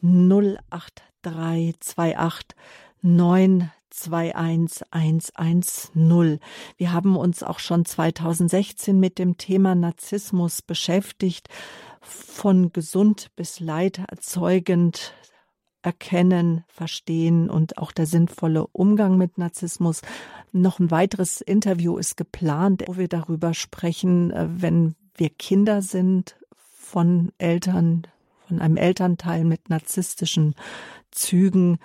08328 0.00 2.56
9 3.02 3.72
21110. 3.92 6.40
Wir 6.76 6.92
haben 6.92 7.16
uns 7.16 7.42
auch 7.42 7.58
schon 7.58 7.84
2016 7.84 8.98
mit 8.98 9.18
dem 9.18 9.36
Thema 9.36 9.74
Narzissmus 9.74 10.62
beschäftigt, 10.62 11.48
von 12.00 12.72
gesund 12.72 13.30
bis 13.36 13.60
leiderzeugend 13.60 15.14
erkennen, 15.82 16.64
verstehen 16.68 17.50
und 17.50 17.78
auch 17.78 17.92
der 17.92 18.06
sinnvolle 18.06 18.66
Umgang 18.68 19.18
mit 19.18 19.38
Narzissmus. 19.38 20.02
Noch 20.52 20.78
ein 20.78 20.90
weiteres 20.90 21.40
Interview 21.40 21.98
ist 21.98 22.16
geplant, 22.16 22.84
wo 22.86 22.96
wir 22.96 23.08
darüber 23.08 23.54
sprechen, 23.54 24.30
äh, 24.30 24.48
wenn 24.48 24.94
wir 25.14 25.30
Kinder 25.30 25.82
sind 25.82 26.36
von 26.56 27.32
Eltern, 27.38 28.06
von 28.46 28.60
einem 28.60 28.76
Elternteil 28.76 29.44
mit 29.44 29.70
narzisstischen 29.70 30.54
Zügen. 31.10 31.78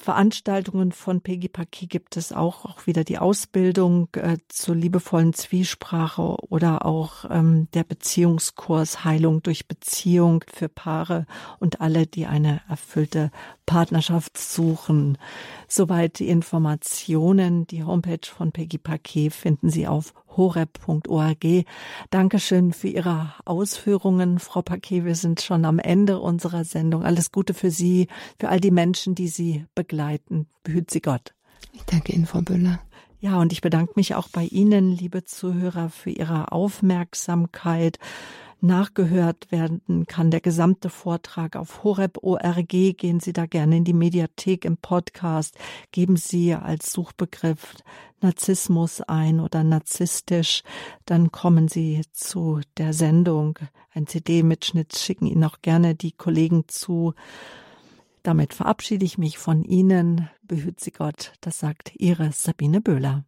Veranstaltungen 0.00 0.92
von 0.92 1.20
Peggy 1.20 1.48
Paki 1.48 1.88
gibt 1.88 2.16
es 2.16 2.32
auch, 2.32 2.64
auch 2.64 2.86
wieder 2.86 3.02
die 3.02 3.18
Ausbildung 3.18 4.08
äh, 4.14 4.38
zur 4.48 4.76
liebevollen 4.76 5.34
Zwiesprache 5.34 6.36
oder 6.48 6.86
auch 6.86 7.24
ähm, 7.28 7.68
der 7.74 7.82
Beziehungskurs 7.82 9.04
Heilung 9.04 9.42
durch 9.42 9.66
Beziehung 9.66 10.44
für 10.46 10.68
Paare 10.68 11.26
und 11.58 11.80
alle, 11.80 12.06
die 12.06 12.26
eine 12.26 12.60
erfüllte 12.68 13.32
Partnerschaft 13.66 14.38
suchen. 14.38 15.18
Soweit 15.66 16.20
die 16.20 16.28
Informationen. 16.28 17.66
Die 17.66 17.82
Homepage 17.82 18.26
von 18.26 18.52
Peggy 18.52 18.78
Paquet 18.78 19.30
finden 19.30 19.68
Sie 19.68 19.88
auf 19.88 20.14
horeb.org. 20.38 21.66
Dankeschön 22.08 22.72
für 22.72 22.88
Ihre 22.88 23.34
Ausführungen, 23.44 24.38
Frau 24.38 24.62
Paquet. 24.62 25.04
Wir 25.04 25.14
sind 25.14 25.42
schon 25.42 25.66
am 25.66 25.78
Ende 25.78 26.20
unserer 26.20 26.64
Sendung. 26.64 27.04
Alles 27.04 27.30
Gute 27.30 27.52
für 27.52 27.70
Sie, 27.70 28.08
für 28.40 28.48
all 28.48 28.60
die 28.60 28.70
Menschen, 28.70 29.14
die 29.14 29.28
Sie 29.28 29.66
begleiten. 29.74 30.46
Behüt 30.62 30.90
Sie 30.90 31.02
Gott. 31.02 31.34
Ich 31.74 31.82
danke 31.84 32.14
Ihnen, 32.14 32.24
Frau 32.24 32.40
Büller. 32.40 32.80
Ja, 33.20 33.38
und 33.38 33.52
ich 33.52 33.60
bedanke 33.60 33.92
mich 33.96 34.14
auch 34.14 34.28
bei 34.28 34.44
Ihnen, 34.44 34.92
liebe 34.92 35.24
Zuhörer, 35.24 35.90
für 35.90 36.10
Ihre 36.10 36.52
Aufmerksamkeit. 36.52 37.98
Nachgehört 38.60 39.52
werden 39.52 40.06
kann 40.08 40.32
der 40.32 40.40
gesamte 40.40 40.90
Vortrag 40.90 41.54
auf 41.54 41.84
horeb.org. 41.84 42.68
Gehen 42.68 43.20
Sie 43.20 43.32
da 43.32 43.46
gerne 43.46 43.76
in 43.76 43.84
die 43.84 43.92
Mediathek 43.92 44.64
im 44.64 44.76
Podcast. 44.76 45.56
Geben 45.92 46.16
Sie 46.16 46.54
als 46.54 46.92
Suchbegriff 46.92 47.76
Narzissmus 48.20 49.00
ein 49.00 49.38
oder 49.38 49.62
narzisstisch. 49.62 50.64
Dann 51.04 51.30
kommen 51.30 51.68
Sie 51.68 52.02
zu 52.12 52.60
der 52.76 52.92
Sendung. 52.92 53.58
Ein 53.92 54.08
CD-Mitschnitt 54.08 54.98
schicken 54.98 55.26
Ihnen 55.26 55.44
auch 55.44 55.62
gerne 55.62 55.94
die 55.94 56.12
Kollegen 56.12 56.64
zu. 56.66 57.14
Damit 58.24 58.54
verabschiede 58.54 59.04
ich 59.04 59.18
mich 59.18 59.38
von 59.38 59.62
Ihnen. 59.62 60.28
Behüt 60.42 60.80
Sie 60.80 60.90
Gott, 60.90 61.32
das 61.40 61.60
sagt 61.60 61.92
Ihre 61.94 62.32
Sabine 62.32 62.80
Böhler. 62.80 63.27